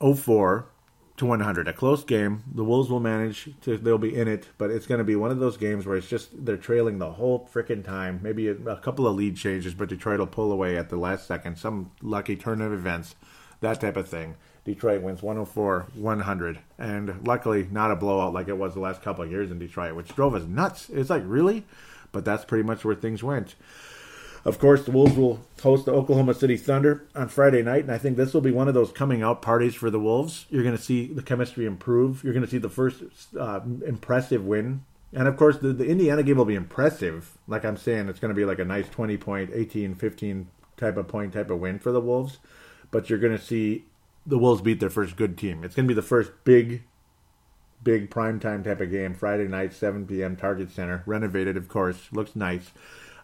oh 0.00 0.14
four 0.14 0.68
to 1.16 1.26
100. 1.26 1.68
A 1.68 1.72
close 1.72 2.02
game. 2.04 2.42
The 2.52 2.64
Wolves 2.64 2.90
will 2.90 3.00
manage 3.00 3.48
to, 3.62 3.78
they'll 3.78 3.98
be 3.98 4.14
in 4.14 4.26
it, 4.26 4.48
but 4.58 4.70
it's 4.70 4.86
going 4.86 4.98
to 4.98 5.04
be 5.04 5.16
one 5.16 5.30
of 5.30 5.38
those 5.38 5.56
games 5.56 5.86
where 5.86 5.96
it's 5.96 6.08
just, 6.08 6.44
they're 6.44 6.56
trailing 6.56 6.98
the 6.98 7.12
whole 7.12 7.48
freaking 7.52 7.84
time. 7.84 8.20
Maybe 8.22 8.48
a, 8.48 8.54
a, 8.54 8.76
couple 8.78 9.06
of 9.06 9.14
lead 9.14 9.36
changes, 9.36 9.74
but 9.74 9.88
Detroit 9.88 10.18
will 10.18 10.26
pull 10.26 10.50
away 10.50 10.76
at 10.76 10.88
the 10.88 10.96
last 10.96 11.26
second. 11.26 11.56
Some 11.56 11.92
lucky 12.02 12.36
turn 12.36 12.60
of 12.60 12.72
events, 12.72 13.14
that 13.60 13.80
type 13.80 13.96
of 13.96 14.08
thing. 14.08 14.34
Detroit 14.64 15.02
wins 15.02 15.22
104 15.22 15.86
100. 15.94 16.58
And 16.78 17.26
luckily, 17.26 17.68
not 17.70 17.90
a 17.90 17.96
blowout 17.96 18.32
like 18.32 18.48
it 18.48 18.56
was 18.56 18.74
the 18.74 18.80
last 18.80 19.02
couple 19.02 19.24
of 19.24 19.30
years 19.30 19.50
in 19.50 19.58
Detroit, 19.58 19.94
which 19.94 20.14
drove 20.14 20.34
us 20.34 20.44
nuts. 20.44 20.88
It's 20.90 21.10
like, 21.10 21.22
really? 21.26 21.64
But 22.12 22.24
that's 22.24 22.44
pretty 22.44 22.64
much 22.64 22.84
where 22.84 22.94
things 22.94 23.22
went. 23.22 23.54
Of 24.44 24.58
course, 24.58 24.84
the 24.84 24.90
Wolves 24.90 25.16
will 25.16 25.40
host 25.62 25.86
the 25.86 25.92
Oklahoma 25.92 26.34
City 26.34 26.58
Thunder 26.58 27.04
on 27.14 27.28
Friday 27.28 27.62
night, 27.62 27.84
and 27.84 27.92
I 27.92 27.96
think 27.96 28.16
this 28.18 28.34
will 28.34 28.42
be 28.42 28.50
one 28.50 28.68
of 28.68 28.74
those 28.74 28.92
coming 28.92 29.22
out 29.22 29.40
parties 29.40 29.74
for 29.74 29.88
the 29.88 29.98
Wolves. 29.98 30.44
You're 30.50 30.62
going 30.62 30.76
to 30.76 30.82
see 30.82 31.06
the 31.06 31.22
chemistry 31.22 31.64
improve. 31.64 32.22
You're 32.22 32.34
going 32.34 32.44
to 32.44 32.50
see 32.50 32.58
the 32.58 32.68
first 32.68 33.02
uh, 33.38 33.60
impressive 33.86 34.44
win. 34.44 34.84
And 35.14 35.28
of 35.28 35.38
course, 35.38 35.58
the, 35.58 35.72
the 35.72 35.86
Indiana 35.86 36.22
game 36.22 36.36
will 36.36 36.44
be 36.44 36.56
impressive. 36.56 37.38
Like 37.46 37.64
I'm 37.64 37.78
saying, 37.78 38.08
it's 38.08 38.20
going 38.20 38.34
to 38.34 38.34
be 38.34 38.44
like 38.44 38.58
a 38.58 38.64
nice 38.64 38.88
20 38.88 39.16
point, 39.16 39.50
18, 39.54 39.94
15 39.94 40.48
type 40.76 40.96
of 40.98 41.08
point 41.08 41.32
type 41.32 41.50
of 41.50 41.60
win 41.60 41.78
for 41.78 41.92
the 41.92 42.00
Wolves. 42.00 42.38
but 42.90 43.08
you're 43.08 43.18
going 43.18 43.36
to 43.36 43.42
see 43.42 43.84
the 44.26 44.38
Wolves 44.38 44.62
beat 44.62 44.80
their 44.80 44.90
first 44.90 45.16
good 45.16 45.36
team. 45.36 45.64
It's 45.64 45.74
going 45.74 45.86
to 45.86 45.94
be 45.94 45.94
the 45.94 46.06
first 46.06 46.32
big, 46.44 46.84
big 47.82 48.10
primetime 48.10 48.64
type 48.64 48.80
of 48.80 48.90
game. 48.90 49.14
Friday 49.14 49.48
night, 49.48 49.72
7 49.72 50.06
p.m. 50.06 50.36
Target 50.36 50.70
Center, 50.70 51.02
renovated, 51.06 51.56
of 51.56 51.68
course, 51.68 52.08
looks 52.12 52.34
nice. 52.34 52.70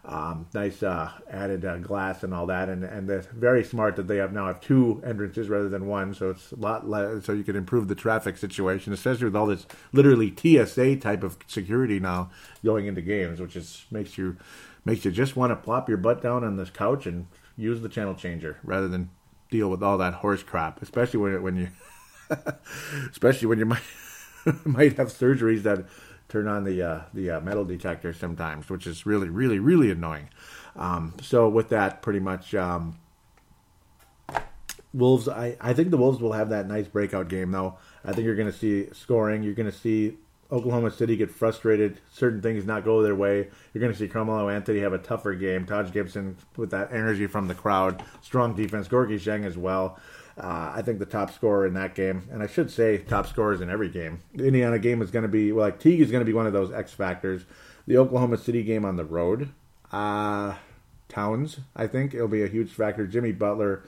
Um, 0.03 0.47
nice 0.53 0.81
uh, 0.81 1.11
added 1.29 1.63
uh, 1.63 1.77
glass 1.77 2.23
and 2.23 2.33
all 2.33 2.47
that, 2.47 2.69
and 2.69 2.83
and 2.83 3.07
it's 3.07 3.27
very 3.27 3.63
smart 3.63 3.95
that 3.97 4.07
they 4.07 4.17
have 4.17 4.33
now 4.33 4.47
have 4.47 4.59
two 4.59 4.99
entrances 5.05 5.47
rather 5.47 5.69
than 5.69 5.85
one, 5.85 6.15
so 6.15 6.31
it's 6.31 6.51
a 6.51 6.55
lot 6.55 6.89
less, 6.89 7.23
so 7.23 7.33
you 7.33 7.43
can 7.43 7.55
improve 7.55 7.87
the 7.87 7.93
traffic 7.93 8.37
situation, 8.37 8.93
especially 8.93 9.25
with 9.25 9.35
all 9.35 9.45
this 9.45 9.67
literally 9.93 10.33
TSA 10.35 10.95
type 10.95 11.21
of 11.21 11.37
security 11.45 11.99
now 11.99 12.31
going 12.65 12.87
into 12.87 13.01
games, 13.01 13.39
which 13.39 13.55
is 13.55 13.85
makes 13.91 14.17
you 14.17 14.37
makes 14.85 15.05
you 15.05 15.11
just 15.11 15.35
want 15.35 15.51
to 15.51 15.55
plop 15.55 15.87
your 15.87 15.99
butt 15.99 16.19
down 16.19 16.43
on 16.43 16.55
this 16.55 16.71
couch 16.71 17.05
and 17.05 17.27
use 17.55 17.81
the 17.81 17.89
channel 17.89 18.15
changer 18.15 18.57
rather 18.63 18.87
than 18.87 19.11
deal 19.51 19.69
with 19.69 19.83
all 19.83 19.99
that 19.99 20.15
horse 20.15 20.41
crap, 20.41 20.81
especially 20.81 21.19
when 21.19 21.43
when 21.43 21.55
you 21.55 21.67
especially 23.11 23.47
when 23.47 23.59
you 23.59 23.65
might 23.65 23.83
might 24.65 24.97
have 24.97 25.09
surgeries 25.09 25.61
that 25.63 25.85
turn 26.31 26.47
on 26.47 26.63
the 26.63 26.81
uh, 26.81 27.01
the 27.13 27.29
uh, 27.29 27.41
metal 27.41 27.65
detector 27.65 28.13
sometimes, 28.13 28.69
which 28.69 28.87
is 28.87 29.05
really, 29.05 29.29
really, 29.29 29.59
really 29.59 29.91
annoying. 29.91 30.29
Um, 30.75 31.13
so 31.21 31.49
with 31.49 31.69
that, 31.69 32.01
pretty 32.01 32.19
much, 32.19 32.55
um, 32.55 32.97
Wolves. 34.93 35.27
I, 35.27 35.57
I 35.59 35.73
think 35.73 35.91
the 35.91 35.97
Wolves 35.97 36.21
will 36.21 36.33
have 36.33 36.49
that 36.49 36.67
nice 36.67 36.87
breakout 36.87 37.27
game, 37.27 37.51
though. 37.51 37.77
I 38.03 38.13
think 38.13 38.25
you're 38.25 38.35
going 38.35 38.51
to 38.51 38.57
see 38.57 38.87
scoring. 38.93 39.43
You're 39.43 39.53
going 39.53 39.71
to 39.71 39.77
see 39.77 40.17
Oklahoma 40.51 40.91
City 40.91 41.15
get 41.15 41.31
frustrated. 41.31 41.99
Certain 42.11 42.41
things 42.41 42.65
not 42.65 42.83
go 42.83 43.01
their 43.01 43.15
way. 43.15 43.49
You're 43.73 43.81
going 43.81 43.93
to 43.93 43.97
see 43.97 44.07
Carmelo 44.07 44.49
Anthony 44.49 44.79
have 44.79 44.93
a 44.93 44.97
tougher 44.97 45.33
game. 45.33 45.65
Taj 45.65 45.91
Gibson 45.91 46.37
with 46.57 46.71
that 46.71 46.91
energy 46.91 47.27
from 47.27 47.47
the 47.47 47.55
crowd. 47.55 48.03
Strong 48.21 48.55
defense. 48.55 48.87
Gorgui 48.87 49.15
Dieng 49.15 49.45
as 49.45 49.57
well. 49.57 49.97
Uh, 50.37 50.73
I 50.75 50.81
think 50.81 50.99
the 50.99 51.05
top 51.05 51.31
scorer 51.31 51.67
in 51.67 51.73
that 51.73 51.93
game, 51.93 52.27
and 52.31 52.41
I 52.41 52.47
should 52.47 52.71
say 52.71 52.97
top 52.97 53.27
scorers 53.27 53.61
in 53.61 53.69
every 53.69 53.89
game. 53.89 54.21
The 54.33 54.47
Indiana 54.47 54.79
game 54.79 55.01
is 55.01 55.11
going 55.11 55.23
to 55.23 55.29
be 55.29 55.51
well, 55.51 55.65
like 55.65 55.79
Teague 55.79 56.01
is 56.01 56.09
going 56.09 56.21
to 56.21 56.25
be 56.25 56.33
one 56.33 56.47
of 56.47 56.53
those 56.53 56.71
X 56.71 56.93
factors. 56.93 57.43
The 57.85 57.97
Oklahoma 57.97 58.37
City 58.37 58.63
game 58.63 58.85
on 58.85 58.95
the 58.95 59.03
road, 59.03 59.49
uh, 59.91 60.55
Towns, 61.09 61.59
I 61.75 61.87
think 61.87 62.13
it'll 62.13 62.29
be 62.29 62.43
a 62.43 62.47
huge 62.47 62.71
factor. 62.71 63.05
Jimmy 63.05 63.33
Butler, 63.33 63.83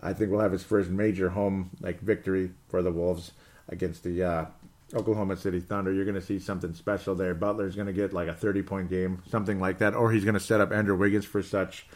I 0.00 0.12
think 0.12 0.30
will 0.30 0.40
have 0.40 0.52
his 0.52 0.62
first 0.62 0.90
major 0.90 1.30
home 1.30 1.70
like 1.80 2.00
victory 2.00 2.50
for 2.68 2.82
the 2.82 2.92
Wolves 2.92 3.32
against 3.68 4.02
the 4.02 4.22
uh, 4.22 4.46
Oklahoma 4.94 5.36
City 5.36 5.60
Thunder. 5.60 5.92
You're 5.92 6.04
going 6.04 6.14
to 6.14 6.22
see 6.22 6.38
something 6.38 6.74
special 6.74 7.14
there. 7.14 7.34
Butler's 7.34 7.74
going 7.74 7.86
to 7.86 7.92
get 7.92 8.12
like 8.12 8.28
a 8.28 8.34
30 8.34 8.62
point 8.62 8.90
game, 8.90 9.22
something 9.28 9.60
like 9.60 9.78
that, 9.78 9.94
or 9.94 10.12
he's 10.12 10.24
going 10.24 10.34
to 10.34 10.40
set 10.40 10.60
up 10.60 10.72
Andrew 10.72 10.96
Wiggins 10.96 11.24
for 11.24 11.42
such. 11.42 11.86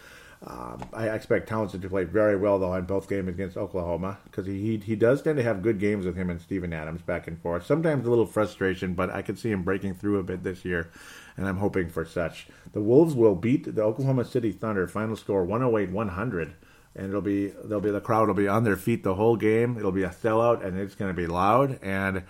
Um, 0.44 0.82
I 0.92 1.08
expect 1.08 1.48
Townsend 1.48 1.82
to 1.82 1.88
play 1.88 2.02
very 2.02 2.36
well 2.36 2.58
though 2.58 2.74
in 2.74 2.84
both 2.84 3.08
games 3.08 3.28
against 3.28 3.56
Oklahoma 3.56 4.18
because 4.24 4.44
he, 4.44 4.60
he, 4.60 4.76
he 4.78 4.96
does 4.96 5.22
tend 5.22 5.36
to 5.36 5.42
have 5.44 5.62
good 5.62 5.78
games 5.78 6.04
with 6.04 6.16
him 6.16 6.30
and 6.30 6.40
Steven 6.40 6.72
Adams 6.72 7.00
back 7.00 7.28
and 7.28 7.40
forth. 7.40 7.64
Sometimes 7.64 8.04
a 8.06 8.10
little 8.10 8.26
frustration, 8.26 8.94
but 8.94 9.10
I 9.10 9.22
could 9.22 9.38
see 9.38 9.52
him 9.52 9.62
breaking 9.62 9.94
through 9.94 10.18
a 10.18 10.24
bit 10.24 10.42
this 10.42 10.64
year, 10.64 10.90
and 11.36 11.46
I'm 11.46 11.58
hoping 11.58 11.88
for 11.88 12.04
such. 12.04 12.48
The 12.72 12.80
Wolves 12.80 13.14
will 13.14 13.36
beat 13.36 13.72
the 13.72 13.82
Oklahoma 13.82 14.24
City 14.24 14.50
Thunder. 14.50 14.88
Final 14.88 15.14
score 15.14 15.46
108-100, 15.46 16.54
and 16.96 17.08
it'll 17.08 17.20
be 17.20 17.52
they'll 17.64 17.80
be 17.80 17.92
the 17.92 18.00
crowd 18.00 18.26
will 18.26 18.34
be 18.34 18.48
on 18.48 18.64
their 18.64 18.76
feet 18.76 19.04
the 19.04 19.14
whole 19.14 19.36
game. 19.36 19.78
It'll 19.78 19.92
be 19.92 20.02
a 20.02 20.10
sellout, 20.10 20.64
and 20.64 20.76
it's 20.76 20.96
going 20.96 21.14
to 21.14 21.16
be 21.16 21.28
loud, 21.28 21.78
and 21.82 22.24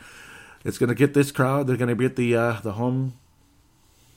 it's 0.64 0.78
going 0.78 0.88
to 0.88 0.94
get 0.94 1.14
this 1.14 1.32
crowd. 1.32 1.66
They're 1.66 1.76
going 1.76 1.88
to 1.88 1.94
get 1.94 2.16
the 2.16 2.36
uh, 2.36 2.60
the 2.60 2.72
home. 2.72 3.14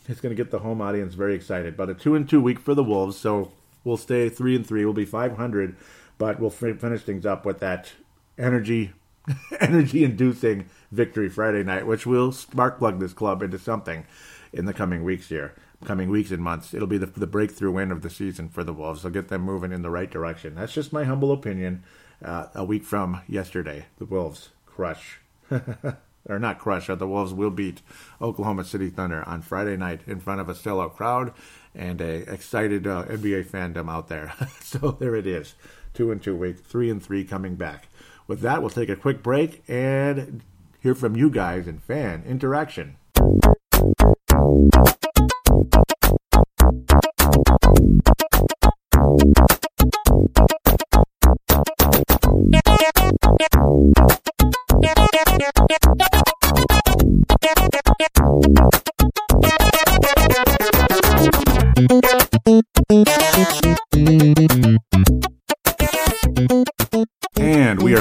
It's 0.08 0.22
going 0.22 0.36
to 0.36 0.42
get 0.42 0.52
the 0.52 0.60
home 0.60 0.82
audience 0.82 1.16
very 1.16 1.34
excited. 1.34 1.76
But 1.76 1.90
a 1.90 1.94
two 1.94 2.16
and 2.16 2.30
two 2.30 2.42
week 2.42 2.60
for 2.60 2.76
the 2.76 2.84
Wolves, 2.84 3.18
so 3.18 3.52
we'll 3.84 3.98
stay 3.98 4.30
three 4.30 4.56
and 4.56 4.66
three. 4.66 4.86
We'll 4.86 4.94
be 4.94 5.06
500, 5.06 5.76
but 6.18 6.40
we'll 6.40 6.50
finish 6.50 7.02
things 7.02 7.26
up 7.26 7.46
with 7.46 7.60
that 7.60 7.92
energy, 8.38 8.94
energy 9.60 10.04
inducing 10.04 10.70
victory 10.92 11.30
Friday 11.30 11.64
night, 11.64 11.88
which 11.88 12.06
will 12.06 12.32
spark 12.32 12.78
plug 12.78 13.00
this 13.00 13.14
club 13.14 13.42
into 13.42 13.58
something 13.58 14.06
in 14.54 14.66
the 14.66 14.74
coming 14.74 15.04
weeks 15.04 15.30
here, 15.30 15.56
coming 15.86 16.10
weeks 16.10 16.32
and 16.32 16.44
months. 16.44 16.74
It'll 16.74 16.88
be 16.88 17.00
the, 17.00 17.08
the 17.08 17.28
breakthrough 17.28 17.72
win 17.72 17.92
of 17.92 18.02
the 18.02 18.10
season 18.10 18.50
for 18.50 18.64
the 18.64 18.74
Wolves. 18.74 19.02
They'll 19.02 19.12
get 19.12 19.30
them 19.30 19.42
moving 19.42 19.72
in 19.72 19.82
the 19.82 19.90
right 19.90 20.10
direction. 20.10 20.56
That's 20.56 20.74
just 20.74 20.94
my 20.94 21.04
humble 21.04 21.32
opinion. 21.32 21.84
Uh, 22.24 22.48
a 22.56 22.64
week 22.64 22.84
from 22.84 23.22
yesterday, 23.28 23.88
the 23.98 24.06
Wolves 24.06 24.50
crush. 24.66 25.20
or 26.28 26.40
not 26.40 26.60
crush, 26.60 26.90
uh, 26.90 26.96
the 26.96 27.08
Wolves 27.08 27.34
will 27.34 27.52
beat 27.52 27.82
Oklahoma 28.22 28.64
City 28.64 28.90
Thunder 28.90 29.24
on 29.28 29.42
Friday 29.42 29.78
night 29.78 30.02
in 30.08 30.20
front 30.20 30.42
of 30.42 30.50
a 30.50 30.54
sellout 30.54 30.96
crowd 30.96 31.34
and 31.74 32.02
a 32.02 32.32
excited 32.32 32.88
uh, 32.88 33.04
NBA 33.04 33.46
fandom 33.46 33.90
out 33.90 34.08
there. 34.08 34.34
so 34.62 34.92
there 35.00 35.16
it 35.16 35.28
is, 35.28 35.56
two 35.94 36.12
and 36.12 36.22
two 36.22 36.36
week, 36.36 36.60
three 36.60 36.90
and 36.90 37.04
three 37.04 37.24
coming 37.24 37.56
back. 37.56 37.88
With 38.28 38.42
that, 38.42 38.62
we'll 38.62 38.72
take 38.72 38.90
a 38.90 38.96
quick 38.96 39.22
break 39.22 39.64
and 39.68 40.42
hear 40.80 40.96
from 40.96 41.16
you 41.16 41.30
guys 41.30 41.68
in 41.68 41.80
fan 41.80 42.24
interaction. 42.26 42.98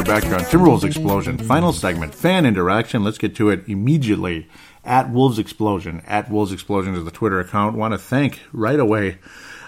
And 0.05 0.13
we 0.13 0.19
are 0.19 0.21
back 0.21 0.33
on 0.33 0.41
Timberwolves 0.41 0.85
Explosion. 0.85 1.39
Final 1.39 1.73
segment, 1.73 2.15
fan 2.15 2.45
interaction. 2.45 3.03
Let's 3.03 3.17
get 3.17 3.35
to 3.37 3.49
it 3.49 3.67
immediately. 3.67 4.49
At 4.85 5.11
Wolves 5.11 5.39
Explosion. 5.39 6.03
At 6.07 6.31
Wolves 6.31 6.53
Explosion 6.53 6.95
is 6.95 7.07
the 7.07 7.11
Twitter 7.11 7.41
account. 7.41 7.75
Want 7.75 7.93
to 7.93 7.99
thank 7.99 8.41
right 8.53 8.79
away, 8.79 9.17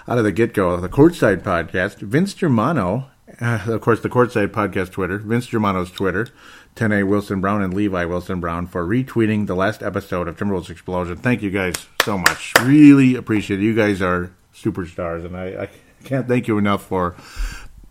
out 0.07 0.19
of 0.19 0.23
the 0.23 0.31
get 0.31 0.53
go, 0.53 0.69
of 0.71 0.83
the 0.83 0.89
Courtside 0.89 1.41
Podcast, 1.41 2.01
Vince 2.01 2.35
Germano, 2.35 3.09
uh, 3.41 3.61
of 3.65 3.81
course, 3.81 4.01
the 4.01 4.09
Courtside 4.09 4.49
Podcast 4.49 4.91
Twitter, 4.91 5.17
Vince 5.17 5.47
Germano's 5.47 5.89
Twitter, 5.89 6.27
Tene 6.75 7.07
Wilson 7.07 7.41
Brown 7.41 7.63
and 7.63 7.73
Levi 7.73 8.05
Wilson 8.05 8.39
Brown 8.39 8.67
for 8.67 8.85
retweeting 8.85 9.47
the 9.47 9.55
last 9.55 9.81
episode 9.81 10.27
of 10.27 10.37
Timberwolves 10.37 10.69
Explosion. 10.69 11.17
Thank 11.17 11.41
you 11.41 11.49
guys 11.49 11.73
so 12.03 12.15
much. 12.15 12.53
Really 12.61 13.15
appreciate 13.15 13.59
it. 13.59 13.63
You 13.63 13.73
guys 13.73 14.03
are 14.03 14.31
superstars, 14.53 15.25
and 15.25 15.35
I, 15.35 15.63
I 15.63 15.69
can't 16.03 16.27
thank 16.27 16.47
you 16.47 16.59
enough 16.59 16.85
for 16.85 17.15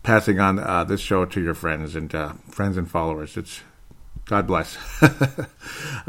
passing 0.03 0.39
on 0.39 0.59
uh, 0.59 0.83
this 0.83 1.01
show 1.01 1.25
to 1.25 1.41
your 1.41 1.53
friends 1.53 1.95
and 1.95 2.13
uh, 2.13 2.33
friends 2.49 2.77
and 2.77 2.89
followers. 2.89 3.37
It's 3.37 3.61
God 4.25 4.45
bless. 4.45 4.77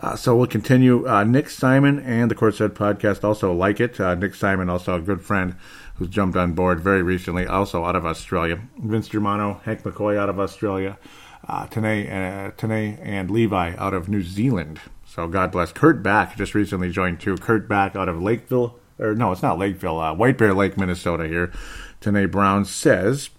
uh, 0.03 0.17
so 0.17 0.37
we'll 0.37 0.49
continue. 0.49 1.09
Uh, 1.09 1.23
Nick 1.23 1.49
Simon 1.49 2.01
and 2.01 2.31
the 2.31 2.35
Courtside 2.35 2.71
Podcast 2.71 3.23
also 3.23 3.53
like 3.53 3.79
it. 3.79 4.01
Uh, 4.01 4.17
Nick 4.17 4.35
Simon, 4.35 4.69
also 4.69 4.97
a 4.97 5.01
good 5.01 5.23
friend 5.23 5.55
who's 5.95 6.09
jumped 6.09 6.37
on 6.37 6.53
board 6.53 6.81
very 6.81 7.03
recently, 7.03 7.47
also 7.47 7.85
out 7.85 7.95
of 7.95 8.05
Australia. 8.05 8.61
Vince 8.79 9.09
Germano, 9.09 9.61
Hank 9.65 9.83
McCoy 9.83 10.17
out 10.17 10.29
of 10.29 10.41
Australia 10.41 10.99
uh, 11.47 11.67
Tane, 11.67 12.09
uh, 12.09 12.51
Tane 12.57 12.99
and 13.03 13.31
Levi 13.31 13.75
out 13.77 13.95
of 13.95 14.09
New 14.09 14.23
Zealand. 14.23 14.81
So 15.07 15.27
God 15.27 15.53
bless. 15.53 15.73
Kurt 15.73 16.03
Back 16.03 16.37
just 16.37 16.55
recently 16.55 16.91
joined 16.91 17.21
too. 17.21 17.37
Kurt 17.37 17.69
Back 17.69 17.97
out 17.97 18.09
of 18.09 18.21
Lakeville, 18.21 18.79
or 18.99 19.15
no, 19.15 19.33
it's 19.33 19.43
not 19.43 19.59
Lakeville, 19.59 19.99
uh, 19.99 20.15
White 20.15 20.39
Bear 20.39 20.55
Lake, 20.55 20.77
Minnesota 20.77 21.27
here. 21.27 21.53
Tane 22.01 22.29
Brown 22.31 22.65
says, 22.65 23.31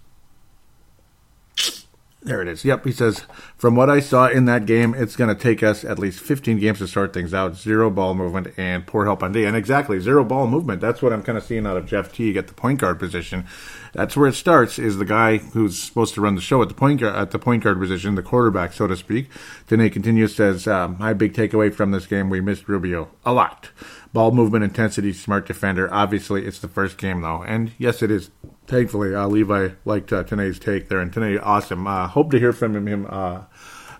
there 2.22 2.42
it 2.42 2.48
is. 2.48 2.66
Yep, 2.66 2.84
he 2.84 2.92
says, 2.92 3.20
from 3.56 3.76
what 3.76 3.88
I 3.88 4.00
saw 4.00 4.28
in 4.28 4.44
that 4.44 4.66
game, 4.66 4.94
it's 4.94 5.16
going 5.16 5.34
to 5.34 5.40
take 5.40 5.62
us 5.62 5.84
at 5.84 5.98
least 5.98 6.20
15 6.20 6.58
games 6.58 6.78
to 6.78 6.86
sort 6.86 7.14
things 7.14 7.32
out. 7.32 7.56
Zero 7.56 7.88
ball 7.88 8.14
movement 8.14 8.52
and 8.58 8.86
poor 8.86 9.06
help 9.06 9.22
on 9.22 9.32
D. 9.32 9.44
And 9.44 9.56
exactly, 9.56 9.98
zero 10.00 10.22
ball 10.22 10.46
movement. 10.46 10.82
That's 10.82 11.00
what 11.00 11.14
I'm 11.14 11.22
kind 11.22 11.38
of 11.38 11.44
seeing 11.44 11.66
out 11.66 11.78
of 11.78 11.86
Jeff 11.86 12.12
Teague 12.12 12.36
at 12.36 12.46
the 12.46 12.52
point 12.52 12.80
guard 12.80 12.98
position. 12.98 13.46
That's 13.94 14.16
where 14.18 14.28
it 14.28 14.34
starts. 14.34 14.78
Is 14.78 14.98
the 14.98 15.06
guy 15.06 15.38
who's 15.38 15.82
supposed 15.82 16.14
to 16.14 16.20
run 16.20 16.34
the 16.34 16.42
show 16.42 16.60
at 16.60 16.68
the 16.68 16.74
point 16.74 17.00
guard, 17.00 17.16
at 17.16 17.30
the 17.30 17.38
point 17.38 17.64
guard 17.64 17.80
position, 17.80 18.14
the 18.16 18.22
quarterback, 18.22 18.74
so 18.74 18.86
to 18.86 18.96
speak. 18.96 19.30
Dene 19.66 19.88
continues 19.90 20.34
says, 20.34 20.68
um, 20.68 20.96
"My 20.98 21.14
big 21.14 21.32
takeaway 21.32 21.72
from 21.72 21.90
this 21.90 22.06
game: 22.06 22.28
we 22.28 22.40
missed 22.40 22.68
Rubio 22.68 23.08
a 23.24 23.32
lot. 23.32 23.70
Ball 24.12 24.32
movement, 24.32 24.64
intensity, 24.64 25.12
smart 25.12 25.46
defender. 25.46 25.92
Obviously, 25.92 26.44
it's 26.44 26.58
the 26.58 26.68
first 26.68 26.98
game 26.98 27.20
though, 27.20 27.42
and 27.42 27.72
yes, 27.78 28.02
it 28.02 28.10
is 28.10 28.30
thankfully, 28.66 29.14
uh, 29.14 29.26
Levi 29.26 29.70
liked 29.84 30.12
uh, 30.12 30.22
take 30.24 30.88
there, 30.88 31.00
and 31.00 31.12
Tane, 31.12 31.38
awesome. 31.38 31.86
Uh, 31.86 32.08
hope 32.08 32.30
to 32.30 32.38
hear 32.38 32.52
from 32.52 32.86
him, 32.86 33.06
uh, 33.08 33.42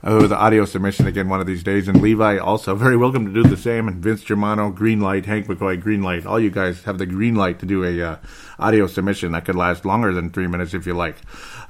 uh, 0.03 0.19
with 0.21 0.31
the 0.31 0.37
audio 0.37 0.65
submission 0.65 1.07
again 1.07 1.29
one 1.29 1.41
of 1.41 1.47
these 1.47 1.63
days. 1.63 1.89
And 1.89 2.01
Levi 2.01 2.39
also 2.39 2.75
very 2.75 2.97
welcome 2.97 3.27
to 3.27 3.33
do 3.33 3.49
the 3.49 3.57
same. 3.57 3.89
And 3.89 4.03
Vince 4.03 4.23
Germano, 4.23 4.71
green 4.71 5.01
light. 5.01 5.27
Hank 5.27 5.47
McCoy, 5.47 5.81
green 5.81 6.03
light. 6.03 6.27
All 6.27 6.41
you 6.41 6.51
guys 6.51 6.85
have 6.85 6.99
the 6.99 7.07
green 7.07 7.35
light 7.35 7.59
to 7.61 7.67
do 7.67 7.85
a 7.85 8.03
uh, 8.03 8.17
audio 8.59 8.87
submission 8.87 9.33
that 9.33 9.45
could 9.45 9.57
last 9.57 9.85
longer 9.85 10.13
than 10.13 10.31
three 10.31 10.47
minutes 10.47 10.75
if 10.75 10.87
you 10.87 10.95
like. 10.95 11.17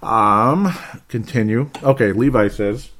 Um, 0.02 0.72
continue. 1.08 1.70
Okay, 1.82 2.12
Levi 2.12 2.48
says. 2.48 2.90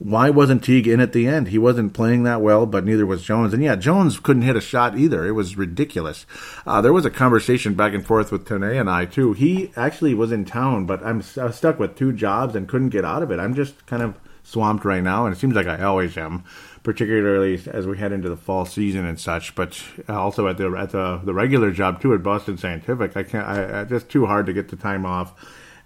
Why 0.00 0.30
wasn't 0.30 0.64
Teague 0.64 0.88
in 0.88 0.98
at 0.98 1.12
the 1.12 1.26
end? 1.26 1.48
He 1.48 1.58
wasn't 1.58 1.92
playing 1.92 2.22
that 2.22 2.40
well, 2.40 2.64
but 2.64 2.86
neither 2.86 3.04
was 3.04 3.22
Jones. 3.22 3.52
And 3.52 3.62
yeah, 3.62 3.76
Jones 3.76 4.18
couldn't 4.18 4.42
hit 4.42 4.56
a 4.56 4.60
shot 4.60 4.98
either. 4.98 5.26
It 5.26 5.32
was 5.32 5.58
ridiculous. 5.58 6.24
Uh, 6.66 6.80
there 6.80 6.94
was 6.94 7.04
a 7.04 7.10
conversation 7.10 7.74
back 7.74 7.92
and 7.92 8.04
forth 8.04 8.32
with 8.32 8.48
Tene 8.48 8.62
and 8.62 8.88
I 8.88 9.04
too. 9.04 9.34
He 9.34 9.70
actually 9.76 10.14
was 10.14 10.32
in 10.32 10.46
town, 10.46 10.86
but 10.86 11.04
I'm 11.04 11.20
stuck 11.20 11.78
with 11.78 11.96
two 11.96 12.14
jobs 12.14 12.56
and 12.56 12.66
couldn't 12.66 12.88
get 12.88 13.04
out 13.04 13.22
of 13.22 13.30
it. 13.30 13.38
I'm 13.38 13.54
just 13.54 13.84
kind 13.84 14.02
of 14.02 14.14
swamped 14.42 14.86
right 14.86 15.02
now, 15.02 15.26
and 15.26 15.36
it 15.36 15.38
seems 15.38 15.54
like 15.54 15.66
I 15.66 15.82
always 15.82 16.16
am, 16.16 16.44
particularly 16.82 17.60
as 17.66 17.86
we 17.86 17.98
head 17.98 18.12
into 18.12 18.30
the 18.30 18.38
fall 18.38 18.64
season 18.64 19.04
and 19.04 19.20
such. 19.20 19.54
But 19.54 19.82
also 20.08 20.48
at 20.48 20.56
the 20.56 20.74
at 20.78 20.92
the 20.92 21.20
the 21.22 21.34
regular 21.34 21.70
job 21.72 22.00
too 22.00 22.14
at 22.14 22.22
Boston 22.22 22.56
Scientific, 22.56 23.18
I 23.18 23.22
can't. 23.22 23.46
I, 23.46 23.82
I 23.82 23.84
just 23.84 24.08
too 24.08 24.24
hard 24.24 24.46
to 24.46 24.54
get 24.54 24.70
the 24.70 24.76
time 24.76 25.04
off 25.04 25.34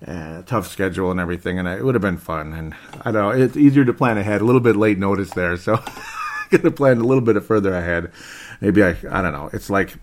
uh, 0.07 0.43
tough 0.43 0.67
schedule 0.69 1.11
and 1.11 1.21
everything, 1.21 1.59
and 1.59 1.67
it 1.67 1.85
would 1.85 1.95
have 1.95 2.03
been 2.03 2.19
fun. 2.19 2.53
And 2.53 2.75
I 3.03 3.11
don't 3.11 3.23
know, 3.23 3.45
it's 3.45 3.57
easier 3.57 3.85
to 3.85 3.93
plan 3.93 4.19
ahead. 4.19 4.41
A 4.41 4.45
little 4.45 4.61
bit 4.61 4.77
late 4.77 4.99
notice 4.99 5.31
there, 5.31 5.57
so 5.57 5.77
could 6.51 6.65
have 6.65 6.77
planned 6.77 7.01
a 7.01 7.05
little 7.05 7.23
bit 7.23 7.43
further 7.43 7.75
ahead. 7.75 8.13
Maybe 8.61 8.83
I, 8.83 8.97
I 9.11 9.23
don't 9.23 9.33
know. 9.33 9.51
It's 9.53 9.71
like, 9.71 9.95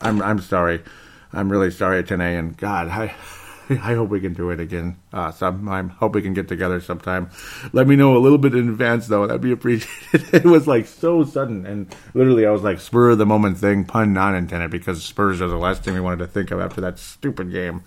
I'm, 0.00 0.22
I'm 0.22 0.40
sorry. 0.40 0.82
I'm 1.32 1.50
really 1.50 1.70
sorry, 1.70 2.02
Tene, 2.04 2.20
and 2.20 2.56
God, 2.56 2.88
I, 2.88 3.14
I 3.68 3.94
hope 3.94 4.10
we 4.10 4.20
can 4.20 4.32
do 4.32 4.50
it 4.50 4.60
again. 4.60 4.96
Uh, 5.12 5.32
some, 5.32 5.68
I 5.68 5.82
hope 5.82 6.14
we 6.14 6.22
can 6.22 6.34
get 6.34 6.48
together 6.48 6.80
sometime. 6.80 7.30
Let 7.72 7.88
me 7.88 7.96
know 7.96 8.16
a 8.16 8.18
little 8.18 8.38
bit 8.38 8.54
in 8.54 8.68
advance, 8.68 9.08
though. 9.08 9.26
That'd 9.26 9.42
be 9.42 9.52
appreciated. 9.52 10.32
it 10.32 10.44
was 10.44 10.66
like 10.66 10.86
so 10.86 11.24
sudden, 11.24 11.66
and 11.66 11.94
literally, 12.14 12.46
I 12.46 12.50
was 12.50 12.62
like 12.62 12.78
spur 12.78 13.10
of 13.10 13.18
the 13.18 13.26
moment 13.26 13.58
thing, 13.58 13.84
pun 13.84 14.12
not 14.12 14.34
intended, 14.34 14.70
because 14.70 15.02
Spurs 15.02 15.40
are 15.40 15.48
the 15.48 15.56
last 15.56 15.82
thing 15.82 15.94
we 15.94 16.00
wanted 16.00 16.18
to 16.18 16.26
think 16.26 16.50
of 16.50 16.60
after 16.60 16.80
that 16.82 16.98
stupid 16.98 17.50
game. 17.50 17.82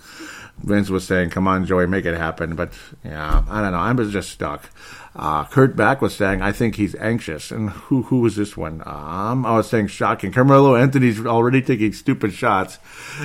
Vince 0.63 0.89
was 0.89 1.05
saying, 1.05 1.29
"Come 1.29 1.47
on, 1.47 1.65
Joey, 1.65 1.87
make 1.87 2.05
it 2.05 2.15
happen." 2.17 2.55
But 2.55 2.73
yeah, 3.03 3.43
I 3.49 3.61
don't 3.61 3.71
know. 3.71 3.79
I 3.79 3.91
was 3.91 4.11
just 4.11 4.29
stuck. 4.29 4.69
Uh, 5.15 5.43
Kurt 5.45 5.75
Back 5.75 6.01
was 6.01 6.15
saying, 6.15 6.41
"I 6.41 6.51
think 6.51 6.75
he's 6.75 6.95
anxious." 6.95 7.51
And 7.51 7.69
who 7.69 8.03
who 8.03 8.19
was 8.21 8.35
this 8.35 8.55
one? 8.55 8.81
Um, 8.85 9.45
I 9.45 9.55
was 9.55 9.69
saying, 9.69 9.87
shocking. 9.87 10.31
Carmelo 10.31 10.75
Anthony's 10.75 11.25
already 11.25 11.61
taking 11.61 11.93
stupid 11.93 12.33
shots, 12.33 12.77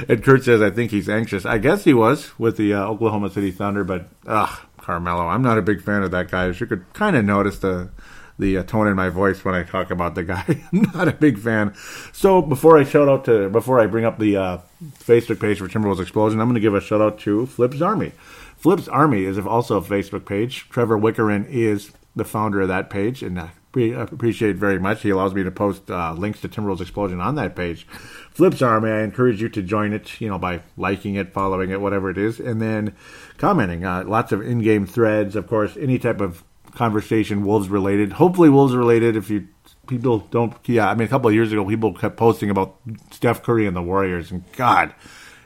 and 0.08 0.22
Kurt 0.22 0.44
says, 0.44 0.62
"I 0.62 0.70
think 0.70 0.90
he's 0.90 1.08
anxious." 1.08 1.44
I 1.44 1.58
guess 1.58 1.84
he 1.84 1.94
was 1.94 2.38
with 2.38 2.56
the 2.56 2.74
uh, 2.74 2.86
Oklahoma 2.86 3.30
City 3.30 3.50
Thunder, 3.50 3.84
but 3.84 4.08
ugh, 4.26 4.58
Carmelo. 4.78 5.26
I'm 5.26 5.42
not 5.42 5.58
a 5.58 5.62
big 5.62 5.82
fan 5.82 6.02
of 6.02 6.10
that 6.12 6.30
guy. 6.30 6.48
You 6.48 6.66
could 6.66 6.92
kind 6.92 7.16
of 7.16 7.24
notice 7.24 7.58
the 7.58 7.90
the 8.38 8.58
uh, 8.58 8.62
tone 8.64 8.88
in 8.88 8.96
my 8.96 9.08
voice 9.08 9.44
when 9.44 9.54
I 9.54 9.62
talk 9.62 9.90
about 9.90 10.14
the 10.14 10.24
guy. 10.24 10.44
I'm 10.72 10.82
not 10.94 11.08
a 11.08 11.12
big 11.12 11.38
fan. 11.38 11.74
So 12.12 12.42
before 12.42 12.78
I 12.78 12.84
shout 12.84 13.08
out 13.08 13.24
to, 13.26 13.48
before 13.48 13.80
I 13.80 13.86
bring 13.86 14.04
up 14.04 14.18
the 14.18 14.36
uh, 14.36 14.58
Facebook 14.98 15.40
page 15.40 15.58
for 15.58 15.68
Timberwolves 15.68 16.00
Explosion, 16.00 16.40
I'm 16.40 16.46
going 16.46 16.54
to 16.54 16.60
give 16.60 16.74
a 16.74 16.80
shout 16.80 17.00
out 17.00 17.18
to 17.20 17.46
Flips 17.46 17.80
Army. 17.80 18.12
Flips 18.56 18.88
Army 18.88 19.24
is 19.24 19.38
also 19.38 19.76
a 19.76 19.82
Facebook 19.82 20.26
page. 20.26 20.68
Trevor 20.70 20.98
Wickerin 20.98 21.46
is 21.48 21.92
the 22.16 22.24
founder 22.24 22.60
of 22.60 22.68
that 22.68 22.90
page, 22.90 23.22
and 23.22 23.38
I 23.38 23.50
appreciate 23.76 24.56
very 24.56 24.78
much. 24.78 25.02
He 25.02 25.10
allows 25.10 25.34
me 25.34 25.42
to 25.42 25.50
post 25.50 25.90
uh, 25.90 26.12
links 26.14 26.40
to 26.40 26.48
Timberwolves 26.48 26.80
Explosion 26.80 27.20
on 27.20 27.34
that 27.34 27.56
page. 27.56 27.86
Flips 28.30 28.62
Army, 28.62 28.90
I 28.90 29.02
encourage 29.02 29.40
you 29.42 29.48
to 29.50 29.62
join 29.62 29.92
it, 29.92 30.20
you 30.20 30.28
know, 30.28 30.38
by 30.38 30.62
liking 30.76 31.14
it, 31.16 31.32
following 31.32 31.70
it, 31.70 31.80
whatever 31.80 32.10
it 32.10 32.18
is, 32.18 32.40
and 32.40 32.60
then 32.60 32.94
commenting. 33.38 33.84
Uh, 33.84 34.04
lots 34.04 34.32
of 34.32 34.42
in-game 34.42 34.86
threads, 34.86 35.36
of 35.36 35.46
course, 35.46 35.76
any 35.76 35.98
type 35.98 36.20
of 36.20 36.44
conversation 36.74 37.44
Wolves 37.44 37.68
related. 37.68 38.12
Hopefully 38.14 38.50
Wolves 38.50 38.74
related. 38.74 39.16
If 39.16 39.30
you 39.30 39.48
people 39.86 40.20
don't, 40.30 40.54
yeah, 40.66 40.88
I 40.88 40.94
mean, 40.94 41.06
a 41.06 41.08
couple 41.08 41.28
of 41.28 41.34
years 41.34 41.52
ago, 41.52 41.64
people 41.64 41.94
kept 41.94 42.16
posting 42.16 42.50
about 42.50 42.76
Steph 43.10 43.42
Curry 43.42 43.66
and 43.66 43.76
the 43.76 43.82
Warriors, 43.82 44.30
and 44.30 44.44
God, 44.52 44.94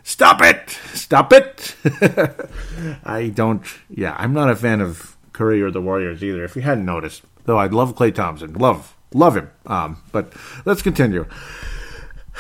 stop 0.03 0.41
it, 0.43 0.71
stop 0.95 1.33
it. 1.33 1.77
I 3.05 3.29
don't. 3.35 3.65
Yeah, 3.89 4.15
I'm 4.19 4.33
not 4.33 4.51
a 4.51 4.57
fan 4.57 4.81
of 4.81 5.17
Curry 5.33 5.63
or 5.63 5.71
the 5.71 5.83
Warriors 5.83 6.23
either. 6.23 6.45
If 6.45 6.57
you 6.57 6.63
hadn't 6.63 6.85
noticed, 6.85 7.23
though, 7.45 7.59
I 7.59 7.67
love 7.67 7.95
Klay 7.95 8.15
Thompson, 8.15 8.55
love 8.55 8.97
love 9.13 9.37
him. 9.37 9.51
Um, 9.67 10.03
but 10.13 10.33
let's 10.65 10.83
continue. 10.83 11.27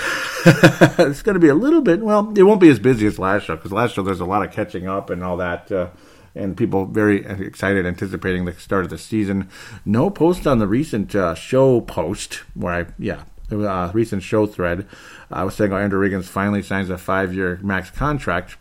it's 0.46 1.22
going 1.22 1.34
to 1.34 1.40
be 1.40 1.48
a 1.48 1.54
little 1.54 1.80
bit. 1.80 2.00
Well, 2.00 2.32
it 2.36 2.42
won't 2.42 2.60
be 2.60 2.70
as 2.70 2.78
busy 2.78 3.06
as 3.06 3.18
last 3.18 3.46
show 3.46 3.56
because 3.56 3.72
last 3.72 3.94
show 3.94 4.02
there's 4.02 4.20
a 4.20 4.24
lot 4.24 4.44
of 4.44 4.52
catching 4.52 4.86
up 4.86 5.10
and 5.10 5.24
all 5.24 5.36
that. 5.38 5.70
Uh, 5.72 5.88
and 6.38 6.56
people 6.56 6.86
very 6.86 7.24
excited, 7.24 7.84
anticipating 7.84 8.44
the 8.44 8.52
start 8.54 8.84
of 8.84 8.90
the 8.90 8.98
season. 8.98 9.48
No 9.84 10.10
post 10.10 10.46
on 10.46 10.58
the 10.58 10.66
recent 10.66 11.14
uh, 11.14 11.34
show 11.34 11.80
post 11.80 12.34
where 12.54 12.72
I, 12.72 12.86
yeah, 12.98 13.24
was 13.50 13.66
a 13.66 13.90
recent 13.94 14.22
show 14.22 14.46
thread. 14.46 14.86
I 15.30 15.44
was 15.44 15.54
saying, 15.54 15.72
oh, 15.72 15.78
Andrew 15.78 16.00
Wiggins 16.00 16.28
finally 16.28 16.62
signs 16.62 16.90
a 16.90 16.98
five-year 16.98 17.60
max 17.62 17.90
contract. 17.90 18.56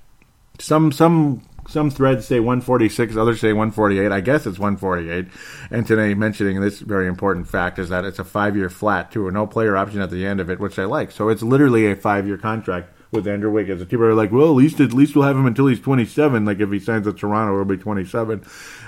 Some 0.59 0.91
some 0.91 1.43
some 1.67 1.89
threads 1.91 2.25
say 2.25 2.39
146, 2.39 3.17
others 3.17 3.41
say 3.41 3.51
148. 3.51 4.11
I 4.11 4.21
guess 4.21 4.45
it's 4.45 4.57
148. 4.57 5.27
And 5.69 5.85
today, 5.85 6.13
mentioning 6.13 6.61
this 6.61 6.79
very 6.79 7.07
important 7.07 7.47
fact 7.47 7.77
is 7.77 7.89
that 7.89 8.05
it's 8.05 8.19
a 8.19 8.23
five-year 8.23 8.69
flat 8.69 9.11
too, 9.11 9.25
or 9.25 9.31
no 9.31 9.45
player 9.45 9.75
option 9.75 10.01
at 10.01 10.09
the 10.09 10.25
end 10.25 10.39
of 10.39 10.49
it, 10.49 10.59
which 10.59 10.79
I 10.79 10.85
like. 10.85 11.11
So 11.11 11.29
it's 11.29 11.43
literally 11.43 11.91
a 11.91 11.95
five-year 11.95 12.37
contract 12.37 12.96
with 13.11 13.27
Andrew 13.27 13.51
Wiggins. 13.51 13.81
And 13.81 13.89
people 13.89 14.05
are 14.05 14.13
like, 14.13 14.31
well, 14.31 14.49
at 14.49 14.55
least 14.55 14.79
at 14.79 14.93
least 14.93 15.15
we'll 15.15 15.25
have 15.25 15.37
him 15.37 15.45
until 15.45 15.67
he's 15.67 15.79
27. 15.79 16.45
Like 16.45 16.59
if 16.59 16.71
he 16.71 16.79
signs 16.79 17.07
at 17.07 17.17
Toronto, 17.17 17.55
he'll 17.55 17.65
be 17.65 17.77
27. 17.77 18.45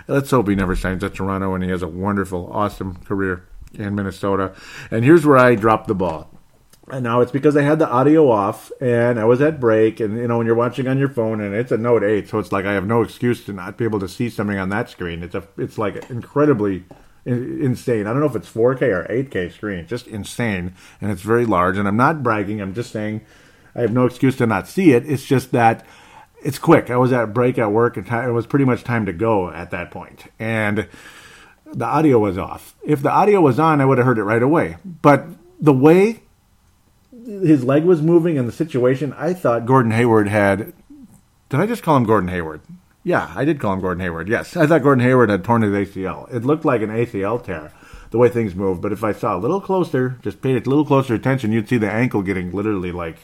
Let's 0.08 0.32
hope 0.32 0.48
he 0.48 0.56
never 0.56 0.76
signs 0.76 1.04
at 1.04 1.14
Toronto 1.14 1.54
and 1.54 1.64
he 1.64 1.70
has 1.70 1.82
a 1.82 1.88
wonderful, 1.88 2.52
awesome 2.52 2.96
career 2.98 3.46
in 3.74 3.96
Minnesota. 3.96 4.54
And 4.92 5.04
here's 5.04 5.26
where 5.26 5.38
I 5.38 5.56
dropped 5.56 5.88
the 5.88 5.96
ball. 5.96 6.30
And 6.92 7.04
now 7.04 7.22
it's 7.22 7.32
because 7.32 7.56
I 7.56 7.62
had 7.62 7.78
the 7.78 7.88
audio 7.88 8.32
off 8.32 8.72
and 8.82 9.20
I 9.20 9.26
was 9.26 9.42
at 9.42 9.60
break. 9.60 10.00
And 10.00 10.18
you 10.18 10.28
know, 10.28 10.40
when 10.40 10.48
you're 10.48 10.56
watching 10.56 10.88
on 10.88 10.98
your 10.98 11.10
phone 11.10 11.40
and 11.40 11.54
it's 11.54 11.72
a 11.72 11.78
Note 11.78 12.04
8, 12.04 12.28
so 12.28 12.40
it's 12.40 12.52
like 12.52 12.66
I 12.66 12.74
have 12.74 12.88
no 12.88 13.04
excuse 13.04 13.46
to 13.46 13.54
not 13.54 13.78
be 13.78 13.86
able 13.86 14.00
to 14.00 14.08
see 14.08 14.30
something 14.30 14.58
on 14.58 14.70
that 14.70 14.90
screen. 14.90 15.22
It's 15.22 15.36
a, 15.36 15.48
it's 15.58 15.78
like 15.78 16.10
incredibly 16.10 16.86
insane. 17.26 18.08
I 18.08 18.12
don't 18.12 18.22
know 18.22 18.26
if 18.26 18.36
it's 18.36 18.52
4K 18.52 18.82
or 18.82 19.08
8K 19.08 19.54
screen. 19.54 19.86
Just 19.88 20.08
insane, 20.08 20.74
and 21.00 21.12
it's 21.12 21.22
very 21.22 21.46
large. 21.46 21.78
And 21.78 21.88
I'm 21.88 21.98
not 21.98 22.24
bragging. 22.24 22.60
I'm 22.62 22.74
just 22.74 22.92
saying 22.92 23.22
I 23.76 23.82
have 23.82 23.94
no 23.94 24.06
excuse 24.06 24.38
to 24.38 24.48
not 24.48 24.68
see 24.68 24.92
it. 24.92 25.10
It's 25.10 25.26
just 25.26 25.52
that 25.52 25.86
it's 26.42 26.60
quick. 26.60 26.90
I 26.90 26.98
was 26.98 27.12
at 27.12 27.34
break 27.34 27.58
at 27.58 27.72
work, 27.72 27.98
and 27.98 28.08
it 28.08 28.32
was 28.32 28.48
pretty 28.48 28.66
much 28.66 28.84
time 28.84 29.06
to 29.06 29.14
go 29.14 29.50
at 29.50 29.72
that 29.72 29.92
point. 29.92 30.26
and 30.40 30.88
the 31.72 31.86
audio 31.86 32.18
was 32.20 32.38
off. 32.38 32.76
If 32.84 33.02
the 33.02 33.12
audio 33.12 33.42
was 33.42 33.60
on, 33.60 33.82
I 33.82 33.86
would 33.86 33.98
have 33.98 34.08
heard 34.08 34.18
it 34.18 34.24
right 34.24 34.42
away. 34.42 34.78
But 34.84 35.28
the 35.60 35.74
way 35.74 36.22
his 37.12 37.64
leg 37.64 37.84
was 37.84 38.02
moving 38.02 38.38
and 38.38 38.48
the 38.48 38.52
situation, 38.52 39.14
I 39.14 39.34
thought 39.34 39.66
Gordon 39.66 39.92
Hayward 39.92 40.28
had. 40.28 40.74
Did 41.50 41.60
I 41.60 41.66
just 41.66 41.84
call 41.84 41.98
him 41.98 42.06
Gordon 42.06 42.30
Hayward? 42.30 42.62
Yeah, 43.04 43.32
I 43.36 43.46
did 43.46 43.60
call 43.60 43.74
him 43.74 43.82
Gordon 43.82 44.02
Hayward. 44.02 44.28
Yes, 44.28 44.58
I 44.58 44.68
thought 44.68 44.84
Gordon 44.84 45.04
Hayward 45.04 45.30
had 45.30 45.44
torn 45.44 45.62
his 45.62 45.74
ACL. 45.74 46.32
It 46.34 46.44
looked 46.44 46.66
like 46.66 46.82
an 46.82 46.90
ACL 46.90 47.44
tear 47.44 47.72
the 48.12 48.18
way 48.18 48.30
things 48.30 48.56
moved. 48.56 48.82
But 48.82 48.92
if 48.92 49.04
I 49.04 49.12
saw 49.12 49.38
a 49.38 49.40
little 49.40 49.62
closer, 49.62 50.18
just 50.22 50.42
paid 50.42 50.56
a 50.56 50.70
little 50.70 50.86
closer 50.86 51.14
attention, 51.14 51.52
you'd 51.52 51.70
see 51.70 51.78
the 51.78 51.92
ankle 51.92 52.22
getting 52.22 52.52
literally 52.52 52.92
like 52.92 53.18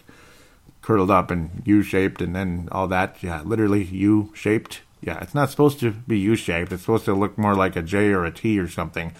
curled 0.85 1.09
up 1.09 1.31
and 1.31 1.63
U 1.65 1.81
shaped 1.81 2.21
and 2.21 2.35
then 2.35 2.69
all 2.71 2.87
that. 2.87 3.17
Yeah, 3.21 3.41
literally 3.41 3.83
U 3.85 4.31
shaped. 4.35 4.81
Yeah, 5.01 5.19
it's 5.21 5.33
not 5.33 5.49
supposed 5.49 5.79
to 5.79 5.91
be 5.91 6.19
U 6.19 6.35
shaped. 6.35 6.71
It's 6.71 6.83
supposed 6.83 7.05
to 7.05 7.15
look 7.15 7.37
more 7.37 7.55
like 7.55 7.75
a 7.75 7.81
J 7.81 8.11
or 8.11 8.23
a 8.23 8.31
T 8.31 8.59
or 8.59 8.67
something. 8.69 9.11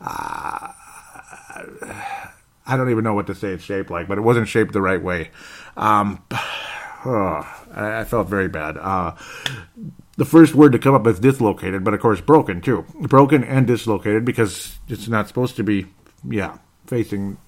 Uh, 0.00 0.72
I 2.66 2.76
don't 2.76 2.90
even 2.90 3.04
know 3.04 3.14
what 3.14 3.28
to 3.28 3.34
say 3.34 3.48
it's 3.48 3.62
shaped 3.62 3.90
like, 3.90 4.08
but 4.08 4.18
it 4.18 4.22
wasn't 4.22 4.48
shaped 4.48 4.72
the 4.72 4.82
right 4.82 5.02
way. 5.02 5.30
Um, 5.76 6.22
oh, 6.32 7.48
I, 7.72 8.00
I, 8.00 8.04
felt 8.04 8.28
very 8.28 8.48
bad. 8.48 8.76
Uh, 8.76 9.14
the 10.16 10.24
first 10.24 10.54
word 10.54 10.72
to 10.72 10.80
come 10.80 10.94
up 10.94 11.06
is 11.06 11.20
dislocated, 11.20 11.84
but 11.84 11.94
of 11.94 12.00
course 12.00 12.20
broken 12.20 12.60
too. 12.60 12.84
Broken 12.94 13.44
and 13.44 13.68
dislocated 13.68 14.24
because 14.24 14.78
it's 14.88 15.06
not 15.06 15.28
supposed 15.28 15.54
to 15.56 15.62
be, 15.62 15.86
yeah, 16.28 16.58
facing 16.86 17.38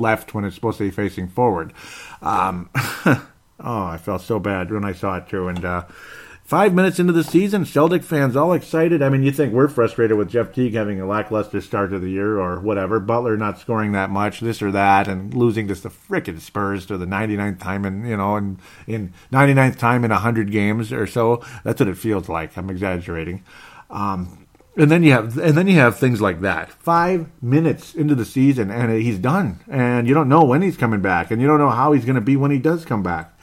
left 0.00 0.34
when 0.34 0.44
it's 0.44 0.54
supposed 0.54 0.78
to 0.78 0.84
be 0.84 0.90
facing 0.90 1.28
forward. 1.28 1.72
Um, 2.22 2.70
oh, 2.74 3.24
I 3.60 3.98
felt 3.98 4.22
so 4.22 4.38
bad 4.38 4.70
when 4.70 4.84
I 4.84 4.92
saw 4.92 5.16
it 5.16 5.28
too. 5.28 5.48
And 5.48 5.64
uh, 5.64 5.84
five 6.48 6.72
minutes 6.72 6.98
into 6.98 7.12
the 7.12 7.22
season, 7.22 7.64
Celtic 7.64 8.02
fans 8.02 8.34
all 8.34 8.54
excited. 8.54 9.02
I 9.02 9.10
mean, 9.10 9.22
you 9.22 9.30
think 9.30 9.52
we're 9.52 9.68
frustrated 9.68 10.16
with 10.16 10.30
Jeff 10.30 10.52
Teague 10.52 10.74
having 10.74 11.00
a 11.00 11.06
lackluster 11.06 11.60
start 11.60 11.90
to 11.90 11.98
the 11.98 12.10
year 12.10 12.38
or 12.38 12.58
whatever, 12.58 12.98
Butler 13.00 13.36
not 13.36 13.58
scoring 13.58 13.92
that 13.92 14.08
much, 14.08 14.40
this 14.40 14.62
or 14.62 14.70
that, 14.72 15.08
and 15.08 15.34
losing 15.34 15.68
just 15.68 15.82
the 15.82 15.90
frickin' 15.90 16.40
Spurs 16.40 16.86
to 16.86 16.96
the 16.96 17.06
99th 17.06 17.60
time 17.60 17.84
in, 17.84 18.06
you 18.06 18.16
know, 18.16 18.36
in, 18.36 18.58
in 18.86 19.12
99th 19.30 19.76
time 19.78 20.04
in 20.04 20.10
100 20.10 20.50
games 20.50 20.90
or 20.92 21.06
so. 21.06 21.44
That's 21.64 21.80
what 21.80 21.88
it 21.88 21.98
feels 21.98 22.28
like. 22.28 22.56
I'm 22.56 22.70
exaggerating. 22.70 23.42
Um, 23.90 24.47
and 24.78 24.90
then 24.90 25.02
you 25.02 25.12
have 25.12 25.36
and 25.36 25.58
then 25.58 25.66
you 25.66 25.74
have 25.74 25.98
things 25.98 26.20
like 26.20 26.40
that. 26.40 26.70
Five 26.70 27.26
minutes 27.42 27.94
into 27.94 28.14
the 28.14 28.24
season 28.24 28.70
and 28.70 28.90
he's 28.92 29.18
done, 29.18 29.58
and 29.68 30.06
you 30.06 30.14
don't 30.14 30.28
know 30.28 30.44
when 30.44 30.62
he's 30.62 30.76
coming 30.76 31.02
back, 31.02 31.30
and 31.30 31.42
you 31.42 31.48
don't 31.48 31.58
know 31.58 31.68
how 31.68 31.92
he's 31.92 32.04
going 32.04 32.14
to 32.14 32.20
be 32.20 32.36
when 32.36 32.52
he 32.52 32.58
does 32.58 32.84
come 32.84 33.02
back. 33.02 33.38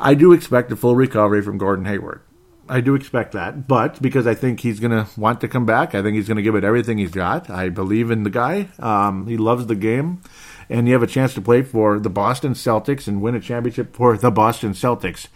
I 0.00 0.14
do 0.14 0.32
expect 0.32 0.70
a 0.70 0.76
full 0.76 0.94
recovery 0.94 1.42
from 1.42 1.58
Gordon 1.58 1.84
Hayward. 1.84 2.22
I 2.68 2.80
do 2.80 2.94
expect 2.94 3.32
that, 3.32 3.66
but 3.66 4.00
because 4.00 4.26
I 4.26 4.34
think 4.34 4.60
he's 4.60 4.78
going 4.78 4.90
to 4.92 5.08
want 5.18 5.40
to 5.40 5.48
come 5.48 5.64
back, 5.64 5.94
I 5.94 6.02
think 6.02 6.16
he's 6.16 6.28
going 6.28 6.36
to 6.36 6.42
give 6.42 6.54
it 6.54 6.64
everything 6.64 6.98
he's 6.98 7.10
got. 7.10 7.48
I 7.48 7.70
believe 7.70 8.10
in 8.10 8.24
the 8.24 8.30
guy. 8.30 8.68
Um, 8.78 9.26
he 9.26 9.38
loves 9.38 9.66
the 9.66 9.74
game, 9.74 10.20
and 10.68 10.86
you 10.86 10.92
have 10.92 11.02
a 11.02 11.06
chance 11.06 11.34
to 11.34 11.40
play 11.40 11.62
for 11.62 11.98
the 11.98 12.10
Boston 12.10 12.52
Celtics 12.52 13.08
and 13.08 13.22
win 13.22 13.34
a 13.34 13.40
championship 13.40 13.96
for 13.96 14.16
the 14.18 14.30
Boston 14.30 14.72
Celtics. 14.72 15.28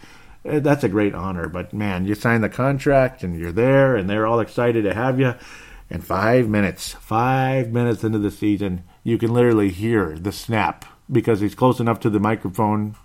Eh, 0.45 0.59
that's 0.59 0.83
a 0.83 0.89
great 0.89 1.15
honor. 1.15 1.47
But 1.47 1.73
man, 1.73 2.05
you 2.05 2.15
sign 2.15 2.41
the 2.41 2.49
contract 2.49 3.23
and 3.23 3.39
you're 3.39 3.51
there, 3.51 3.95
and 3.95 4.09
they're 4.09 4.27
all 4.27 4.39
excited 4.39 4.83
to 4.83 4.93
have 4.93 5.19
you. 5.19 5.35
And 5.89 6.03
five 6.03 6.49
minutes, 6.49 6.93
five 6.93 7.71
minutes 7.71 8.03
into 8.03 8.19
the 8.19 8.31
season, 8.31 8.83
you 9.03 9.17
can 9.17 9.33
literally 9.33 9.69
hear 9.69 10.17
the 10.17 10.31
snap 10.31 10.85
because 11.11 11.39
he's 11.39 11.55
close 11.55 11.79
enough 11.79 11.99
to 11.99 12.09
the 12.09 12.19
microphone 12.19 12.95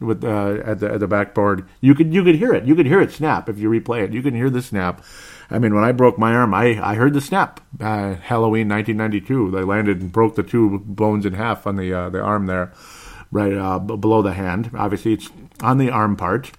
with 0.00 0.24
uh, 0.24 0.60
at 0.64 0.80
the 0.80 0.92
at 0.92 1.00
the 1.00 1.08
backboard. 1.08 1.68
You 1.80 1.94
could 1.94 2.14
you 2.14 2.24
could 2.24 2.36
hear 2.36 2.54
it. 2.54 2.64
You 2.64 2.74
could 2.74 2.86
hear 2.86 3.00
it 3.00 3.12
snap 3.12 3.48
if 3.48 3.58
you 3.58 3.68
replay 3.68 4.04
it. 4.04 4.12
You 4.12 4.22
can 4.22 4.34
hear 4.34 4.50
the 4.50 4.62
snap. 4.62 5.04
I 5.50 5.58
mean, 5.58 5.74
when 5.74 5.84
I 5.84 5.92
broke 5.92 6.18
my 6.18 6.34
arm, 6.34 6.52
I, 6.52 6.78
I 6.82 6.94
heard 6.94 7.14
the 7.14 7.20
snap. 7.22 7.60
Uh, 7.80 8.14
Halloween 8.16 8.68
1992, 8.68 9.50
they 9.50 9.62
landed 9.62 10.00
and 10.00 10.12
broke 10.12 10.34
the 10.34 10.42
two 10.42 10.80
bones 10.80 11.24
in 11.24 11.32
half 11.34 11.66
on 11.66 11.76
the 11.76 11.92
uh, 11.92 12.08
the 12.10 12.20
arm 12.20 12.46
there, 12.46 12.72
right 13.30 13.54
uh, 13.54 13.78
below 13.78 14.22
the 14.22 14.34
hand. 14.34 14.70
Obviously, 14.74 15.14
it's 15.14 15.30
on 15.60 15.78
the 15.78 15.90
arm 15.90 16.16
part, 16.16 16.52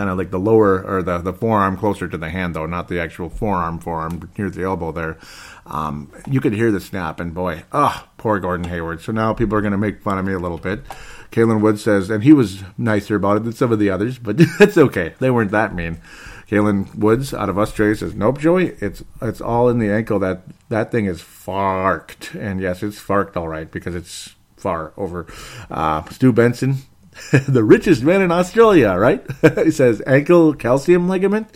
kind 0.00 0.08
of 0.08 0.16
like 0.16 0.30
the 0.30 0.38
lower 0.38 0.82
or 0.82 1.02
the 1.02 1.18
the 1.18 1.32
forearm 1.34 1.76
closer 1.76 2.08
to 2.08 2.16
the 2.16 2.30
hand, 2.30 2.56
though, 2.56 2.64
not 2.64 2.88
the 2.88 2.98
actual 2.98 3.28
forearm 3.28 3.78
forearm 3.78 4.30
near 4.38 4.48
the 4.48 4.62
elbow 4.62 4.92
there. 4.92 5.18
Um, 5.66 6.10
you 6.26 6.40
could 6.40 6.54
hear 6.54 6.72
the 6.72 6.80
snap, 6.80 7.20
and 7.20 7.34
boy, 7.34 7.64
oh, 7.70 8.06
poor 8.16 8.40
Gordon 8.40 8.66
Hayward. 8.70 9.02
So 9.02 9.12
now 9.12 9.34
people 9.34 9.58
are 9.58 9.60
going 9.60 9.72
to 9.72 9.78
make 9.78 10.00
fun 10.00 10.18
of 10.18 10.24
me 10.24 10.32
a 10.32 10.38
little 10.38 10.56
bit. 10.56 10.84
Kalen 11.30 11.60
Wood 11.60 11.78
says, 11.78 12.08
and 12.08 12.24
he 12.24 12.32
was 12.32 12.62
nicer 12.78 13.16
about 13.16 13.36
it 13.36 13.44
than 13.44 13.52
some 13.52 13.72
of 13.72 13.78
the 13.78 13.90
others, 13.90 14.18
but 14.18 14.36
it's 14.60 14.78
okay. 14.78 15.12
They 15.18 15.30
weren't 15.30 15.50
that 15.50 15.74
mean. 15.74 16.00
Kalen 16.48 16.94
Woods 16.94 17.34
out 17.34 17.50
of 17.50 17.58
Australia 17.58 17.94
says, 17.94 18.14
"Nope, 18.14 18.38
Joey, 18.38 18.68
it's 18.80 19.04
it's 19.20 19.42
all 19.42 19.68
in 19.68 19.80
the 19.80 19.90
ankle. 19.90 20.18
That 20.18 20.44
that 20.70 20.90
thing 20.90 21.04
is 21.04 21.20
farked, 21.20 22.34
and 22.40 22.58
yes, 22.58 22.82
it's 22.82 22.98
farked 22.98 23.36
all 23.36 23.48
right 23.48 23.70
because 23.70 23.94
it's 23.94 24.34
far 24.56 24.94
over." 24.96 25.26
Uh, 25.70 26.02
Stu 26.08 26.32
Benson, 26.32 26.78
the 27.48 27.64
richest 27.64 28.02
man 28.02 28.22
in 28.22 28.32
Australia, 28.32 28.94
right? 28.94 29.24
he 29.64 29.70
says 29.70 30.02
ankle 30.06 30.54
calcium 30.54 31.08
ligament, 31.08 31.48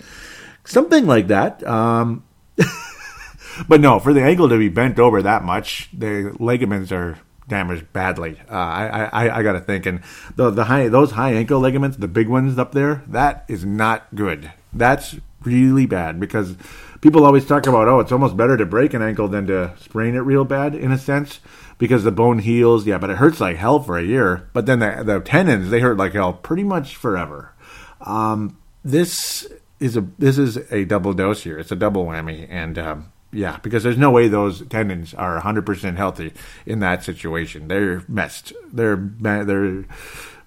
something 0.64 1.06
like 1.06 1.28
that. 1.28 1.66
Um, 1.66 2.24
but 3.68 3.80
no, 3.80 3.98
for 3.98 4.12
the 4.12 4.22
ankle 4.22 4.48
to 4.48 4.58
be 4.58 4.68
bent 4.68 4.98
over 4.98 5.22
that 5.22 5.44
much, 5.44 5.88
the 5.92 6.34
ligaments 6.38 6.92
are 6.92 7.18
damaged 7.48 7.92
badly. 7.92 8.40
Uh, 8.50 8.54
I, 8.54 9.04
I, 9.12 9.38
I 9.38 9.42
got 9.42 9.52
to 9.52 9.60
think, 9.60 9.86
and 9.86 10.00
the, 10.36 10.50
the 10.50 10.64
high, 10.64 10.88
those 10.88 11.12
high 11.12 11.32
ankle 11.32 11.60
ligaments, 11.60 11.96
the 11.96 12.08
big 12.08 12.28
ones 12.28 12.58
up 12.58 12.72
there, 12.72 13.02
that 13.08 13.44
is 13.48 13.64
not 13.64 14.14
good. 14.14 14.52
That's 14.72 15.16
really 15.42 15.86
bad 15.86 16.18
because 16.18 16.56
people 17.00 17.24
always 17.26 17.46
talk 17.46 17.66
about, 17.66 17.88
oh, 17.88 18.00
it's 18.00 18.12
almost 18.12 18.36
better 18.36 18.56
to 18.56 18.64
break 18.64 18.94
an 18.94 19.02
ankle 19.02 19.28
than 19.28 19.46
to 19.46 19.74
sprain 19.78 20.14
it 20.14 20.20
real 20.20 20.44
bad, 20.44 20.74
in 20.74 20.90
a 20.90 20.98
sense, 20.98 21.40
because 21.78 22.04
the 22.04 22.12
bone 22.12 22.38
heals. 22.38 22.86
Yeah, 22.86 22.98
but 22.98 23.10
it 23.10 23.16
hurts 23.16 23.40
like 23.40 23.56
hell 23.56 23.80
for 23.80 23.98
a 23.98 24.04
year. 24.04 24.48
But 24.52 24.66
then 24.66 24.78
the, 24.80 25.02
the 25.04 25.20
tendons, 25.20 25.70
they 25.70 25.80
hurt 25.80 25.96
like 25.96 26.12
hell 26.12 26.32
pretty 26.32 26.64
much 26.64 26.96
forever. 26.96 27.52
Um, 28.00 28.58
this 28.84 29.46
is 29.80 29.96
a 29.96 30.06
this 30.18 30.38
is 30.38 30.56
a 30.70 30.84
double 30.84 31.12
dose 31.14 31.42
here. 31.42 31.58
It's 31.58 31.72
a 31.72 31.76
double 31.76 32.06
whammy, 32.06 32.46
and 32.50 32.78
um, 32.78 33.12
yeah, 33.32 33.58
because 33.62 33.82
there's 33.82 33.98
no 33.98 34.10
way 34.10 34.28
those 34.28 34.66
tendons 34.68 35.12
are 35.14 35.40
100% 35.40 35.96
healthy 35.96 36.32
in 36.64 36.78
that 36.80 37.02
situation. 37.02 37.68
They're 37.68 38.02
messed. 38.08 38.52
They're 38.72 38.96
they're 38.96 39.84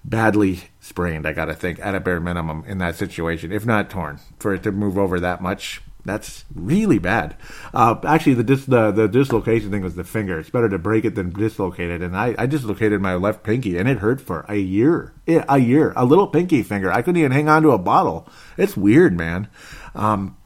badly 0.04 0.64
sprained. 0.80 1.26
I 1.26 1.32
got 1.32 1.46
to 1.46 1.54
think 1.54 1.78
at 1.80 1.94
a 1.94 2.00
bare 2.00 2.20
minimum 2.20 2.64
in 2.66 2.78
that 2.78 2.96
situation, 2.96 3.52
if 3.52 3.66
not 3.66 3.90
torn, 3.90 4.20
for 4.38 4.54
it 4.54 4.62
to 4.62 4.72
move 4.72 4.96
over 4.96 5.20
that 5.20 5.42
much. 5.42 5.82
That's 6.08 6.46
really 6.54 6.98
bad. 6.98 7.36
Uh, 7.74 7.96
actually, 8.04 8.34
the, 8.34 8.44
dis- 8.44 8.64
the 8.64 8.90
the 8.90 9.06
dislocation 9.08 9.70
thing 9.70 9.82
was 9.82 9.94
the 9.94 10.04
finger. 10.04 10.38
It's 10.38 10.48
better 10.48 10.68
to 10.70 10.78
break 10.78 11.04
it 11.04 11.14
than 11.14 11.30
dislocate 11.30 11.90
it. 11.90 12.00
And 12.00 12.16
I, 12.16 12.34
I 12.38 12.46
dislocated 12.46 13.02
my 13.02 13.14
left 13.14 13.42
pinky, 13.42 13.76
and 13.76 13.86
it 13.86 13.98
hurt 13.98 14.20
for 14.20 14.46
a 14.48 14.56
year. 14.56 15.12
A 15.26 15.58
year. 15.58 15.92
A 15.94 16.06
little 16.06 16.26
pinky 16.26 16.62
finger. 16.62 16.90
I 16.90 17.02
couldn't 17.02 17.18
even 17.18 17.32
hang 17.32 17.50
on 17.50 17.62
to 17.62 17.72
a 17.72 17.78
bottle. 17.78 18.26
It's 18.56 18.76
weird, 18.76 19.14
man. 19.14 19.48
Um, 19.94 20.37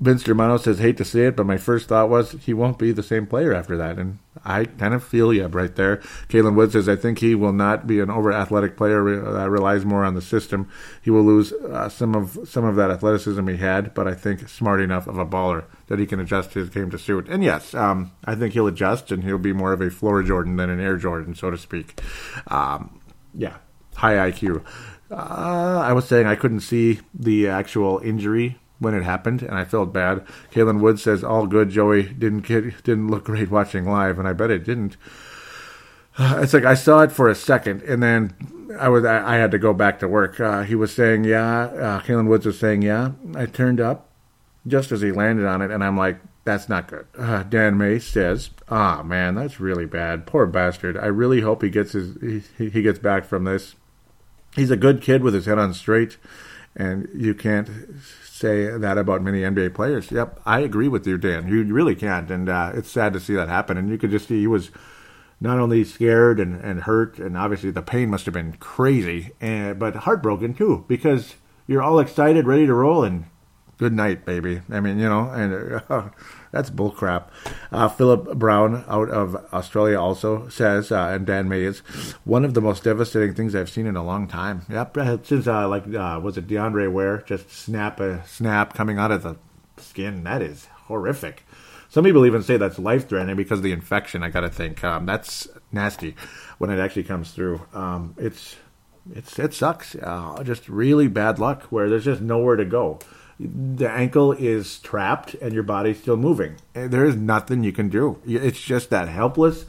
Vince 0.00 0.24
Germano 0.24 0.56
says, 0.56 0.80
hate 0.80 0.96
to 0.96 1.04
say 1.04 1.26
it, 1.26 1.36
but 1.36 1.46
my 1.46 1.56
first 1.56 1.88
thought 1.88 2.10
was 2.10 2.32
he 2.32 2.52
won't 2.52 2.78
be 2.78 2.90
the 2.90 3.02
same 3.02 3.26
player 3.26 3.54
after 3.54 3.76
that. 3.76 3.96
And 3.96 4.18
I 4.44 4.64
kind 4.64 4.92
of 4.92 5.04
feel 5.04 5.32
you 5.32 5.46
right 5.46 5.74
there. 5.74 5.98
Kalen 6.28 6.56
Wood 6.56 6.72
says, 6.72 6.88
I 6.88 6.96
think 6.96 7.20
he 7.20 7.34
will 7.34 7.52
not 7.52 7.86
be 7.86 8.00
an 8.00 8.10
over 8.10 8.32
athletic 8.32 8.76
player 8.76 9.02
that 9.20 9.50
relies 9.50 9.84
more 9.84 10.04
on 10.04 10.14
the 10.14 10.20
system. 10.20 10.68
He 11.00 11.10
will 11.10 11.22
lose 11.22 11.52
uh, 11.52 11.88
some 11.88 12.14
of 12.16 12.38
some 12.44 12.64
of 12.64 12.74
that 12.76 12.90
athleticism 12.90 13.46
he 13.46 13.56
had, 13.56 13.94
but 13.94 14.08
I 14.08 14.14
think 14.14 14.48
smart 14.48 14.80
enough 14.80 15.06
of 15.06 15.16
a 15.16 15.26
baller 15.26 15.64
that 15.86 16.00
he 16.00 16.06
can 16.06 16.18
adjust 16.18 16.54
his 16.54 16.70
game 16.70 16.90
to 16.90 16.98
suit. 16.98 17.28
And 17.28 17.44
yes, 17.44 17.72
um, 17.72 18.10
I 18.24 18.34
think 18.34 18.54
he'll 18.54 18.66
adjust 18.66 19.12
and 19.12 19.22
he'll 19.22 19.38
be 19.38 19.52
more 19.52 19.72
of 19.72 19.80
a 19.80 19.90
floor 19.90 20.22
Jordan 20.22 20.56
than 20.56 20.70
an 20.70 20.80
air 20.80 20.96
Jordan, 20.96 21.34
so 21.36 21.50
to 21.50 21.58
speak. 21.58 22.00
Um, 22.48 23.00
yeah, 23.32 23.58
high 23.94 24.30
IQ. 24.30 24.64
Uh, 25.10 25.80
I 25.84 25.92
was 25.92 26.08
saying 26.08 26.26
I 26.26 26.34
couldn't 26.34 26.60
see 26.60 27.00
the 27.14 27.48
actual 27.48 28.00
injury 28.00 28.58
when 28.78 28.94
it 28.94 29.02
happened, 29.02 29.42
and 29.42 29.54
I 29.54 29.64
felt 29.64 29.92
bad. 29.92 30.24
Kalen 30.52 30.80
Wood 30.80 30.98
says, 30.98 31.24
"All 31.24 31.46
good. 31.46 31.70
Joey 31.70 32.02
didn't 32.02 32.40
get, 32.40 32.82
didn't 32.82 33.08
look 33.08 33.24
great 33.24 33.50
watching 33.50 33.84
live, 33.84 34.18
and 34.18 34.26
I 34.28 34.32
bet 34.32 34.50
it 34.50 34.64
didn't." 34.64 34.96
It's 36.16 36.54
like 36.54 36.64
I 36.64 36.74
saw 36.74 37.00
it 37.00 37.10
for 37.10 37.28
a 37.28 37.34
second, 37.34 37.82
and 37.82 38.00
then 38.00 38.34
I 38.78 38.88
was 38.88 39.04
I, 39.04 39.34
had 39.34 39.50
to 39.50 39.58
go 39.58 39.72
back 39.72 39.98
to 39.98 40.06
work. 40.06 40.38
Uh, 40.38 40.62
he 40.62 40.76
was 40.76 40.94
saying, 40.94 41.24
"Yeah." 41.24 41.64
Uh, 41.64 42.00
Kalen 42.00 42.28
Woods 42.28 42.46
was 42.46 42.58
saying, 42.58 42.82
"Yeah." 42.82 43.12
I 43.34 43.46
turned 43.46 43.80
up 43.80 44.10
just 44.64 44.92
as 44.92 45.00
he 45.00 45.10
landed 45.10 45.44
on 45.44 45.60
it, 45.60 45.72
and 45.72 45.82
I'm 45.82 45.96
like, 45.96 46.20
"That's 46.44 46.68
not 46.68 46.86
good." 46.86 47.06
Uh, 47.18 47.42
Dan 47.42 47.76
May 47.76 47.98
says, 47.98 48.50
"Ah, 48.68 49.02
man, 49.02 49.34
that's 49.34 49.58
really 49.58 49.86
bad. 49.86 50.24
Poor 50.24 50.46
bastard. 50.46 50.96
I 50.96 51.06
really 51.06 51.40
hope 51.40 51.62
he 51.62 51.70
gets 51.70 51.92
his 51.92 52.44
he, 52.58 52.68
he 52.68 52.82
gets 52.82 53.00
back 53.00 53.24
from 53.24 53.42
this. 53.42 53.74
He's 54.54 54.70
a 54.70 54.76
good 54.76 55.02
kid 55.02 55.20
with 55.20 55.34
his 55.34 55.46
head 55.46 55.58
on 55.58 55.74
straight." 55.74 56.16
and 56.76 57.08
you 57.14 57.34
can't 57.34 57.68
say 58.34 58.66
that 58.66 58.98
about 58.98 59.22
many 59.22 59.42
NBA 59.42 59.74
players. 59.74 60.10
Yep, 60.10 60.40
I 60.44 60.58
agree 60.58 60.88
with 60.88 61.06
you, 61.06 61.16
Dan. 61.16 61.46
You 61.46 61.62
really 61.72 61.94
can't, 61.94 62.28
and 62.32 62.48
uh, 62.48 62.72
it's 62.74 62.90
sad 62.90 63.12
to 63.12 63.20
see 63.20 63.34
that 63.34 63.48
happen. 63.48 63.76
And 63.76 63.88
you 63.88 63.96
could 63.96 64.10
just 64.10 64.26
see 64.26 64.40
he 64.40 64.48
was 64.48 64.72
not 65.40 65.60
only 65.60 65.84
scared 65.84 66.40
and, 66.40 66.60
and 66.60 66.82
hurt, 66.82 67.20
and 67.20 67.38
obviously 67.38 67.70
the 67.70 67.80
pain 67.80 68.10
must 68.10 68.24
have 68.24 68.34
been 68.34 68.54
crazy, 68.54 69.30
and, 69.40 69.78
but 69.78 69.94
heartbroken 69.94 70.52
too, 70.52 70.84
because 70.88 71.36
you're 71.68 71.82
all 71.82 72.00
excited, 72.00 72.44
ready 72.44 72.66
to 72.66 72.74
roll, 72.74 73.04
and 73.04 73.26
good 73.78 73.92
night, 73.92 74.24
baby. 74.24 74.62
I 74.68 74.80
mean, 74.80 74.98
you 74.98 75.08
know, 75.08 75.30
and 75.30 75.80
uh, 75.88 76.08
that's 76.54 76.70
bullcrap. 76.70 77.24
Uh, 77.72 77.88
Philip 77.88 78.38
Brown 78.38 78.84
out 78.86 79.10
of 79.10 79.34
Australia 79.52 80.00
also 80.00 80.48
says, 80.48 80.92
uh, 80.92 81.08
and 81.12 81.26
Dan 81.26 81.48
May 81.48 81.62
is 81.62 81.80
one 82.22 82.44
of 82.44 82.54
the 82.54 82.60
most 82.60 82.84
devastating 82.84 83.34
things 83.34 83.56
I've 83.56 83.68
seen 83.68 83.86
in 83.86 83.96
a 83.96 84.04
long 84.04 84.28
time. 84.28 84.62
Yep, 84.70 84.96
uh, 84.96 85.18
since 85.24 85.48
uh, 85.48 85.68
like 85.68 85.92
uh, 85.92 86.20
was 86.22 86.38
it 86.38 86.46
DeAndre 86.46 86.92
Ware 86.92 87.22
just 87.26 87.50
snap 87.50 87.98
a 87.98 88.24
snap 88.24 88.72
coming 88.72 88.98
out 88.98 89.10
of 89.10 89.24
the 89.24 89.36
skin? 89.78 90.22
That 90.22 90.42
is 90.42 90.66
horrific. 90.84 91.44
Some 91.88 92.04
people 92.04 92.24
even 92.24 92.44
say 92.44 92.56
that's 92.56 92.78
life 92.78 93.08
threatening 93.08 93.36
because 93.36 93.58
of 93.58 93.64
the 93.64 93.72
infection. 93.72 94.22
I 94.22 94.30
got 94.30 94.42
to 94.42 94.48
think 94.48 94.84
um, 94.84 95.06
that's 95.06 95.48
nasty 95.72 96.14
when 96.58 96.70
it 96.70 96.78
actually 96.78 97.04
comes 97.04 97.32
through. 97.32 97.62
Um, 97.72 98.14
it's 98.16 98.54
it's 99.12 99.40
it 99.40 99.54
sucks. 99.54 99.96
Uh, 99.96 100.40
just 100.44 100.68
really 100.68 101.08
bad 101.08 101.40
luck 101.40 101.64
where 101.64 101.90
there's 101.90 102.04
just 102.04 102.20
nowhere 102.20 102.54
to 102.54 102.64
go 102.64 103.00
the 103.38 103.90
ankle 103.90 104.32
is 104.32 104.78
trapped 104.78 105.34
and 105.34 105.52
your 105.52 105.62
body's 105.62 105.98
still 105.98 106.16
moving. 106.16 106.56
There 106.72 107.04
is 107.04 107.16
nothing 107.16 107.64
you 107.64 107.72
can 107.72 107.88
do. 107.88 108.20
It's 108.26 108.60
just 108.60 108.90
that 108.90 109.08
helpless, 109.08 109.64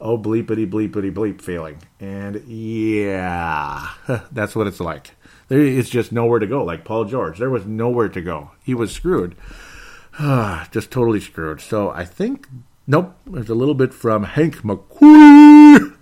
oh 0.00 0.18
bleepity 0.18 0.70
bleepity 0.70 1.12
bleep 1.12 1.40
feeling. 1.40 1.78
And 2.00 2.44
yeah, 2.46 3.88
that's 4.32 4.54
what 4.54 4.66
it's 4.66 4.80
like. 4.80 5.12
There 5.48 5.60
is 5.60 5.88
just 5.88 6.12
nowhere 6.12 6.40
to 6.40 6.46
go. 6.46 6.64
Like 6.64 6.84
Paul 6.84 7.04
George, 7.04 7.38
there 7.38 7.50
was 7.50 7.66
nowhere 7.66 8.08
to 8.08 8.20
go. 8.20 8.50
He 8.62 8.74
was 8.74 8.92
screwed, 8.92 9.36
just 10.70 10.90
totally 10.90 11.20
screwed. 11.20 11.60
So 11.60 11.90
I 11.90 12.04
think 12.04 12.46
Nope. 12.88 13.16
There's 13.26 13.48
a 13.48 13.54
little 13.56 13.74
bit 13.74 13.92
from 13.92 14.22
Hank 14.22 14.58
McCoy 14.58 15.25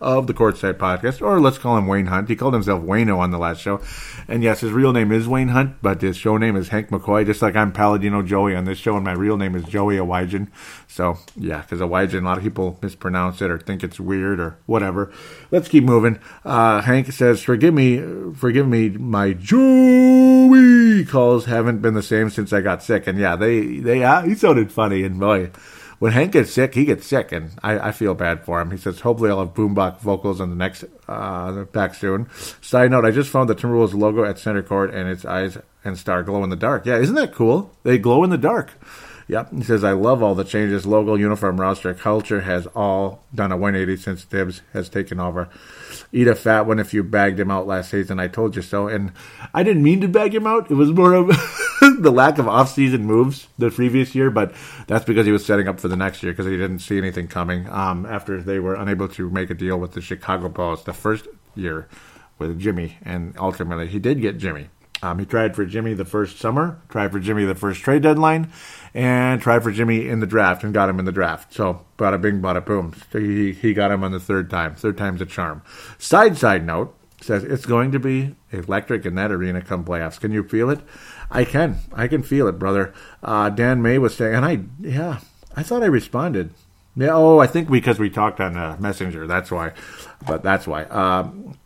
of 0.04 0.26
the 0.26 0.34
Courtside 0.34 0.74
Podcast, 0.74 1.22
or 1.22 1.40
let's 1.40 1.56
call 1.56 1.78
him 1.78 1.86
Wayne 1.86 2.06
Hunt. 2.06 2.28
He 2.28 2.36
called 2.36 2.52
himself 2.52 2.82
Wayno 2.82 3.18
on 3.18 3.30
the 3.30 3.38
last 3.38 3.62
show. 3.62 3.80
And 4.28 4.42
yes, 4.42 4.60
his 4.60 4.70
real 4.70 4.92
name 4.92 5.10
is 5.10 5.26
Wayne 5.26 5.48
Hunt, 5.48 5.76
but 5.80 6.02
his 6.02 6.18
show 6.18 6.36
name 6.36 6.56
is 6.56 6.68
Hank 6.68 6.90
McCoy, 6.90 7.24
just 7.24 7.40
like 7.40 7.56
I'm 7.56 7.72
Paladino 7.72 8.20
Joey 8.22 8.54
on 8.54 8.66
this 8.66 8.76
show, 8.76 8.96
and 8.96 9.04
my 9.04 9.12
real 9.12 9.38
name 9.38 9.56
is 9.56 9.64
Joey 9.64 9.96
Awajan. 9.96 10.48
So, 10.88 11.16
yeah, 11.36 11.62
because 11.62 11.80
Awajan, 11.80 12.20
a 12.20 12.24
lot 12.24 12.36
of 12.36 12.44
people 12.44 12.78
mispronounce 12.82 13.40
it 13.40 13.50
or 13.50 13.58
think 13.58 13.82
it's 13.82 13.98
weird 13.98 14.40
or 14.40 14.58
whatever. 14.66 15.10
Let's 15.50 15.68
keep 15.68 15.84
moving. 15.84 16.18
Uh, 16.44 16.82
Hank 16.82 17.10
says, 17.10 17.42
Forgive 17.42 17.72
me, 17.72 18.02
forgive 18.34 18.68
me, 18.68 18.90
my 18.90 19.32
Joey 19.32 21.06
calls 21.06 21.46
haven't 21.46 21.80
been 21.80 21.94
the 21.94 22.02
same 22.02 22.28
since 22.28 22.52
I 22.52 22.60
got 22.60 22.82
sick. 22.82 23.06
And 23.06 23.18
yeah, 23.18 23.36
they, 23.36 23.78
they, 23.78 24.04
uh, 24.04 24.20
he 24.20 24.34
sounded 24.34 24.70
funny, 24.70 25.02
and 25.02 25.18
boy, 25.18 25.50
when 25.98 26.12
Hank 26.12 26.32
gets 26.32 26.52
sick, 26.52 26.74
he 26.74 26.84
gets 26.84 27.06
sick, 27.06 27.32
and 27.32 27.52
I, 27.62 27.88
I 27.88 27.92
feel 27.92 28.14
bad 28.14 28.44
for 28.44 28.60
him. 28.60 28.70
He 28.70 28.76
says, 28.76 29.00
hopefully 29.00 29.30
I'll 29.30 29.40
have 29.40 29.54
boombox 29.54 30.00
vocals 30.00 30.40
on 30.40 30.50
the 30.50 30.56
next 30.56 30.84
uh, 31.08 31.64
back 31.64 31.94
soon. 31.94 32.28
Side 32.60 32.90
note, 32.90 33.04
I 33.04 33.10
just 33.10 33.30
found 33.30 33.48
the 33.48 33.54
Timberwolves 33.54 33.94
logo 33.94 34.24
at 34.24 34.38
center 34.38 34.62
court, 34.62 34.94
and 34.94 35.08
its 35.08 35.24
eyes 35.24 35.58
and 35.84 35.98
star 35.98 36.22
glow 36.22 36.42
in 36.42 36.50
the 36.50 36.56
dark. 36.56 36.86
Yeah, 36.86 36.96
isn't 36.96 37.14
that 37.14 37.32
cool? 37.32 37.70
They 37.82 37.98
glow 37.98 38.24
in 38.24 38.30
the 38.30 38.38
dark. 38.38 38.72
Yep. 39.26 39.52
He 39.54 39.62
says, 39.62 39.82
I 39.84 39.92
love 39.92 40.22
all 40.22 40.34
the 40.34 40.44
changes. 40.44 40.84
Logo, 40.84 41.14
uniform, 41.14 41.58
roster, 41.58 41.94
culture 41.94 42.42
has 42.42 42.66
all 42.68 43.24
done 43.34 43.52
a 43.52 43.56
180 43.56 44.00
since 44.00 44.24
Thibs 44.24 44.60
has 44.72 44.88
taken 44.88 45.18
over. 45.18 45.48
Eat 46.12 46.28
a 46.28 46.34
fat 46.34 46.66
one 46.66 46.78
if 46.78 46.92
you 46.92 47.02
bagged 47.02 47.40
him 47.40 47.50
out 47.50 47.66
last 47.66 47.90
season. 47.90 48.20
I 48.20 48.28
told 48.28 48.54
you 48.54 48.62
so. 48.62 48.86
And 48.86 49.12
I 49.54 49.62
didn't 49.62 49.84
mean 49.84 50.00
to 50.00 50.08
bag 50.08 50.34
him 50.34 50.48
out. 50.48 50.68
It 50.68 50.74
was 50.74 50.90
more 50.90 51.14
of 51.14 51.28
the 51.80 52.10
lack 52.10 52.38
of 52.38 52.48
off-season 52.48 53.06
moves 53.06 53.46
the 53.56 53.70
previous 53.70 54.12
year, 54.12 54.28
but 54.28 54.52
that's 54.88 55.04
because 55.04 55.26
he 55.26 55.32
was 55.32 55.46
setting 55.46 55.68
up 55.68 55.78
for 55.78 55.86
the 55.86 55.96
next 55.96 56.24
year 56.24 56.32
because 56.32 56.46
he 56.46 56.56
didn't 56.56 56.80
see 56.80 56.98
anything 56.98 57.28
coming 57.28 57.68
um, 57.70 58.04
after 58.04 58.42
they 58.42 58.58
were 58.58 58.74
unable 58.74 59.06
to 59.08 59.30
make 59.30 59.50
a 59.50 59.54
deal 59.54 59.78
with 59.78 59.92
the 59.92 60.00
Chicago 60.00 60.48
Bulls 60.48 60.82
the 60.82 60.92
first 60.92 61.28
year 61.54 61.86
with 62.36 62.58
Jimmy, 62.58 62.98
and 63.04 63.34
ultimately 63.38 63.86
he 63.86 64.00
did 64.00 64.20
get 64.20 64.38
Jimmy. 64.38 64.70
Um, 65.02 65.18
he 65.18 65.26
tried 65.26 65.54
for 65.54 65.66
Jimmy 65.66 65.94
the 65.94 66.04
first 66.04 66.38
summer, 66.38 66.80
tried 66.88 67.12
for 67.12 67.20
Jimmy 67.20 67.44
the 67.44 67.54
first 67.54 67.80
trade 67.80 68.02
deadline, 68.02 68.50
and 68.92 69.40
tried 69.40 69.62
for 69.62 69.70
Jimmy 69.70 70.08
in 70.08 70.20
the 70.20 70.26
draft 70.26 70.64
and 70.64 70.72
got 70.72 70.88
him 70.88 70.98
in 70.98 71.04
the 71.04 71.12
draft. 71.12 71.52
So, 71.52 71.84
bada 71.98 72.20
bing, 72.20 72.40
bada 72.40 72.64
boom. 72.64 72.94
He, 73.12 73.52
he 73.52 73.74
got 73.74 73.90
him 73.90 74.02
on 74.02 74.12
the 74.12 74.20
third 74.20 74.48
time. 74.50 74.74
Third 74.74 74.96
time's 74.96 75.20
a 75.20 75.26
charm. 75.26 75.62
Side, 75.98 76.38
side 76.38 76.64
note 76.64 76.96
says 77.24 77.44
it's 77.44 77.66
going 77.66 77.90
to 77.92 77.98
be 77.98 78.34
electric 78.52 79.04
in 79.06 79.14
that 79.16 79.32
arena 79.32 79.60
come 79.60 79.84
playoffs. 79.84 80.20
Can 80.20 80.32
you 80.32 80.46
feel 80.46 80.70
it? 80.70 80.80
I 81.30 81.44
can. 81.44 81.78
I 81.92 82.08
can 82.08 82.22
feel 82.22 82.46
it, 82.46 82.58
brother. 82.58 82.92
Uh, 83.22 83.50
Dan 83.50 83.82
May 83.82 83.98
was 83.98 84.16
saying, 84.16 84.34
and 84.34 84.44
I, 84.44 84.60
yeah, 84.80 85.20
I 85.56 85.62
thought 85.62 85.82
I 85.82 85.86
responded. 85.86 86.52
Yeah, 86.96 87.10
oh, 87.12 87.38
I 87.38 87.46
think 87.48 87.70
because 87.70 87.98
we 87.98 88.08
talked 88.08 88.40
on 88.40 88.56
uh, 88.56 88.76
Messenger. 88.78 89.26
That's 89.26 89.50
why. 89.50 89.72
But 90.26 90.42
that's 90.42 90.66
why. 90.66 90.84
Um, 90.84 91.56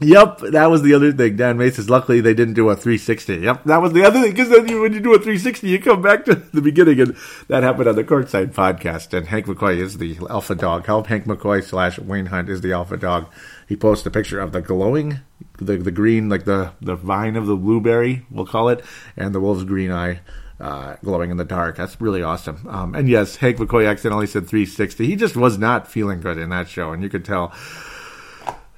Yep, 0.00 0.38
that 0.50 0.66
was 0.66 0.82
the 0.82 0.94
other 0.94 1.12
thing. 1.12 1.36
Dan 1.36 1.58
Mace 1.58 1.76
says, 1.76 1.88
luckily 1.88 2.20
they 2.20 2.34
didn't 2.34 2.54
do 2.54 2.68
a 2.70 2.74
360. 2.74 3.36
Yep, 3.36 3.64
that 3.64 3.82
was 3.82 3.92
the 3.92 4.04
other 4.04 4.20
thing. 4.20 4.32
Because 4.32 4.48
then 4.48 4.68
you, 4.68 4.80
when 4.80 4.92
you 4.92 5.00
do 5.00 5.14
a 5.14 5.18
360, 5.18 5.68
you 5.68 5.78
come 5.80 6.02
back 6.02 6.24
to 6.24 6.34
the 6.34 6.60
beginning, 6.60 7.00
and 7.00 7.16
that 7.48 7.62
happened 7.62 7.88
on 7.88 7.94
the 7.94 8.02
Courtside 8.02 8.52
podcast. 8.52 9.16
And 9.16 9.28
Hank 9.28 9.46
McCoy 9.46 9.78
is 9.78 9.98
the 9.98 10.18
alpha 10.28 10.54
dog. 10.54 10.86
Help 10.86 11.06
Hank 11.06 11.26
McCoy 11.26 11.62
slash 11.62 11.98
Wayne 11.98 12.26
Hunt 12.26 12.48
is 12.48 12.62
the 12.62 12.72
alpha 12.72 12.96
dog. 12.96 13.32
He 13.68 13.76
posts 13.76 14.04
a 14.06 14.10
picture 14.10 14.40
of 14.40 14.52
the 14.52 14.60
glowing, 14.60 15.20
the 15.58 15.76
the 15.76 15.92
green, 15.92 16.28
like 16.28 16.44
the 16.44 16.72
the 16.80 16.96
vine 16.96 17.36
of 17.36 17.46
the 17.46 17.56
blueberry, 17.56 18.26
we'll 18.30 18.46
call 18.46 18.68
it, 18.70 18.84
and 19.16 19.34
the 19.34 19.40
wolf's 19.40 19.64
green 19.64 19.92
eye. 19.92 20.20
Uh, 20.60 20.94
glowing 21.02 21.32
in 21.32 21.38
the 21.38 21.44
dark. 21.44 21.74
That's 21.74 22.00
really 22.00 22.22
awesome. 22.22 22.68
Um, 22.68 22.94
and 22.94 23.08
yes, 23.08 23.34
Hank 23.34 23.56
McCoy 23.56 23.88
accidentally 23.88 24.28
said 24.28 24.46
360. 24.46 25.04
He 25.06 25.16
just 25.16 25.36
was 25.36 25.58
not 25.58 25.88
feeling 25.88 26.20
good 26.20 26.38
in 26.38 26.50
that 26.50 26.68
show, 26.68 26.92
and 26.92 27.02
you 27.02 27.08
could 27.08 27.24
tell. 27.24 27.52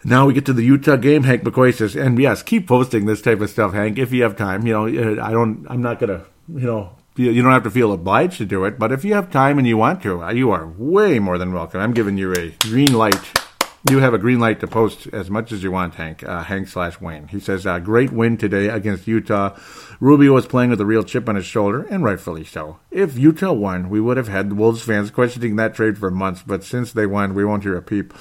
Now 0.05 0.27
we 0.27 0.35
get 0.35 0.45
to 0.47 0.53
the 0.53 0.63
Utah 0.63 0.97
game. 0.97 1.23
Hank 1.23 1.43
McCoy 1.43 1.75
says, 1.75 1.97
and 1.97 2.19
yes, 2.19 2.43
keep 2.43 2.69
posting 2.69 3.07
this 3.07 3.23
type 3.23 3.41
of 3.41 3.51
stuff, 3.51 3.73
Hank, 3.73 3.99
if 3.99 4.13
you 4.13 4.23
have 4.23 4.37
time. 4.37 4.67
You 4.67 4.73
know, 4.73 4.87
uh, 4.87 5.25
I 5.25 5.31
don't, 5.33 5.67
I'm 5.69 5.81
not 5.81 5.99
gonna, 5.99 6.25
you 6.49 6.67
know, 6.67 6.97
you 7.17 7.43
don't 7.43 7.53
have 7.53 7.63
to 7.63 7.71
feel 7.71 7.93
obliged 7.93 8.39
to 8.39 8.45
do 8.45 8.65
it, 8.65 8.79
but 8.79 8.93
if 8.93 9.05
you 9.05 9.15
have 9.15 9.31
time 9.31 9.57
and 9.59 9.67
you 9.67 9.77
want 9.77 10.03
to, 10.03 10.23
uh, 10.23 10.33
you 10.33 10.51
are 10.51 10.67
way 10.67 11.19
more 11.19 11.39
than 11.39 11.53
welcome. 11.53 11.81
I'm 11.81 11.95
giving 11.95 12.19
you 12.19 12.35
a 12.35 12.51
green 12.61 12.93
light 12.93 13.44
you 13.91 13.99
have 13.99 14.15
a 14.15 14.19
green 14.19 14.41
light 14.41 14.61
to 14.61 14.67
post 14.67 15.07
as 15.13 15.29
much 15.29 15.53
as 15.53 15.63
you 15.63 15.71
want, 15.71 15.97
Hank. 15.97 16.25
Uh, 16.25 16.43
Hank 16.43 16.69
slash 16.69 17.01
Wayne. 17.01 17.29
He 17.29 17.39
says, 17.39 17.67
uh, 17.67 17.79
great 17.79 18.13
win 18.13 18.39
today 18.39 18.69
against 18.69 19.07
Utah. 19.07 19.59
Rubio 20.01 20.33
was 20.33 20.47
playing 20.47 20.71
with 20.71 20.81
a 20.81 20.87
real 20.87 21.03
chip 21.03 21.29
on 21.29 21.37
his 21.37 21.45
shoulder, 21.45 21.83
and 21.91 22.03
rightfully 22.03 22.45
so. 22.45 22.79
If 22.91 23.19
Utah 23.19 23.53
won, 23.53 23.91
we 23.91 24.01
would 24.01 24.17
have 24.17 24.29
had 24.29 24.51
the 24.51 24.55
Wolves 24.55 24.83
fans 24.83 25.11
questioning 25.11 25.57
that 25.57 25.75
trade 25.75 25.99
for 25.99 26.11
months, 26.11 26.43
but 26.47 26.65
since 26.65 26.93
they 26.93 27.05
won, 27.05 27.35
we 27.35 27.45
won't 27.45 27.63
hear 27.63 27.77
a 27.77 27.83
peep. 27.83 28.15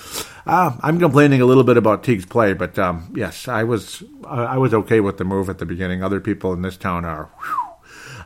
Uh, 0.45 0.75
I'm 0.81 0.99
complaining 0.99 1.41
a 1.41 1.45
little 1.45 1.63
bit 1.63 1.77
about 1.77 2.03
Teague's 2.03 2.25
play, 2.25 2.53
but 2.53 2.77
um, 2.77 3.13
yes, 3.15 3.47
I 3.47 3.63
was 3.63 4.03
I 4.27 4.57
was 4.57 4.73
okay 4.73 4.99
with 4.99 5.17
the 5.17 5.23
move 5.23 5.49
at 5.49 5.59
the 5.59 5.65
beginning. 5.65 6.03
Other 6.03 6.19
people 6.19 6.51
in 6.51 6.61
this 6.61 6.77
town 6.77 7.05
are. 7.05 7.29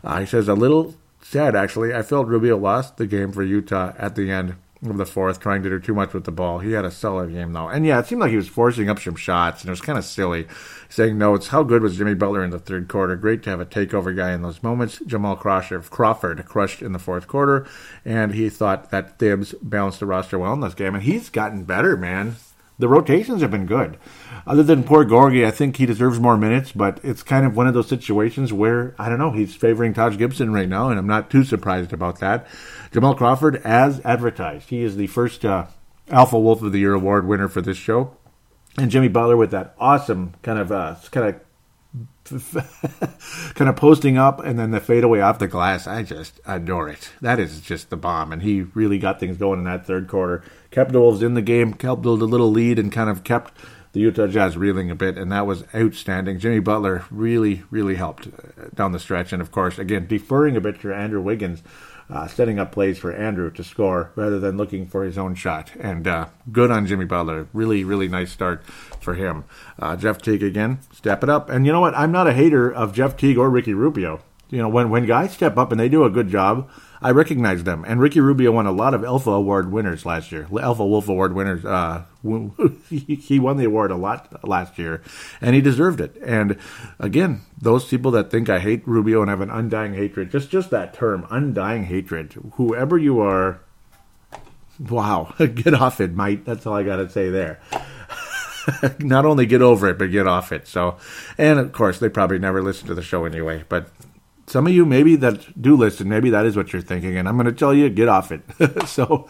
Uh, 0.04 0.20
he 0.20 0.26
says, 0.26 0.48
a 0.48 0.54
little 0.54 0.96
sad, 1.22 1.56
actually. 1.56 1.94
I 1.94 2.02
felt 2.02 2.28
Rubio 2.28 2.58
lost 2.58 2.98
the 2.98 3.08
game 3.08 3.32
for 3.32 3.44
Utah 3.44 3.94
at 3.98 4.16
the 4.16 4.32
end 4.32 4.56
of 4.84 4.98
the 4.98 5.06
fourth, 5.06 5.40
trying 5.40 5.64
to 5.64 5.70
do 5.70 5.80
too 5.80 5.94
much 5.94 6.14
with 6.14 6.26
the 6.26 6.32
ball. 6.32 6.60
He 6.60 6.74
had 6.74 6.86
a 6.86 6.92
solid 6.92 7.32
game 7.32 7.54
though, 7.54 7.68
and 7.68 7.86
yeah, 7.86 8.00
it 8.00 8.06
seemed 8.06 8.22
like 8.22 8.32
he 8.32 8.38
was 8.38 8.48
forcing 8.48 8.90
up 8.90 9.00
some 9.00 9.16
shots, 9.16 9.62
and 9.62 9.70
it 9.70 9.72
was 9.72 9.82
kind 9.82 9.98
of 9.98 10.06
silly. 10.06 10.48
Saying 10.90 11.18
notes, 11.18 11.48
how 11.48 11.64
good 11.64 11.82
was 11.82 11.98
Jimmy 11.98 12.14
Butler 12.14 12.44
in 12.44 12.52
the 12.52 12.60
third 12.60 12.88
quarter? 12.88 13.16
Great 13.16 13.44
to 13.44 13.50
have 13.50 13.60
a 13.60 13.66
takeover 13.66 14.16
guy 14.16 14.32
in 14.34 14.42
those 14.42 14.64
moments. 14.64 15.02
Jamal 15.06 15.36
Crawford, 15.36 15.90
Crawford 15.90 16.46
crushed 16.46 16.82
in 16.82 16.94
the 16.94 17.00
fourth 17.00 17.28
quarter, 17.28 17.68
and 18.06 18.34
he 18.34 18.50
thought 18.50 18.92
that 18.92 19.20
Thibs 19.20 19.54
balanced 19.62 20.00
the 20.00 20.06
roster 20.06 20.40
well 20.40 20.54
in 20.54 20.62
this 20.62 20.74
game, 20.74 20.96
and 20.96 21.04
he's 21.04 21.30
gotten 21.30 21.64
better, 21.64 21.98
man. 21.98 22.36
The 22.80 22.88
rotations 22.88 23.42
have 23.42 23.52
been 23.52 23.66
good. 23.66 23.98
Other 24.46 24.64
than 24.64 24.84
poor 24.84 25.04
Gorgui, 25.04 25.46
I 25.46 25.52
think 25.52 25.78
he 25.78 25.86
deserves 25.86 26.20
more 26.20 26.38
minutes, 26.38 26.72
but 26.72 27.00
it's 27.04 27.24
kind 27.24 27.46
of 27.46 27.56
one 27.56 27.68
of 27.68 27.74
those 27.74 27.90
situations 27.90 28.54
where, 28.54 28.96
I 29.00 29.10
don't 29.10 29.18
know, 29.18 29.32
he's 29.32 29.56
favoring 29.56 29.94
Taj 29.94 30.18
Gibson 30.18 30.54
right 30.54 30.70
now, 30.70 30.90
and 30.90 31.00
I'm 31.00 31.08
not 31.08 31.30
too 31.30 31.44
surprised 31.44 31.92
about 31.92 32.20
that. 32.20 32.48
Jamal 32.92 33.16
Crawford, 33.16 33.58
as 33.66 34.00
advertised, 34.06 34.70
he 34.70 34.84
is 34.84 34.96
the 34.96 35.08
first 35.08 35.44
uh, 35.44 35.66
Alpha 36.10 36.40
Wolf 36.40 36.62
of 36.62 36.72
the 36.72 36.80
Year 36.80 36.94
award 36.94 37.28
winner 37.28 37.48
for 37.48 37.62
this 37.62 37.78
show. 37.78 38.16
And 38.78 38.92
Jimmy 38.92 39.08
Butler 39.08 39.38
with 39.38 39.52
that 39.52 39.76
awesome 39.80 40.36
kind 40.44 40.60
of 40.60 40.72
uh, 40.72 40.96
kind 41.10 41.30
of 41.30 41.42
kind 43.56 43.70
of 43.70 43.76
posting 43.76 44.18
up 44.18 44.44
and 44.44 44.60
then 44.60 44.72
the 44.72 44.80
fadeaway 44.80 45.20
off 45.20 45.40
the 45.40 45.48
glass. 45.48 45.88
I 45.88 46.04
just 46.04 46.40
adore 46.46 46.90
it. 46.90 47.12
That 47.22 47.40
is 47.40 47.62
just 47.62 47.90
the 47.90 47.98
bomb. 47.98 48.34
And 48.34 48.42
he 48.42 48.62
really 48.62 49.00
got 49.00 49.20
things 49.20 49.38
going 49.38 49.60
in 49.60 49.66
that 49.66 49.86
third 49.86 50.08
quarter. 50.08 50.44
Kept 50.72 50.92
the 50.92 51.00
Wolves 51.00 51.24
in 51.24 51.34
the 51.34 51.42
game, 51.42 51.74
kept 51.74 52.04
the 52.04 52.12
little 52.12 52.52
lead, 52.52 52.80
and 52.80 52.92
kind 52.92 53.10
of 53.10 53.24
kept 53.24 53.54
the 53.94 54.02
Utah 54.02 54.28
Jazz 54.28 54.58
reeling 54.58 54.92
a 54.92 54.96
bit. 54.96 55.18
And 55.18 55.32
that 55.32 55.48
was 55.48 55.64
outstanding. 55.74 56.40
Jimmy 56.40 56.60
Butler 56.60 57.06
really, 57.10 57.64
really 57.72 57.96
helped 57.96 58.28
down 58.76 58.92
the 58.92 59.00
stretch. 59.00 59.32
And 59.32 59.42
of 59.42 59.52
course, 59.52 59.80
again, 59.80 60.08
deferring 60.08 60.58
a 60.58 60.62
bit 60.62 60.82
to 60.82 60.94
Andrew 60.94 61.22
Wiggins. 61.22 61.64
Uh, 62.10 62.26
setting 62.26 62.58
up 62.58 62.72
plays 62.72 62.98
for 62.98 63.12
Andrew 63.12 63.52
to 63.52 63.64
score 63.64 64.12
rather 64.16 64.40
than 64.40 64.56
looking 64.56 64.88
for 64.88 65.04
his 65.04 65.18
own 65.18 65.36
shot. 65.36 65.72
And 65.78 66.08
uh, 66.08 66.28
good 66.50 66.72
on 66.72 66.86
Jimmy 66.86 67.04
Butler. 67.04 67.50
Really, 67.52 67.84
really 67.84 68.08
nice 68.08 68.32
start 68.32 68.64
for 69.02 69.16
him. 69.16 69.44
Uh, 69.78 69.98
Jeff 69.98 70.22
Teague 70.22 70.42
again, 70.42 70.80
step 70.94 71.22
it 71.22 71.30
up. 71.30 71.50
And 71.50 71.66
you 71.66 71.74
know 71.74 71.82
what? 71.82 71.96
I'm 71.96 72.14
not 72.14 72.28
a 72.28 72.34
hater 72.34 72.72
of 72.72 72.94
Jeff 72.94 73.18
Teague 73.18 73.38
or 73.38 73.50
Ricky 73.50 73.74
Rubio. 73.74 74.22
You 74.50 74.60
know, 74.60 74.70
when 74.70 74.90
when 74.90 75.06
guys 75.06 75.34
step 75.34 75.58
up 75.58 75.72
and 75.72 75.80
they 75.80 75.90
do 75.90 76.06
a 76.06 76.10
good 76.10 76.30
job, 76.30 76.70
I 77.02 77.12
recognize 77.12 77.64
them. 77.64 77.86
And 77.88 78.00
Ricky 78.00 78.20
Rubio 78.20 78.52
won 78.52 78.66
a 78.66 78.72
lot 78.72 78.94
of 78.94 79.04
Alpha 79.04 79.32
Award 79.32 79.72
winners 79.72 80.06
last 80.06 80.32
year. 80.32 80.48
Alpha 80.60 80.86
Wolf 80.86 81.08
Award 81.08 81.34
winners. 81.34 81.64
Uh, 81.64 82.06
he 82.90 83.40
won 83.40 83.58
the 83.58 83.66
award 83.66 83.92
a 83.92 83.96
lot 83.96 84.48
last 84.48 84.78
year, 84.78 85.02
and 85.40 85.56
he 85.56 85.62
deserved 85.62 86.02
it. 86.02 86.16
And 86.24 86.58
again, 87.00 87.42
those 87.60 87.86
people 87.86 88.12
that 88.12 88.32
think 88.32 88.50
I 88.50 88.60
hate 88.60 88.88
Rubio 88.88 89.22
and 89.22 89.30
have 89.30 89.42
an 89.42 89.50
undying 89.50 89.94
hatred, 89.94 90.32
just 90.32 90.50
just 90.50 90.70
that 90.72 90.94
term, 90.94 91.26
undying 91.30 91.86
hatred. 91.86 92.34
Whoever 92.54 92.98
you 92.98 93.20
are, 93.22 93.62
wow, 94.80 95.34
get 95.56 95.74
off 95.74 96.02
it, 96.02 96.14
mate. 96.14 96.46
That's 96.46 96.66
all 96.66 96.76
I 96.76 96.84
got 96.84 96.98
to 96.98 97.10
say 97.10 97.30
there. 97.30 97.60
not 99.00 99.26
only 99.26 99.46
get 99.46 99.62
over 99.62 99.88
it, 99.88 99.98
but 99.98 100.12
get 100.12 100.28
off 100.28 100.52
it. 100.52 100.68
So, 100.68 100.98
and 101.38 101.60
of 101.60 101.72
course, 101.72 102.00
they 102.00 102.10
probably 102.10 102.40
never 102.40 102.62
listen 102.62 102.88
to 102.88 102.96
the 102.96 103.02
show 103.02 103.26
anyway. 103.26 103.64
But 103.70 103.90
some 104.48 104.66
of 104.66 104.74
you, 104.74 104.86
maybe 104.86 105.16
that 105.18 105.62
do 105.62 105.76
listen, 105.76 106.08
maybe 106.08 106.30
that 106.30 106.46
is 106.46 106.56
what 106.56 106.72
you're 106.72 106.82
thinking, 106.82 107.18
and 107.18 107.28
I'm 107.28 107.36
going 107.36 107.46
to 107.48 107.52
tell 107.52 107.74
you, 107.74 107.90
get 107.90 108.08
off 108.08 108.32
it. 108.32 108.42
so, 108.88 109.30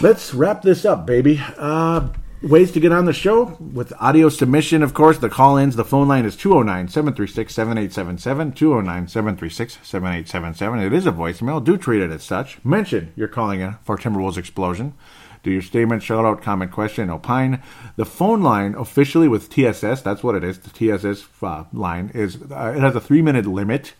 let's 0.00 0.34
wrap 0.34 0.62
this 0.62 0.84
up, 0.84 1.06
baby. 1.06 1.40
Uh, 1.56 2.08
ways 2.42 2.72
to 2.72 2.80
get 2.80 2.92
on 2.92 3.04
the 3.04 3.12
show 3.12 3.56
with 3.60 3.92
audio 4.00 4.28
submission, 4.28 4.82
of 4.82 4.94
course. 4.94 5.18
The 5.18 5.28
call 5.28 5.56
ins, 5.56 5.76
the 5.76 5.84
phone 5.84 6.08
line 6.08 6.24
is 6.24 6.36
209 6.36 6.88
736 6.88 7.54
7877. 7.54 8.52
209 8.52 9.08
736 9.08 9.78
7877. 9.82 10.80
It 10.80 10.92
is 10.92 11.06
a 11.06 11.12
voicemail. 11.12 11.62
Do 11.62 11.76
treat 11.76 12.02
it 12.02 12.10
as 12.10 12.22
such. 12.22 12.62
Mention 12.64 13.12
you're 13.16 13.28
calling 13.28 13.60
in 13.60 13.76
for 13.84 13.96
Timberwolves 13.96 14.38
Explosion. 14.38 14.94
Do 15.42 15.52
your 15.52 15.62
statement, 15.62 16.02
shout 16.02 16.24
out, 16.24 16.42
comment, 16.42 16.72
question, 16.72 17.08
opine. 17.08 17.62
The 17.94 18.04
phone 18.04 18.42
line 18.42 18.74
officially 18.74 19.28
with 19.28 19.48
TSS, 19.48 20.02
that's 20.02 20.24
what 20.24 20.34
it 20.34 20.42
is. 20.42 20.58
The 20.58 20.70
TSS 20.70 21.24
uh, 21.40 21.64
line 21.72 22.10
is 22.14 22.42
uh, 22.50 22.74
it 22.76 22.80
has 22.80 22.96
a 22.96 23.00
three 23.00 23.22
minute 23.22 23.46
limit. 23.46 23.94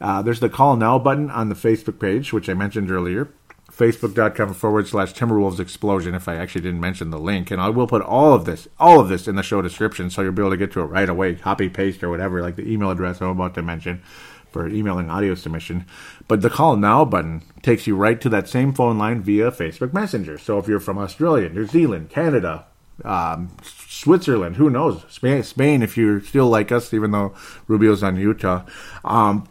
Uh, 0.00 0.22
there's 0.22 0.40
the 0.40 0.48
call 0.48 0.76
now 0.76 0.98
button 0.98 1.30
on 1.30 1.48
the 1.48 1.54
Facebook 1.54 1.98
page, 2.00 2.32
which 2.32 2.48
I 2.48 2.54
mentioned 2.54 2.90
earlier. 2.90 3.32
Facebook.com 3.70 4.54
forward 4.54 4.88
slash 4.88 5.14
Timberwolves 5.14 5.60
Explosion. 5.60 6.14
If 6.14 6.26
I 6.26 6.36
actually 6.36 6.62
didn't 6.62 6.80
mention 6.80 7.10
the 7.10 7.18
link, 7.18 7.50
and 7.50 7.60
I 7.60 7.68
will 7.68 7.86
put 7.86 8.02
all 8.02 8.34
of 8.34 8.44
this, 8.44 8.66
all 8.80 8.98
of 8.98 9.08
this 9.08 9.28
in 9.28 9.36
the 9.36 9.42
show 9.42 9.62
description, 9.62 10.10
so 10.10 10.22
you'll 10.22 10.32
be 10.32 10.42
able 10.42 10.50
to 10.50 10.56
get 10.56 10.72
to 10.72 10.80
it 10.80 10.86
right 10.86 11.08
away, 11.08 11.34
copy 11.36 11.68
paste 11.68 12.02
or 12.02 12.10
whatever, 12.10 12.42
like 12.42 12.56
the 12.56 12.68
email 12.68 12.90
address 12.90 13.20
I'm 13.20 13.28
about 13.28 13.54
to 13.54 13.62
mention 13.62 14.02
for 14.50 14.66
emailing 14.66 15.10
audio 15.10 15.34
submission. 15.34 15.86
But 16.26 16.40
the 16.40 16.50
call 16.50 16.76
now 16.76 17.04
button 17.04 17.42
takes 17.62 17.86
you 17.86 17.94
right 17.94 18.20
to 18.20 18.28
that 18.30 18.48
same 18.48 18.72
phone 18.72 18.98
line 18.98 19.22
via 19.22 19.52
Facebook 19.52 19.92
Messenger. 19.92 20.38
So 20.38 20.58
if 20.58 20.66
you're 20.66 20.80
from 20.80 20.98
Australia, 20.98 21.48
New 21.48 21.66
Zealand, 21.66 22.10
Canada, 22.10 22.66
um, 23.04 23.50
Switzerland, 23.62 24.56
who 24.56 24.70
knows, 24.70 25.04
Spain, 25.08 25.42
Spain, 25.42 25.82
if 25.82 25.96
you're 25.96 26.20
still 26.20 26.48
like 26.48 26.72
us, 26.72 26.92
even 26.92 27.10
though 27.10 27.34
Rubio's 27.68 28.02
on 28.02 28.16
Utah, 28.16 28.64
um, 29.04 29.46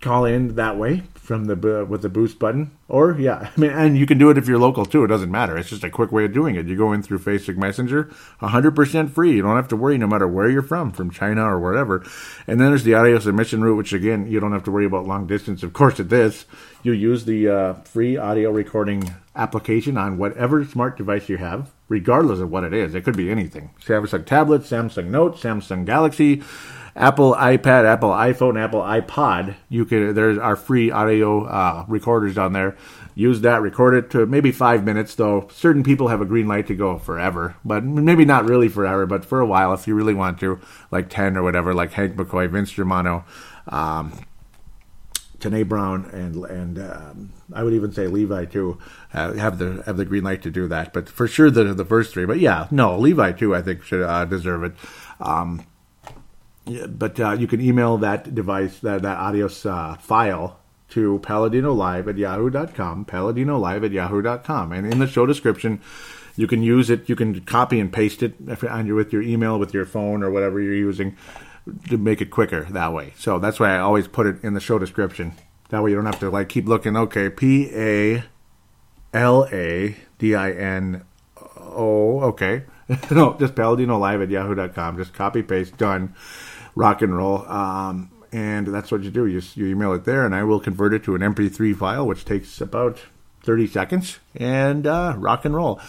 call 0.00 0.24
in 0.24 0.54
that 0.54 0.76
way 0.76 1.02
from 1.14 1.44
the 1.44 1.84
with 1.88 2.02
the 2.02 2.08
boost 2.08 2.38
button 2.38 2.70
or 2.88 3.16
yeah 3.18 3.50
i 3.56 3.60
mean 3.60 3.70
and 3.70 3.98
you 3.98 4.06
can 4.06 4.16
do 4.16 4.30
it 4.30 4.38
if 4.38 4.46
you're 4.46 4.58
local 4.58 4.86
too 4.86 5.04
it 5.04 5.08
doesn't 5.08 5.30
matter 5.30 5.58
it's 5.58 5.68
just 5.68 5.84
a 5.84 5.90
quick 5.90 6.12
way 6.12 6.24
of 6.24 6.32
doing 6.32 6.54
it 6.54 6.66
you 6.66 6.76
go 6.76 6.92
in 6.92 7.02
through 7.02 7.18
facebook 7.18 7.56
messenger 7.56 8.04
100% 8.40 9.10
free 9.10 9.32
you 9.32 9.42
don't 9.42 9.56
have 9.56 9.68
to 9.68 9.76
worry 9.76 9.98
no 9.98 10.06
matter 10.06 10.26
where 10.26 10.48
you're 10.48 10.62
from 10.62 10.90
from 10.92 11.10
china 11.10 11.44
or 11.44 11.58
wherever 11.58 12.04
and 12.46 12.60
then 12.60 12.68
there's 12.68 12.84
the 12.84 12.94
audio 12.94 13.18
submission 13.18 13.62
route 13.62 13.76
which 13.76 13.92
again 13.92 14.26
you 14.26 14.40
don't 14.40 14.52
have 14.52 14.64
to 14.64 14.70
worry 14.70 14.86
about 14.86 15.06
long 15.06 15.26
distance 15.26 15.62
of 15.62 15.72
course 15.72 16.00
at 16.00 16.08
this 16.08 16.46
you 16.82 16.92
use 16.92 17.24
the 17.24 17.48
uh, 17.48 17.74
free 17.74 18.16
audio 18.16 18.50
recording 18.50 19.14
application 19.34 19.98
on 19.98 20.16
whatever 20.16 20.64
smart 20.64 20.96
device 20.96 21.28
you 21.28 21.36
have 21.36 21.70
regardless 21.88 22.40
of 22.40 22.50
what 22.50 22.64
it 22.64 22.72
is. 22.72 22.94
It 22.94 23.02
could 23.04 23.16
be 23.16 23.30
anything. 23.30 23.70
Samsung 23.84 24.24
tablet, 24.26 24.62
Samsung 24.62 25.06
Note, 25.06 25.36
Samsung 25.36 25.84
Galaxy, 25.84 26.42
Apple 26.98 27.32
iPad, 27.34 27.84
Apple 27.84 28.10
iPhone, 28.10 28.60
Apple 28.60 28.80
iPod. 28.80 29.54
You 29.68 29.84
can 29.84 30.14
there's 30.14 30.36
our 30.36 30.56
free 30.56 30.90
audio 30.90 31.44
uh, 31.44 31.84
recorders 31.86 32.36
on 32.36 32.52
there. 32.52 32.76
Use 33.14 33.40
that, 33.42 33.62
record 33.62 33.94
it 33.94 34.10
to 34.10 34.26
maybe 34.26 34.50
five 34.50 34.84
minutes. 34.84 35.14
Though 35.14 35.48
certain 35.52 35.84
people 35.84 36.08
have 36.08 36.20
a 36.20 36.24
green 36.24 36.48
light 36.48 36.66
to 36.66 36.74
go 36.74 36.98
forever, 36.98 37.54
but 37.64 37.84
maybe 37.84 38.24
not 38.24 38.48
really 38.48 38.68
forever, 38.68 39.06
but 39.06 39.24
for 39.24 39.38
a 39.38 39.46
while 39.46 39.72
if 39.72 39.86
you 39.86 39.94
really 39.94 40.12
want 40.12 40.40
to, 40.40 40.60
like 40.90 41.08
ten 41.08 41.36
or 41.36 41.44
whatever, 41.44 41.72
like 41.72 41.92
Hank 41.92 42.16
McCoy, 42.16 42.50
Vince 42.50 42.72
Germano. 42.72 43.24
Um, 43.68 44.12
Tanae 45.38 45.68
Brown 45.68 46.04
and 46.06 46.44
and 46.46 46.78
um, 46.80 47.32
I 47.52 47.62
would 47.62 47.74
even 47.74 47.92
say 47.92 48.08
Levi 48.08 48.46
too 48.46 48.78
uh, 49.14 49.34
have 49.34 49.58
the 49.58 49.84
have 49.86 49.96
the 49.96 50.04
green 50.04 50.24
light 50.24 50.42
to 50.42 50.50
do 50.50 50.66
that. 50.66 50.92
But 50.92 51.08
for 51.08 51.28
sure 51.28 51.48
the 51.48 51.62
the 51.74 51.84
first 51.84 52.12
three. 52.12 52.26
But 52.26 52.40
yeah, 52.40 52.66
no 52.72 52.98
Levi 52.98 53.32
too. 53.32 53.54
I 53.54 53.62
think 53.62 53.84
should 53.84 54.02
uh, 54.02 54.24
deserve 54.24 54.64
it. 54.64 54.72
Um, 55.20 55.64
but 56.88 57.18
uh, 57.20 57.32
you 57.32 57.46
can 57.46 57.60
email 57.60 57.98
that 57.98 58.34
device 58.34 58.78
that 58.80 59.02
that 59.02 59.18
audio 59.18 59.48
uh, 59.64 59.96
file 59.96 60.58
to 60.88 61.18
paladino 61.22 61.72
live 61.72 62.08
at 62.08 62.16
yahoo.com 62.16 63.04
paladino 63.04 63.58
live 63.58 63.84
at 63.84 63.92
yahoo.com 63.92 64.72
and 64.72 64.92
in 64.92 64.98
the 64.98 65.06
show 65.06 65.26
description 65.26 65.80
you 66.36 66.46
can 66.46 66.62
use 66.62 66.88
it 66.90 67.08
you 67.08 67.16
can 67.16 67.40
copy 67.42 67.78
and 67.78 67.92
paste 67.92 68.22
it 68.22 68.34
on 68.68 68.86
your, 68.86 68.96
with 68.96 69.12
your 69.12 69.22
email 69.22 69.58
with 69.58 69.74
your 69.74 69.84
phone 69.84 70.22
or 70.22 70.30
whatever 70.30 70.60
you're 70.60 70.74
using 70.74 71.16
to 71.88 71.98
make 71.98 72.20
it 72.20 72.30
quicker 72.30 72.64
that 72.64 72.92
way. 72.92 73.12
So 73.16 73.38
that's 73.38 73.60
why 73.60 73.74
I 73.74 73.78
always 73.78 74.08
put 74.08 74.26
it 74.26 74.42
in 74.42 74.54
the 74.54 74.60
show 74.60 74.78
description. 74.78 75.34
That 75.70 75.82
way 75.82 75.90
you 75.90 75.96
don't 75.96 76.06
have 76.06 76.20
to 76.20 76.30
like 76.30 76.48
keep 76.48 76.66
looking. 76.66 76.96
Okay, 76.96 77.28
P 77.28 77.70
A 77.74 78.24
L 79.12 79.46
A 79.52 79.96
D 80.18 80.34
I 80.34 80.50
N 80.52 81.04
O. 81.56 82.20
Okay, 82.20 82.64
no, 83.10 83.36
just 83.38 83.54
Paladino 83.54 83.98
Live 83.98 84.22
at 84.22 84.30
Yahoo.com. 84.30 84.96
Just 84.96 85.12
copy 85.12 85.42
paste 85.42 85.76
done. 85.76 86.14
Rock 86.78 87.02
and 87.02 87.16
roll. 87.16 87.44
Um, 87.48 88.10
and 88.30 88.68
that's 88.68 88.92
what 88.92 89.02
you 89.02 89.10
do. 89.10 89.26
You, 89.26 89.42
you 89.54 89.66
email 89.66 89.92
it 89.94 90.04
there, 90.04 90.24
and 90.24 90.34
I 90.34 90.44
will 90.44 90.60
convert 90.60 90.94
it 90.94 91.02
to 91.04 91.16
an 91.16 91.22
MP3 91.22 91.76
file, 91.76 92.06
which 92.06 92.24
takes 92.24 92.60
about 92.60 93.00
30 93.42 93.66
seconds, 93.66 94.18
and 94.36 94.86
uh, 94.86 95.14
rock 95.16 95.44
and 95.44 95.56
roll. 95.56 95.80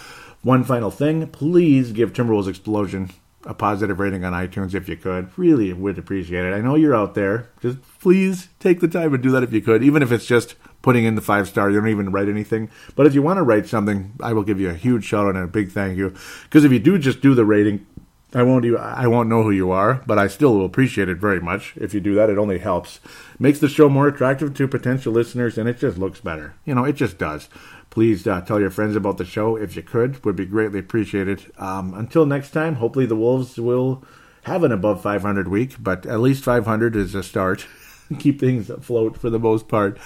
One 0.42 0.64
final 0.64 0.90
thing, 0.90 1.28
please 1.28 1.92
give 1.92 2.14
Timberwolves 2.14 2.48
Explosion 2.48 3.12
a 3.46 3.54
positive 3.54 4.00
rating 4.00 4.26
on 4.26 4.34
iTunes 4.34 4.74
if 4.74 4.90
you 4.90 4.98
could. 4.98 5.30
Really 5.38 5.72
would 5.74 5.98
appreciate 5.98 6.44
it. 6.46 6.54
I 6.54 6.62
know 6.62 6.76
you're 6.76 6.96
out 6.96 7.14
there. 7.14 7.50
Just 7.62 7.78
please 8.00 8.50
take 8.60 8.80
the 8.80 8.88
time 8.88 9.14
and 9.14 9.22
do 9.22 9.32
that 9.32 9.44
if 9.44 9.54
you 9.54 9.62
could, 9.62 9.84
even 9.84 10.02
if 10.02 10.12
it's 10.12 10.26
just 10.26 10.56
putting 10.82 11.06
in 11.06 11.16
the 11.16 11.22
five 11.22 11.48
star. 11.48 11.70
You 11.70 11.80
don't 11.80 11.90
even 11.90 12.12
write 12.12 12.30
anything. 12.30 12.70
But 12.96 13.06
if 13.06 13.14
you 13.14 13.22
want 13.22 13.38
to 13.38 13.44
write 13.44 13.68
something, 13.68 14.14
I 14.22 14.34
will 14.34 14.44
give 14.44 14.60
you 14.60 14.70
a 14.70 14.74
huge 14.74 15.06
shout 15.06 15.28
out 15.28 15.36
and 15.36 15.44
a 15.44 15.48
big 15.48 15.72
thank 15.72 15.98
you. 15.98 16.14
Because 16.44 16.66
if 16.66 16.72
you 16.72 16.80
do 16.80 16.98
just 16.98 17.22
do 17.22 17.36
the 17.36 17.46
rating, 17.46 17.86
I 18.34 18.44
won't 18.44 18.66
even, 18.66 18.80
I 18.80 19.08
won't 19.08 19.30
know 19.30 19.42
who 19.42 19.52
you 19.52 19.72
are, 19.72 20.04
but 20.06 20.20
I 20.20 20.28
still 20.28 20.54
will 20.54 20.66
appreciate 20.66 21.10
it 21.10 21.18
very 21.18 21.40
much. 21.40 21.74
If 21.78 21.94
you 21.94 22.00
do 22.00 22.14
that. 22.16 22.30
It 22.30 22.38
only 22.38 22.60
helps. 22.60 23.00
Makes 23.40 23.60
the 23.60 23.68
show 23.68 23.90
more 23.90 24.08
attractive 24.08 24.54
to 24.54 24.68
potential 24.68 25.12
listeners 25.12 25.58
and 25.58 25.68
it 25.68 25.80
just 25.80 25.98
looks 25.98 26.20
better. 26.20 26.54
You 26.64 26.76
know, 26.76 26.84
it 26.84 26.94
just 26.94 27.18
does. 27.18 27.50
Please 27.90 28.28
uh, 28.28 28.42
tell 28.42 28.60
your 28.60 28.70
friends 28.70 28.96
about 28.96 29.18
the 29.18 29.26
show 29.26 29.56
if 29.56 29.76
you 29.76 29.82
could. 29.82 30.24
Would 30.24 30.36
be 30.36 30.46
greatly 30.46 30.80
appreciated. 30.80 31.52
Um, 31.58 31.94
until 31.96 32.26
next 32.26 32.52
time 32.52 32.76
hopefully 32.76 33.08
the 33.08 33.16
wolves 33.16 33.58
will 33.58 34.04
have 34.44 34.64
an 34.64 34.72
above 34.72 35.02
500 35.02 35.48
week 35.48 35.76
but 35.80 36.06
at 36.06 36.20
least 36.20 36.44
500 36.44 36.96
is 36.96 37.16
a 37.16 37.24
start. 37.24 37.66
Keep 38.20 38.40
things 38.40 38.70
afloat 38.70 39.18
for 39.18 39.32
the 39.32 39.40
most 39.40 39.68
part. 39.68 39.98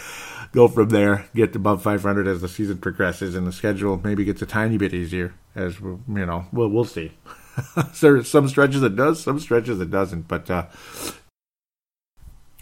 Go 0.54 0.70
from 0.70 0.90
there. 0.90 1.26
Get 1.36 1.56
above 1.56 1.84
500 1.84 2.28
as 2.28 2.40
the 2.40 2.48
season 2.48 2.78
progresses 2.78 3.36
and 3.36 3.46
the 3.46 3.52
schedule 3.52 4.00
maybe 4.02 4.24
gets 4.24 4.42
a 4.42 4.46
tiny 4.46 4.78
bit 4.78 4.94
easier 4.94 5.34
as 5.56 5.80
you 5.80 6.02
know 6.08 6.46
we'll, 6.52 6.70
we'll 6.70 6.86
see 6.86 7.12
there 8.02 8.24
some 8.24 8.48
stretches 8.48 8.84
it 8.84 8.96
does 8.96 9.22
some 9.22 9.40
stretches 9.40 9.80
it 9.80 9.92
doesn't 9.92 10.28
but 10.28 10.50
uh, 10.50 10.66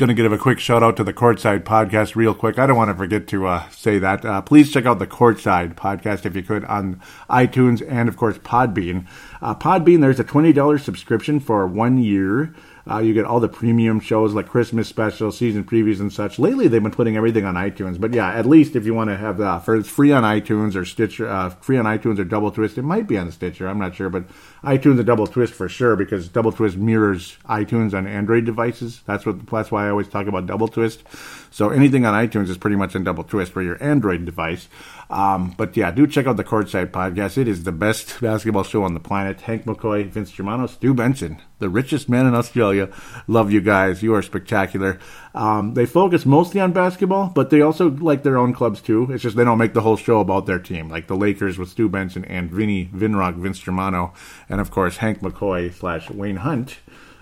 Going 0.02 0.08
to 0.08 0.16
give 0.16 0.32
a 0.34 0.38
quick 0.40 0.58
shout 0.58 0.82
out 0.82 0.98
to 0.98 1.04
the 1.04 1.14
Courtside 1.14 1.64
podcast, 1.64 2.16
real 2.16 2.34
quick. 2.34 2.58
I 2.58 2.66
don't 2.66 2.76
want 2.76 2.90
to 2.90 2.96
forget 2.96 3.28
to 3.28 3.46
uh, 3.46 3.70
say 3.70 4.00
that. 4.00 4.26
Uh, 4.26 4.42
please 4.42 4.74
check 4.74 4.88
out 4.88 4.98
the 4.98 5.06
Courtside 5.06 5.76
podcast 5.76 6.26
if 6.26 6.36
you 6.36 6.42
could 6.42 6.66
on 6.66 7.00
iTunes 7.30 7.86
and, 7.88 8.10
of 8.10 8.18
course, 8.18 8.40
Podbean. 8.40 9.06
Uh, 9.44 9.54
Podbean, 9.54 10.02
there's 10.02 10.20
a 10.20 10.24
$20 10.24 10.80
subscription 10.80 11.40
for 11.40 11.68
one 11.68 12.00
year. 12.00 12.56
Uh, 12.90 12.98
you 12.98 13.14
get 13.14 13.26
all 13.26 13.40
the 13.40 13.48
premium 13.48 14.00
shows 14.00 14.34
like 14.34 14.48
Christmas 14.48 14.88
specials, 14.88 15.38
season 15.38 15.64
previews, 15.64 16.00
and 16.00 16.12
such. 16.12 16.40
Lately, 16.40 16.68
they've 16.68 16.82
been 16.82 16.92
putting 16.92 17.16
everything 17.16 17.46
on 17.46 17.54
iTunes. 17.54 18.02
But 18.02 18.14
yeah, 18.14 18.32
at 18.32 18.48
least 18.48 18.76
if 18.76 18.88
you 18.88 18.96
want 18.96 19.12
to 19.12 19.18
have 19.18 19.38
that, 19.38 19.66
for 19.66 19.84
free 19.84 20.12
on 20.12 20.24
iTunes 20.24 20.76
or 20.76 20.84
Stitcher, 20.84 21.30
uh, 21.30 21.50
free 21.50 21.78
on 21.78 21.86
iTunes 21.86 22.18
or 22.18 22.24
Double 22.24 22.50
Twist. 22.50 22.80
It 22.80 22.84
might 22.84 23.08
be 23.08 23.20
on 23.20 23.32
Stitcher. 23.32 23.68
I'm 23.68 23.78
not 23.78 23.94
sure, 23.94 24.10
but 24.10 24.24
iTunes 24.64 24.98
and 24.98 25.08
Double 25.08 25.26
Twist 25.26 25.54
for 25.54 25.68
sure 25.68 25.96
because 25.96 26.30
Double 26.30 26.52
Twist 26.52 26.78
mirrors 26.78 27.38
iTunes 27.50 27.96
on 27.96 28.06
Android 28.06 28.46
devices. 28.46 29.02
That's 29.08 29.26
what. 29.26 29.48
That's 29.48 29.72
why 29.72 29.88
I 29.88 29.90
always 29.90 30.08
talk 30.08 30.28
about 30.28 30.46
Double 30.46 30.68
Twist. 30.68 31.04
So 31.50 31.70
anything 31.70 32.06
on 32.06 32.14
iTunes 32.14 32.48
is 32.48 32.58
pretty 32.58 32.76
much 32.76 32.96
in 32.96 33.04
Double 33.04 33.24
Twist 33.24 33.52
for 33.52 33.64
your 33.64 33.82
Android 33.84 34.24
device. 34.24 34.68
Um, 35.10 35.56
but 35.58 35.76
yeah, 35.76 35.92
do 35.92 36.08
check 36.08 36.28
out 36.28 36.38
the 36.38 36.44
Courtside 36.44 36.92
podcast. 36.92 37.38
It 37.38 37.48
is 37.48 37.64
the 37.64 37.72
best 37.72 38.22
basketball 38.22 38.64
show 38.64 38.84
on 38.84 38.94
the 38.94 39.00
planet. 39.00 39.42
Hank 39.42 39.66
McCoy, 39.66 40.08
Vince 40.08 40.32
Germano, 40.32 40.68
Stu 40.68 40.94
Benson, 40.94 41.42
the 41.60 41.68
richest 41.68 42.08
man 42.08 42.28
in 42.28 42.36
Australia. 42.36 42.90
Love 43.28 43.52
you 43.52 43.62
guys. 43.62 44.04
You 44.04 44.14
are 44.14 44.22
spectacular. 44.22 45.00
Um, 45.34 45.74
they 45.76 45.86
focus 45.86 46.26
mostly 46.26 46.60
on 46.60 46.74
basketball, 46.74 47.32
but 47.34 47.50
they 47.50 47.62
also 47.62 47.90
like 47.90 48.24
their 48.24 48.38
own 48.38 48.54
clubs 48.54 48.82
too. 48.82 49.10
It's 49.12 49.24
just 49.24 49.36
they 49.36 49.46
don't 49.46 49.58
make 49.58 49.74
the 49.74 49.82
whole 49.82 49.98
show 49.98 50.20
about 50.20 50.46
their 50.46 50.60
team, 50.60 50.90
like 50.90 51.08
the 51.08 51.16
Lakers 51.16 51.58
with 51.58 51.70
Stu 51.70 51.88
Benson 51.88 52.26
and 52.26 52.52
Vinny 52.52 52.90
Vinrock, 52.94 53.36
Vince 53.36 53.60
Germano, 53.60 54.14
and 54.50 54.60
of 54.60 54.72
course 54.72 54.98
Hank 54.98 55.20
McCoy 55.20 55.74
slash 55.74 56.10
Wayne 56.10 56.38
Hunt 56.38 56.78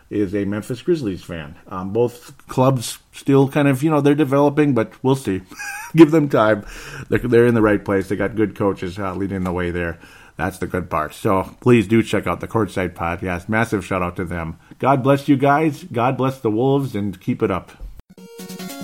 is 0.09 0.33
a 0.33 0.45
Memphis 0.45 0.81
Grizzlies 0.81 1.23
fan. 1.23 1.55
Um, 1.67 1.93
both 1.93 2.35
clubs 2.47 2.97
still 3.11 3.47
kind 3.47 3.67
of, 3.67 3.83
you 3.83 3.91
know, 3.91 4.01
they're 4.01 4.15
developing, 4.15 4.73
but 4.73 4.91
we'll 5.03 5.15
see. 5.15 5.41
Give 5.95 6.11
them 6.11 6.29
time. 6.29 6.65
They're, 7.09 7.19
they're, 7.19 7.45
in 7.45 7.53
the 7.53 7.61
right 7.61 7.83
place. 7.83 8.09
They 8.09 8.15
got 8.15 8.35
good 8.35 8.55
coaches 8.55 8.97
uh, 8.97 9.13
leading 9.13 9.43
the 9.43 9.51
way 9.51 9.71
there. 9.71 9.99
That's 10.35 10.57
the 10.57 10.67
good 10.67 10.89
part. 10.89 11.13
So 11.13 11.55
please 11.59 11.87
do 11.87 12.01
check 12.01 12.25
out 12.25 12.39
the 12.39 12.47
Courtside 12.47 12.93
Podcast. 12.93 13.49
Massive 13.49 13.85
shout 13.85 14.01
out 14.01 14.15
to 14.15 14.25
them. 14.25 14.57
God 14.79 15.03
bless 15.03 15.27
you 15.27 15.37
guys. 15.37 15.83
God 15.83 16.17
bless 16.17 16.39
the 16.39 16.49
Wolves 16.49 16.95
and 16.95 17.19
keep 17.19 17.43
it 17.43 17.51
up 17.51 17.71
thank 18.39 18.71
you 18.71 18.78